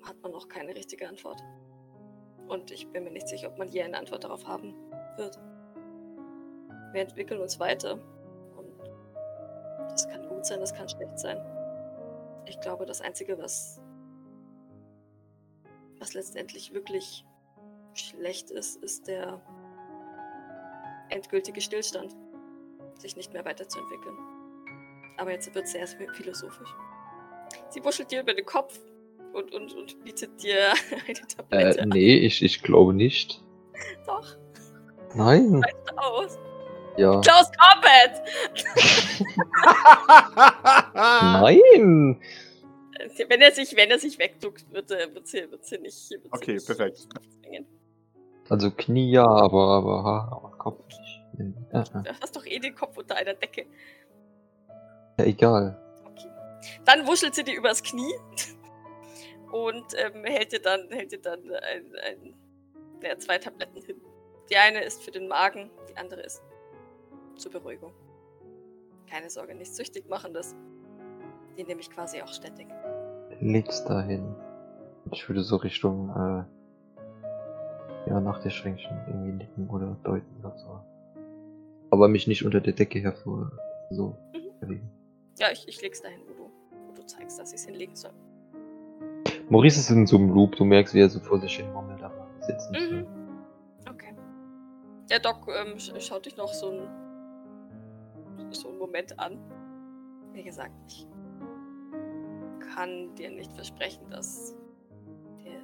hat 0.04 0.22
man 0.22 0.32
noch 0.32 0.48
keine 0.48 0.76
richtige 0.76 1.08
Antwort. 1.08 1.42
Und 2.48 2.72
ich 2.72 2.88
bin 2.90 3.04
mir 3.04 3.12
nicht 3.12 3.28
sicher, 3.28 3.48
ob 3.50 3.58
man 3.58 3.68
je 3.68 3.82
eine 3.82 3.98
Antwort 3.98 4.24
darauf 4.24 4.48
haben 4.48 4.76
wird. 5.18 5.40
Wir 6.92 7.02
entwickeln 7.02 7.42
uns 7.42 7.60
weiter. 7.60 7.94
Und 8.56 8.80
das 9.90 10.08
kann 10.08 10.28
gut 10.28 10.46
sein, 10.46 10.60
das 10.60 10.74
kann 10.74 10.88
schlecht 10.88 11.18
sein. 11.18 11.38
Ich 12.48 12.60
glaube, 12.62 12.86
das 12.86 13.02
Einzige, 13.02 13.38
was, 13.38 13.82
was 16.00 16.14
letztendlich 16.14 16.74
wirklich 16.74 17.26
schlecht 17.94 18.52
ist, 18.52 18.78
ist 18.84 19.08
der 19.08 19.42
endgültige 21.10 21.62
Stillstand, 21.62 22.16
sich 23.00 23.16
nicht 23.16 23.34
mehr 23.34 23.46
weiterzuentwickeln. 23.46 24.18
Aber 25.18 25.32
jetzt 25.32 25.54
wird 25.56 25.68
sie 25.68 25.78
erst 25.78 25.98
philosophisch. 26.14 26.70
Sie 27.70 27.84
wuschelt 27.84 28.12
dir 28.12 28.22
über 28.22 28.34
den 28.34 28.46
Kopf 28.46 28.80
und, 29.34 29.54
und, 29.54 29.74
und 29.74 30.04
bietet 30.04 30.42
dir 30.44 30.74
eine 31.08 31.28
Tablette. 31.28 31.80
Äh, 31.80 31.86
nee, 31.86 32.18
ich, 32.18 32.44
ich 32.44 32.62
glaube 32.62 32.94
nicht. 32.94 33.44
Doch, 34.06 34.38
Nein. 35.14 35.64
reicht 35.64 35.98
aus. 35.98 36.38
Ja. 36.98 37.20
Klaus 37.22 37.52
Carpet! 37.52 38.22
Nein. 40.94 42.22
Wenn 43.28 43.42
er 43.42 43.52
sich, 43.52 43.76
wenn 43.76 43.92
er 43.92 44.00
sich 44.00 44.18
wegduckt, 44.18 44.72
wird, 44.72 44.90
er, 44.92 45.14
wird, 45.14 45.28
sie, 45.28 45.50
wird 45.52 45.66
sie 45.66 45.78
nicht. 45.78 46.10
Wird 46.12 46.24
sie 46.24 46.30
Okay, 46.32 46.54
nicht 46.54 46.66
perfekt. 46.66 47.08
zwingen. 47.42 47.66
Also 48.50 48.72
Knie 48.72 49.12
ja, 49.12 49.26
aber, 49.26 49.70
aber 49.78 50.04
Haare 50.04 50.36
und 50.46 50.58
Kopf 50.58 50.86
nicht. 50.88 51.22
Ja, 51.74 51.84
ja. 51.94 52.02
Du 52.02 52.20
hast 52.22 52.36
doch 52.36 52.46
eh 52.46 52.60
den 52.60 52.76
Kopf 52.76 52.98
unter 52.98 53.16
einer 53.18 53.34
Decke. 53.34 53.66
ja, 55.20 55.26
egal. 55.26 55.78
Okay. 56.06 56.30
Dann 56.86 57.06
wuschelt 57.08 57.36
sie 57.36 57.44
dir 57.44 57.56
übers 57.58 57.84
Knie 57.84 58.14
und 59.52 59.86
ähm, 59.98 60.24
hält 60.24 60.54
dir 60.54 60.62
dann, 60.62 60.90
hält 60.92 61.12
dir 61.12 61.22
dann 61.22 61.42
ein, 61.52 61.96
ein, 62.04 62.34
ja, 63.04 63.18
zwei 63.18 63.38
Tabletten 63.38 63.82
hin. 63.82 64.00
Die 64.50 64.56
eine 64.58 64.84
ist 64.84 65.04
für 65.04 65.12
den 65.12 65.28
Magen, 65.28 65.70
die 65.90 65.98
andere 65.98 66.22
ist 66.22 66.42
zur 67.38 67.52
Beruhigung. 67.52 67.94
Keine 69.10 69.30
Sorge, 69.30 69.56
nichts 69.56 69.76
süchtig 69.78 70.08
machendes. 70.10 70.56
Die 71.58 71.64
nehme 71.64 71.80
ich 71.82 71.90
quasi 71.90 72.22
auch 72.22 72.28
ständig. 72.34 72.68
Leg's 73.40 73.84
dahin. 73.86 74.36
Ich 75.12 75.28
würde 75.30 75.42
so 75.44 75.58
Richtung, 75.58 76.10
äh, 76.10 76.44
ja, 78.10 78.20
nach 78.20 78.42
der 78.42 78.50
Schränkchen 78.50 78.98
irgendwie 79.08 79.32
nicken 79.34 79.70
oder 79.70 79.96
deuten 80.04 80.36
oder 80.40 80.58
so. 80.58 80.80
Aber 81.92 82.08
mich 82.08 82.28
nicht 82.28 82.44
unter 82.46 82.62
der 82.62 82.74
Decke 82.74 83.00
hervor, 83.00 83.52
so 83.92 84.18
Mhm. 84.34 84.60
bewegen. 84.60 84.92
Ja, 85.38 85.48
ich, 85.52 85.68
ich 85.68 85.82
leg's 85.82 86.02
dahin, 86.02 86.22
wo 86.28 86.34
du, 86.34 86.52
wo 86.88 86.92
du 86.94 87.06
zeigst, 87.06 87.40
dass 87.40 87.52
ich 87.54 87.60
es 87.60 87.66
hinlegen 87.66 87.96
soll. 87.96 88.12
Maurice 89.50 89.80
ist 89.80 89.92
in 89.92 90.08
so 90.08 90.18
einem 90.18 90.34
Loop, 90.34 90.56
du 90.56 90.66
merkst, 90.66 90.94
wie 90.96 91.02
er 91.02 91.10
so 91.10 91.20
vor 91.20 91.40
sich 91.40 91.56
hin 91.56 91.72
murmelt, 91.72 92.02
aber 92.02 92.28
ist 92.40 92.50
jetzt 92.50 92.72
nicht 92.72 92.92
Mhm. 92.92 93.06
Okay. 93.88 94.16
Der 95.10 95.20
Doc 95.20 95.48
ähm, 95.48 95.76
sch- 95.78 96.00
schaut 96.00 96.26
dich 96.26 96.36
noch 96.36 96.52
so 96.52 96.72
ein, 96.72 96.88
so 98.52 98.70
einen 98.70 98.78
Moment 98.78 99.18
an. 99.20 99.40
Wie 100.34 100.44
gesagt, 100.44 100.74
ich 100.88 101.08
kann 102.74 103.16
dir 103.16 103.32
nicht 103.32 103.54
versprechen, 103.54 104.10
dass 104.10 104.56
dir 105.38 105.62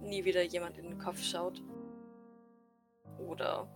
nie 0.00 0.24
wieder 0.24 0.42
jemand 0.42 0.78
in 0.78 0.88
den 0.88 0.98
Kopf 0.98 1.20
schaut. 1.20 1.62
Oder 3.18 3.68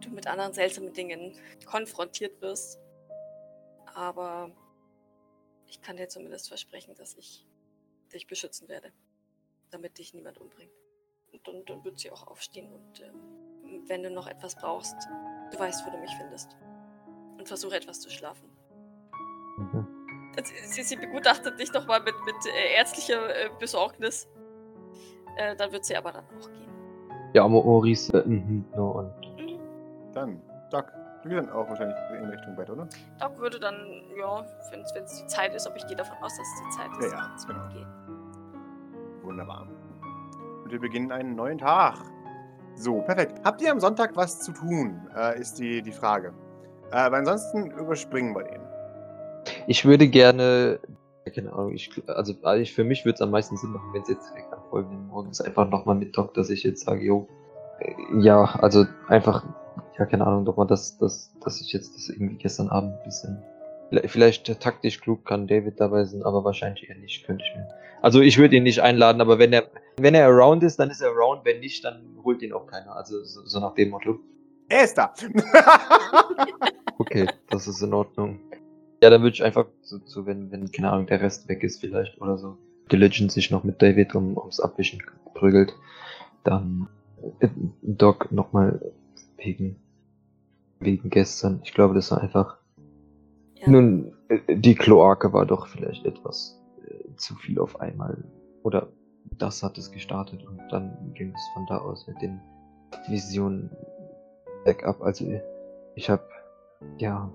du 0.00 0.10
mit 0.10 0.26
anderen 0.26 0.52
seltsamen 0.52 0.92
Dingen 0.92 1.36
konfrontiert 1.64 2.40
wirst. 2.40 2.78
Aber 3.94 4.50
ich 5.66 5.80
kann 5.80 5.96
dir 5.96 6.08
zumindest 6.08 6.48
versprechen, 6.48 6.94
dass 6.94 7.14
ich 7.14 7.46
dich 8.12 8.26
beschützen 8.26 8.68
werde 8.68 8.92
damit 9.70 9.98
dich 9.98 10.14
niemand 10.14 10.38
umbringt. 10.38 10.72
Und 11.32 11.46
dann, 11.46 11.64
dann 11.66 11.84
wird 11.84 11.98
sie 11.98 12.10
auch 12.10 12.26
aufstehen 12.26 12.72
und 12.72 13.00
ähm, 13.00 13.84
wenn 13.86 14.02
du 14.02 14.10
noch 14.10 14.26
etwas 14.26 14.54
brauchst, 14.54 14.96
du 15.52 15.58
weißt, 15.58 15.86
wo 15.86 15.90
du 15.90 15.98
mich 15.98 16.14
findest. 16.16 16.56
Und 17.38 17.46
versuche 17.46 17.76
etwas 17.76 18.00
zu 18.00 18.10
schlafen. 18.10 18.48
Mhm. 19.58 19.86
Sie, 20.64 20.82
sie 20.82 20.96
begutachtet 20.96 21.58
dich 21.58 21.72
nochmal 21.72 22.00
mit, 22.02 22.14
mit 22.24 22.36
äh, 22.46 22.76
ärztlicher 22.76 23.28
äh, 23.46 23.50
Besorgnis. 23.58 24.28
Äh, 25.36 25.56
dann 25.56 25.72
wird 25.72 25.84
sie 25.84 25.96
aber 25.96 26.12
dann 26.12 26.24
auch 26.26 26.48
gehen. 26.50 26.68
Ja, 27.34 27.46
Mo- 27.48 27.62
Maurice, 27.62 28.12
äh, 28.22 28.26
mhm, 28.28 28.64
no, 28.74 28.90
und 28.90 29.12
Mhm. 29.38 29.58
Dann, 30.14 30.40
Doc, 30.70 30.86
du 31.22 31.28
gehst 31.28 31.40
dann 31.42 31.50
auch 31.50 31.68
wahrscheinlich 31.68 31.96
in 32.18 32.24
Richtung 32.26 32.56
Bett, 32.56 32.70
oder? 32.70 32.88
Doc 33.20 33.38
würde 33.38 33.58
dann, 33.60 33.74
ja, 34.16 34.44
wenn 34.70 34.80
es 34.80 34.92
die 35.20 35.26
Zeit 35.26 35.54
ist, 35.54 35.66
aber 35.66 35.76
ich 35.76 35.86
gehe 35.86 35.96
davon 35.96 36.16
aus, 36.22 36.36
dass 36.36 36.46
es 36.46 36.62
die 36.64 36.76
Zeit 36.76 36.90
ist. 36.98 37.12
Ja, 37.12 37.18
ja, 37.18 37.28
dass 37.32 37.46
genau. 37.46 37.68
gehen. 37.68 37.86
Wunderbar. 39.22 39.66
Und 40.64 40.70
wir 40.70 40.80
beginnen 40.80 41.12
einen 41.12 41.34
neuen 41.34 41.58
Tag. 41.58 41.96
So, 42.78 43.00
perfekt. 43.00 43.40
Habt 43.44 43.60
ihr 43.60 43.72
am 43.72 43.80
Sonntag 43.80 44.14
was 44.14 44.38
zu 44.38 44.52
tun? 44.52 45.00
Äh, 45.16 45.40
ist 45.40 45.58
die, 45.58 45.82
die 45.82 45.90
Frage. 45.90 46.32
Äh, 46.92 46.96
aber 46.96 47.16
ansonsten 47.16 47.72
überspringen 47.72 48.34
wir 48.36 48.44
den. 48.44 48.60
ich 49.66 49.84
würde 49.84 50.06
gerne, 50.06 50.78
keine 51.34 51.52
Ahnung, 51.52 51.72
ich, 51.74 51.90
also 52.06 52.34
eigentlich 52.44 52.72
für 52.72 52.84
mich 52.84 53.04
würde 53.04 53.16
es 53.16 53.20
am 53.20 53.32
meisten 53.32 53.56
Sinn 53.56 53.70
machen, 53.70 53.92
wenn 53.92 54.02
es 54.02 54.08
jetzt 54.08 54.30
direkt 54.30 54.52
am 54.52 54.62
folgenden 54.70 55.08
Morgen 55.08 55.30
ist, 55.30 55.40
einfach 55.40 55.68
nochmal 55.68 55.96
mit 55.96 56.16
Doc, 56.16 56.34
dass 56.34 56.50
ich 56.50 56.62
jetzt 56.62 56.84
sage, 56.84 57.04
jo, 57.04 57.26
äh, 57.80 57.94
ja, 58.20 58.44
also 58.44 58.86
einfach, 59.08 59.44
ja, 59.98 60.06
keine 60.06 60.24
Ahnung, 60.24 60.44
doch 60.44 60.56
mal, 60.56 60.66
dass, 60.66 60.98
dass, 60.98 61.32
dass 61.40 61.60
ich 61.60 61.72
jetzt 61.72 61.96
das 61.96 62.08
irgendwie 62.08 62.36
gestern 62.36 62.68
Abend 62.68 62.92
ein 62.92 63.04
bisschen, 63.04 63.42
vielleicht- 64.06 64.60
taktisch 64.60 65.00
klug 65.00 65.24
kann 65.24 65.46
David 65.46 65.80
dabei 65.80 66.04
sein, 66.04 66.22
aber 66.22 66.44
wahrscheinlich 66.44 66.88
eher 66.88 66.96
nicht, 66.96 67.24
könnte 67.26 67.44
ich 67.48 67.56
mir. 67.56 67.68
Also 68.02 68.20
ich 68.20 68.38
würde 68.38 68.56
ihn 68.56 68.62
nicht 68.62 68.80
einladen, 68.82 69.20
aber 69.20 69.38
wenn 69.38 69.52
er, 69.52 69.68
wenn 69.96 70.14
er 70.14 70.26
around 70.26 70.62
ist, 70.62 70.78
dann 70.78 70.90
ist 70.90 71.00
er 71.00 71.10
around, 71.10 71.44
wenn 71.44 71.60
nicht, 71.60 71.84
dann 71.84 72.18
holt 72.22 72.42
ihn 72.42 72.52
auch 72.52 72.66
keiner, 72.66 72.94
also 72.94 73.22
so, 73.24 73.44
so 73.44 73.60
nach 73.60 73.74
dem 73.74 73.90
Motto. 73.90 74.20
Er 74.68 74.84
ist 74.84 74.96
da! 74.98 75.12
Okay, 77.00 77.28
das 77.48 77.68
ist 77.68 77.80
in 77.80 77.94
Ordnung. 77.94 78.40
Ja, 79.02 79.10
dann 79.10 79.22
würde 79.22 79.34
ich 79.34 79.44
einfach 79.44 79.66
so, 79.82 79.98
so 80.04 80.26
wenn, 80.26 80.50
wenn, 80.50 80.70
keine 80.72 80.90
Ahnung, 80.90 81.06
der 81.06 81.20
Rest 81.20 81.48
weg 81.48 81.62
ist 81.62 81.80
vielleicht 81.80 82.20
oder 82.20 82.36
so, 82.36 82.58
Diligent 82.90 83.30
sich 83.30 83.50
noch 83.52 83.62
mit 83.62 83.80
David 83.80 84.14
um, 84.16 84.36
ums 84.36 84.58
Abwischen 84.58 85.00
prügelt, 85.34 85.72
dann 86.42 86.88
äh, 87.38 87.48
Doc 87.82 88.32
nochmal 88.32 88.92
wegen, 89.36 89.76
wegen 90.80 91.08
gestern. 91.10 91.60
Ich 91.62 91.72
glaube, 91.72 91.94
das 91.94 92.10
war 92.10 92.20
einfach, 92.20 92.57
Ja. 93.60 93.70
nun, 93.70 94.12
äh, 94.28 94.56
die 94.56 94.74
Kloake 94.74 95.32
war 95.32 95.46
doch 95.46 95.66
vielleicht 95.66 96.04
etwas 96.06 96.60
äh, 96.86 97.16
zu 97.16 97.34
viel 97.34 97.58
auf 97.58 97.80
einmal. 97.80 98.24
Oder 98.62 98.88
das 99.38 99.62
hat 99.62 99.78
es 99.78 99.90
gestartet 99.90 100.44
und 100.44 100.60
dann 100.70 101.12
ging 101.14 101.32
es 101.34 101.42
von 101.54 101.66
da 101.66 101.78
aus 101.78 102.06
mit 102.06 102.20
den 102.22 102.40
Visionen 103.08 103.70
bergab. 104.64 105.00
Also 105.02 105.24
ich 105.94 106.10
habe, 106.10 106.22
ja, 106.98 107.30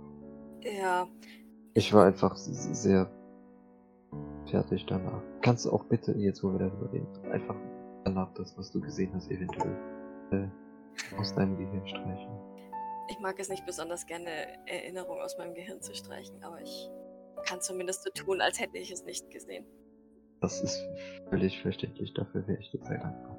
Ja, 0.61 1.07
ich 1.73 1.93
war 1.93 2.05
einfach 2.05 2.35
sehr 2.35 3.09
fertig 4.45 4.85
danach. 4.85 5.21
Kannst 5.41 5.65
du 5.65 5.71
auch 5.71 5.85
bitte, 5.85 6.13
jetzt 6.13 6.43
wo 6.43 6.51
wir 6.51 6.59
darüber 6.59 6.91
reden, 6.91 7.07
einfach 7.31 7.55
danach 8.05 8.33
das, 8.35 8.57
was 8.57 8.71
du 8.71 8.81
gesehen 8.81 9.11
hast, 9.13 9.29
eventuell 9.31 9.75
äh, 10.31 10.47
aus 11.17 11.33
deinem 11.33 11.57
Gehirn 11.57 11.87
streichen. 11.87 12.31
Ich 13.13 13.19
mag 13.19 13.39
es 13.39 13.49
nicht 13.49 13.65
besonders 13.65 14.07
gerne, 14.07 14.31
Erinnerungen 14.67 15.21
aus 15.21 15.37
meinem 15.37 15.53
Gehirn 15.53 15.81
zu 15.81 15.93
streichen, 15.93 16.43
aber 16.43 16.59
ich 16.61 16.89
kann 17.45 17.61
zumindest 17.61 18.03
so 18.03 18.09
tun, 18.09 18.41
als 18.41 18.59
hätte 18.59 18.77
ich 18.79 18.91
es 18.91 19.03
nicht 19.03 19.29
gesehen. 19.29 19.65
Das 20.41 20.61
ist 20.61 20.83
völlig 21.29 21.61
verständlich, 21.61 22.13
dafür 22.13 22.47
wäre 22.47 22.59
ich 22.59 22.71
dir 22.71 22.83
sehr 22.83 22.97
dankbar. 22.97 23.37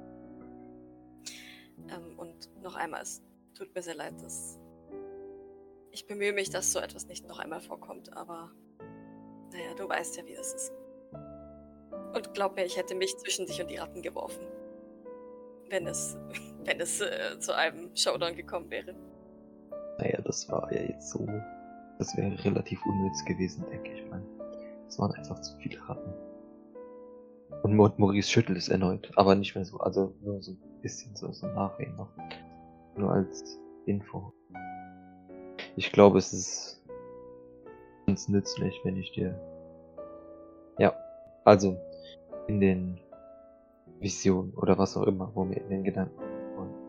Ähm, 1.89 2.17
und 2.17 2.49
noch 2.63 2.75
einmal, 2.75 3.01
es 3.01 3.21
tut 3.53 3.75
mir 3.75 3.81
sehr 3.81 3.95
leid, 3.95 4.13
dass 4.21 4.59
ich 5.91 6.07
bemühe 6.07 6.31
mich, 6.31 6.49
dass 6.49 6.71
so 6.71 6.79
etwas 6.79 7.07
nicht 7.07 7.27
noch 7.27 7.39
einmal 7.39 7.59
vorkommt, 7.59 8.15
aber 8.15 8.51
naja, 9.51 9.73
du 9.75 9.89
weißt 9.89 10.17
ja, 10.17 10.25
wie 10.25 10.33
es 10.33 10.53
ist. 10.53 10.71
Und 12.13 12.33
glaub 12.33 12.55
mir, 12.55 12.65
ich 12.65 12.77
hätte 12.77 12.95
mich 12.95 13.17
zwischen 13.17 13.45
dich 13.45 13.61
und 13.61 13.69
die 13.69 13.77
Ratten 13.77 14.01
geworfen, 14.01 14.47
wenn 15.69 15.85
es, 15.85 16.17
wenn 16.63 16.79
es 16.79 17.01
äh, 17.01 17.37
zu 17.39 17.53
einem 17.53 17.93
Showdown 17.93 18.35
gekommen 18.35 18.69
wäre. 18.71 18.95
Naja, 19.97 20.19
das 20.21 20.49
war 20.49 20.71
ja 20.73 20.81
jetzt 20.81 21.09
so. 21.09 21.27
Das 21.97 22.15
wäre 22.17 22.43
relativ 22.43 22.85
unnütz 22.85 23.23
gewesen, 23.25 23.65
denke 23.71 23.91
ich 23.93 24.09
mal. 24.09 24.21
Es 24.87 24.99
waren 24.99 25.11
einfach 25.13 25.39
zu 25.39 25.55
viele 25.57 25.79
Ratten. 25.87 26.13
Und 27.63 27.75
Maurice 27.75 28.29
schüttelt 28.29 28.57
es 28.57 28.69
erneut, 28.69 29.11
aber 29.15 29.35
nicht 29.35 29.55
mehr 29.55 29.65
so, 29.65 29.77
also 29.79 30.13
nur 30.21 30.41
so 30.41 30.51
ein 30.51 30.81
bisschen 30.81 31.15
so, 31.15 31.31
so 31.31 31.47
Nachreden 31.47 31.95
noch. 31.95 32.09
Nur 32.95 33.11
als 33.11 33.59
Info. 33.85 34.33
Ich 35.75 35.91
glaube, 35.91 36.19
es 36.19 36.31
ist 36.31 36.83
ganz 38.05 38.27
nützlich, 38.29 38.79
wenn 38.83 38.97
ich 38.97 39.11
dir. 39.13 39.39
Ja, 40.77 40.93
also 41.43 41.77
in 42.47 42.59
den 42.59 42.99
Visionen 43.99 44.53
oder 44.53 44.77
was 44.77 44.95
auch 44.95 45.03
immer, 45.03 45.31
wo 45.33 45.43
mir 45.43 45.57
in 45.61 45.69
den 45.69 45.83
Gedanken 45.83 46.19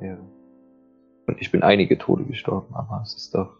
wäre. 0.00 0.20
Und 1.26 1.40
ich 1.40 1.50
bin 1.50 1.62
einige 1.62 1.98
Tode 1.98 2.24
gestorben, 2.24 2.74
aber 2.74 3.00
es 3.02 3.14
ist 3.14 3.34
doch. 3.34 3.56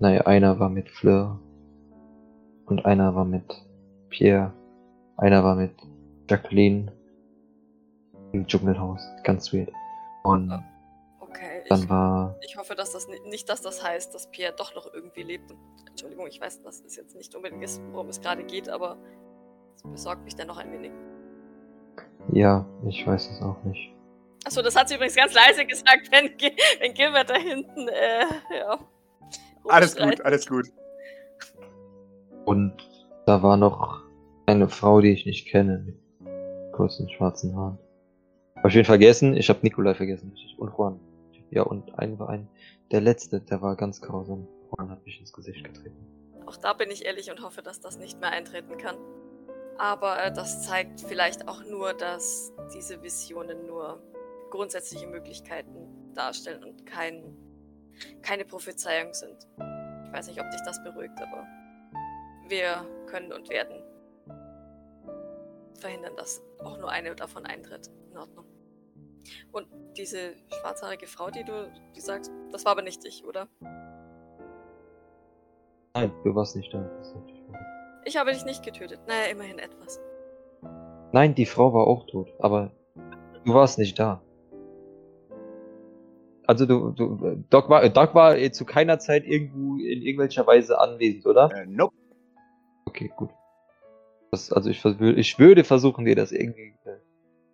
Naja, 0.00 0.22
einer 0.22 0.58
war 0.58 0.68
mit 0.68 0.88
Fleur. 0.90 1.38
Und 2.66 2.84
einer 2.86 3.14
war 3.14 3.24
mit 3.24 3.44
Pierre. 4.08 4.52
Einer 5.16 5.42
war 5.44 5.54
mit 5.56 5.72
Jacqueline. 6.28 6.92
Im 8.32 8.46
Dschungelhaus. 8.46 9.00
Ganz 9.24 9.52
weird. 9.52 9.70
Und 10.22 10.52
Okay, 11.20 11.60
ich, 11.64 11.68
dann 11.68 11.88
war. 11.88 12.36
ich 12.42 12.56
hoffe, 12.56 12.74
dass 12.74 12.92
das 12.92 13.08
ni- 13.08 13.28
nicht, 13.30 13.48
dass 13.48 13.60
das 13.62 13.84
heißt, 13.84 14.14
dass 14.14 14.30
Pierre 14.30 14.54
doch 14.56 14.74
noch 14.74 14.92
irgendwie 14.92 15.22
lebt. 15.22 15.52
Entschuldigung, 15.88 16.26
ich 16.26 16.40
weiß, 16.40 16.62
das 16.62 16.80
ist 16.80 16.96
jetzt 16.96 17.16
nicht 17.16 17.34
unbedingt, 17.34 17.64
worum 17.92 18.08
es 18.08 18.20
gerade 18.20 18.44
geht, 18.44 18.68
aber 18.68 18.96
es 19.76 19.82
besorgt 19.82 20.24
mich 20.24 20.36
dann 20.36 20.46
noch 20.48 20.58
ein 20.58 20.70
wenig. 20.72 20.92
Ja, 22.32 22.66
ich 22.86 23.06
weiß 23.06 23.30
es 23.30 23.42
auch 23.42 23.62
nicht. 23.64 23.94
Achso, 24.44 24.62
das 24.62 24.76
hat 24.76 24.88
sie 24.88 24.94
übrigens 24.94 25.16
ganz 25.16 25.34
leise 25.34 25.64
gesagt, 25.66 26.08
wenn, 26.10 26.30
wenn 26.80 26.94
Gilbert 26.94 27.30
da 27.30 27.34
hinten, 27.34 27.88
äh, 27.88 28.24
ja. 28.58 28.78
Alles 29.68 29.96
gut, 29.96 30.20
alles 30.22 30.46
gut. 30.46 30.66
Und 32.44 32.74
da 33.26 33.42
war 33.42 33.56
noch 33.56 34.02
eine 34.46 34.68
Frau, 34.68 35.00
die 35.02 35.12
ich 35.12 35.26
nicht 35.26 35.48
kenne, 35.48 35.84
mit 35.84 35.98
kurzen 36.72 37.10
schwarzen 37.10 37.54
Haaren. 37.54 37.78
Hab 38.56 38.66
ich 38.66 38.76
ihn 38.76 38.84
vergessen? 38.84 39.36
Ich 39.36 39.50
habe 39.50 39.60
Nikolai 39.62 39.94
vergessen. 39.94 40.34
Und 40.56 40.72
Juan. 40.76 41.00
Ja, 41.50 41.62
und 41.62 41.98
ein 41.98 42.18
war 42.18 42.30
ein. 42.30 42.48
Der 42.90 43.00
letzte, 43.00 43.40
der 43.40 43.60
war 43.60 43.76
ganz 43.76 44.00
grausam. 44.00 44.48
Juan 44.70 44.90
hat 44.90 45.04
mich 45.04 45.20
ins 45.20 45.32
Gesicht 45.32 45.62
getreten. 45.64 45.96
Auch 46.46 46.56
da 46.56 46.72
bin 46.72 46.90
ich 46.90 47.04
ehrlich 47.04 47.30
und 47.30 47.42
hoffe, 47.42 47.62
dass 47.62 47.80
das 47.80 47.98
nicht 47.98 48.20
mehr 48.20 48.30
eintreten 48.30 48.78
kann. 48.78 48.96
Aber 49.76 50.22
äh, 50.22 50.32
das 50.32 50.66
zeigt 50.66 51.00
vielleicht 51.00 51.46
auch 51.46 51.62
nur, 51.64 51.92
dass 51.92 52.52
diese 52.74 53.02
Visionen 53.02 53.66
nur 53.66 54.02
grundsätzliche 54.50 55.06
Möglichkeiten 55.06 56.12
darstellen 56.14 56.64
und 56.64 56.86
kein, 56.86 57.36
keine 58.22 58.44
Prophezeiung 58.44 59.12
sind. 59.14 59.46
Ich 60.06 60.12
weiß 60.12 60.28
nicht, 60.28 60.40
ob 60.40 60.50
dich 60.50 60.60
das 60.64 60.82
beruhigt, 60.82 61.20
aber 61.20 61.46
wir 62.48 62.84
können 63.06 63.32
und 63.32 63.48
werden 63.50 63.82
verhindern, 65.78 66.16
dass 66.16 66.42
auch 66.60 66.78
nur 66.78 66.90
eine 66.90 67.14
davon 67.14 67.46
eintritt. 67.46 67.90
In 68.10 68.16
Ordnung. 68.16 68.44
Und 69.52 69.66
diese 69.96 70.34
schwarzhaarige 70.60 71.06
Frau, 71.06 71.30
die 71.30 71.44
du 71.44 71.70
die 71.94 72.00
sagst, 72.00 72.32
das 72.50 72.64
war 72.64 72.72
aber 72.72 72.82
nicht 72.82 73.04
ich, 73.04 73.24
oder? 73.24 73.48
Nein, 75.94 76.12
du 76.24 76.34
warst 76.34 76.56
nicht 76.56 76.72
da. 76.72 76.90
Ich 78.04 78.16
habe 78.16 78.32
dich 78.32 78.44
nicht 78.44 78.64
getötet. 78.64 79.00
Naja, 79.06 79.30
immerhin 79.30 79.58
etwas. 79.58 80.00
Nein, 81.12 81.34
die 81.34 81.46
Frau 81.46 81.72
war 81.72 81.86
auch 81.86 82.06
tot, 82.06 82.32
aber 82.38 82.70
du 83.44 83.54
warst 83.54 83.78
nicht 83.78 83.98
da. 83.98 84.22
Also 86.48 86.64
du, 86.64 86.92
du 86.92 87.44
Doc 87.50 87.68
war, 87.68 87.86
Doc 87.90 88.14
war 88.14 88.36
zu 88.52 88.64
keiner 88.64 88.98
Zeit 88.98 89.26
irgendwo 89.26 89.76
in 89.76 90.00
irgendwelcher 90.00 90.46
Weise 90.46 90.80
anwesend, 90.80 91.26
oder? 91.26 91.52
Äh, 91.54 91.66
nope. 91.66 91.94
Okay, 92.86 93.12
gut. 93.14 93.28
Das, 94.30 94.50
also 94.50 94.70
ich, 94.70 94.82
ich 94.82 95.38
würde 95.38 95.62
versuchen, 95.62 96.06
dir 96.06 96.16
das 96.16 96.32
irgendwie 96.32 96.74
äh, 96.86 96.96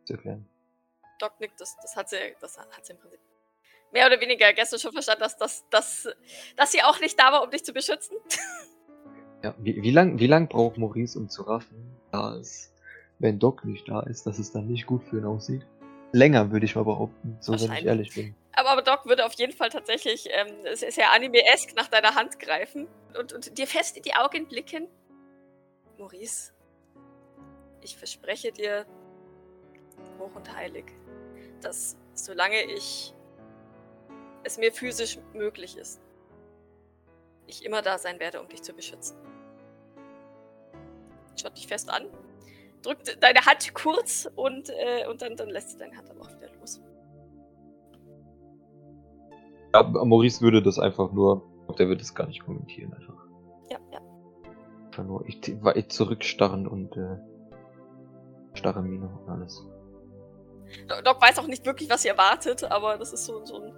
zu 0.05 0.13
erklären. 0.13 0.47
Doc 1.19 1.41
nickt, 1.41 1.61
das, 1.61 1.77
das 1.83 1.97
hat 1.97 2.09
sie, 2.09 2.17
das 2.41 2.57
hat 2.57 2.87
sie 2.87 2.93
im 2.93 3.01
Prinzip 3.01 3.19
mehr 3.91 4.07
oder 4.07 4.21
weniger 4.21 4.53
gestern 4.53 4.79
schon 4.79 4.93
verstanden, 4.93 5.23
dass, 5.23 5.37
dass, 5.37 5.69
dass, 5.71 6.09
dass 6.57 6.71
sie 6.71 6.83
auch 6.83 7.01
nicht 7.01 7.19
da 7.19 7.33
war, 7.33 7.43
um 7.43 7.51
dich 7.51 7.65
zu 7.65 7.73
beschützen. 7.73 8.17
Ja, 9.43 9.55
wie, 9.59 9.83
wie 9.83 9.91
lang, 9.91 10.19
wie 10.19 10.27
lang 10.27 10.49
braucht 10.49 10.79
Maurice, 10.79 11.19
um 11.19 11.29
zu 11.29 11.43
raffen, 11.43 11.99
da 12.11 12.35
es, 12.35 12.73
wenn 13.19 13.39
Doc 13.39 13.67
nicht 13.67 13.87
da 13.87 14.01
ist, 14.01 14.27
dass 14.27 14.39
es 14.39 14.53
dann 14.53 14.69
nicht 14.69 14.87
gut 14.87 15.05
für 15.05 15.19
ihn 15.19 15.27
aussieht? 15.27 15.67
Länger, 16.15 16.53
würde 16.53 16.65
ich 16.65 16.77
mal 16.77 16.85
behaupten, 16.85 17.37
so 17.41 17.53
wenn 17.53 17.73
ich 17.73 17.85
ehrlich 17.85 18.15
bin. 18.15 18.37
Aber, 18.53 18.71
aber 18.71 18.83
Doc 18.83 19.05
würde 19.07 19.27
auf 19.27 19.33
jeden 19.33 19.53
Fall 19.53 19.69
tatsächlich, 19.69 20.29
ähm, 20.31 20.47
es 20.65 20.83
ist 20.83 20.97
ja 20.97 21.11
anime-esk, 21.13 21.75
nach 21.75 21.89
deiner 21.89 22.15
Hand 22.15 22.39
greifen 22.39 22.87
und, 23.19 23.33
und 23.33 23.59
dir 23.59 23.67
fest 23.67 23.97
in 23.97 24.05
die 24.05 24.15
Augen 24.15 24.47
blicken. 24.47 24.87
Maurice, 25.99 26.53
ich 27.81 27.97
verspreche 27.97 28.53
dir, 28.53 28.87
hoch 30.21 30.35
und 30.37 30.55
heilig, 30.55 30.85
dass 31.61 31.97
solange 32.15 32.63
ich 32.63 33.13
es 34.45 34.57
mir 34.57 34.73
physisch 34.73 35.19
möglich 35.33 35.77
ist, 35.77 36.01
ich 37.49 37.65
immer 37.65 37.83
da 37.83 37.99
sein 37.99 38.21
werde, 38.21 38.41
um 38.41 38.49
dich 38.49 38.63
zu 38.63 38.73
beschützen. 38.73 39.17
Schaut 41.41 41.57
dich 41.57 41.67
fest 41.67 41.91
an, 41.91 42.07
drückt 42.85 43.23
deine 43.23 43.41
Hand 43.41 43.75
kurz 43.75 44.29
und, 44.37 44.69
äh, 44.71 45.07
und 45.09 45.23
dann, 45.23 45.37
dann 45.37 45.49
lässt 45.49 45.71
sie 45.71 45.79
deine 45.79 45.97
Hand 45.97 46.11
aber 46.11 46.23
auch 46.23 46.31
wieder 46.31 46.49
los. 46.61 46.81
Ja, 49.73 49.83
Maurice 49.83 50.41
würde 50.41 50.63
das 50.63 50.79
einfach 50.79 51.13
nur, 51.13 51.43
der 51.79 51.89
würde 51.89 52.03
es 52.03 52.15
gar 52.15 52.27
nicht 52.27 52.45
kommentieren 52.45 52.93
einfach. 52.95 53.27
Ja, 53.71 53.79
ja. 53.93 54.01
Einfach 54.87 55.05
nur, 55.05 55.27
ich 55.27 55.41
war 55.63 55.77
ich 55.77 55.89
zurückstarren 55.89 56.69
und 56.69 56.97
äh, 56.97 57.19
starre 58.55 58.83
Miene 58.83 59.09
und 59.09 59.29
alles. 59.29 59.67
Doc 61.05 61.21
weiß 61.21 61.39
auch 61.39 61.47
nicht 61.47 61.67
wirklich, 61.67 61.91
was 61.91 62.03
sie 62.03 62.09
erwartet, 62.09 62.65
aber 62.65 62.99
das 62.99 63.13
ist 63.13 63.27
so, 63.27 63.45
so 63.45 63.57
ein. 63.57 63.73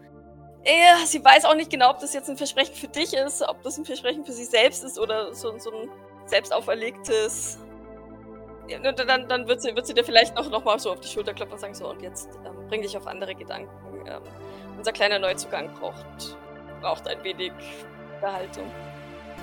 Ja, 0.64 1.06
sie 1.06 1.24
weiß 1.24 1.44
auch 1.44 1.54
nicht 1.54 1.70
genau, 1.70 1.90
ob 1.90 2.00
das 2.00 2.12
jetzt 2.12 2.28
ein 2.28 2.36
Versprechen 2.36 2.74
für 2.74 2.88
dich 2.88 3.14
ist, 3.14 3.42
ob 3.42 3.62
das 3.62 3.78
ein 3.78 3.84
Versprechen 3.84 4.24
für 4.24 4.32
sie 4.32 4.44
selbst 4.44 4.82
ist 4.82 4.98
oder 4.98 5.32
so, 5.32 5.56
so 5.58 5.70
ein 5.70 5.88
selbst 6.26 6.52
auferlegtes. 6.52 7.58
Ja, 8.68 8.78
dann, 8.92 9.28
dann 9.28 9.46
wird, 9.46 9.62
sie, 9.62 9.74
wird 9.76 9.86
sie 9.86 9.94
dir 9.94 10.04
vielleicht 10.04 10.34
noch, 10.34 10.50
noch 10.50 10.64
mal 10.64 10.78
so 10.78 10.92
auf 10.92 11.00
die 11.00 11.08
Schulter 11.08 11.34
klopfen 11.34 11.54
und 11.54 11.60
sagen: 11.60 11.74
So, 11.74 11.88
und 11.88 12.02
jetzt 12.02 12.28
ähm, 12.44 12.68
bring 12.68 12.82
dich 12.82 12.96
auf 12.96 13.06
andere 13.06 13.34
Gedanken. 13.34 13.70
Ähm, 14.06 14.22
unser 14.76 14.92
kleiner 14.92 15.18
Neuzugang 15.18 15.72
braucht, 15.74 16.36
braucht 16.80 17.08
ein 17.08 17.22
wenig 17.22 17.52
Behaltung. 18.20 18.70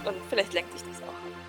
Und 0.05 0.15
vielleicht 0.30 0.53
lenkt 0.53 0.74
dich 0.74 0.82
das 0.84 1.01
auch 1.01 1.07
an. 1.07 1.42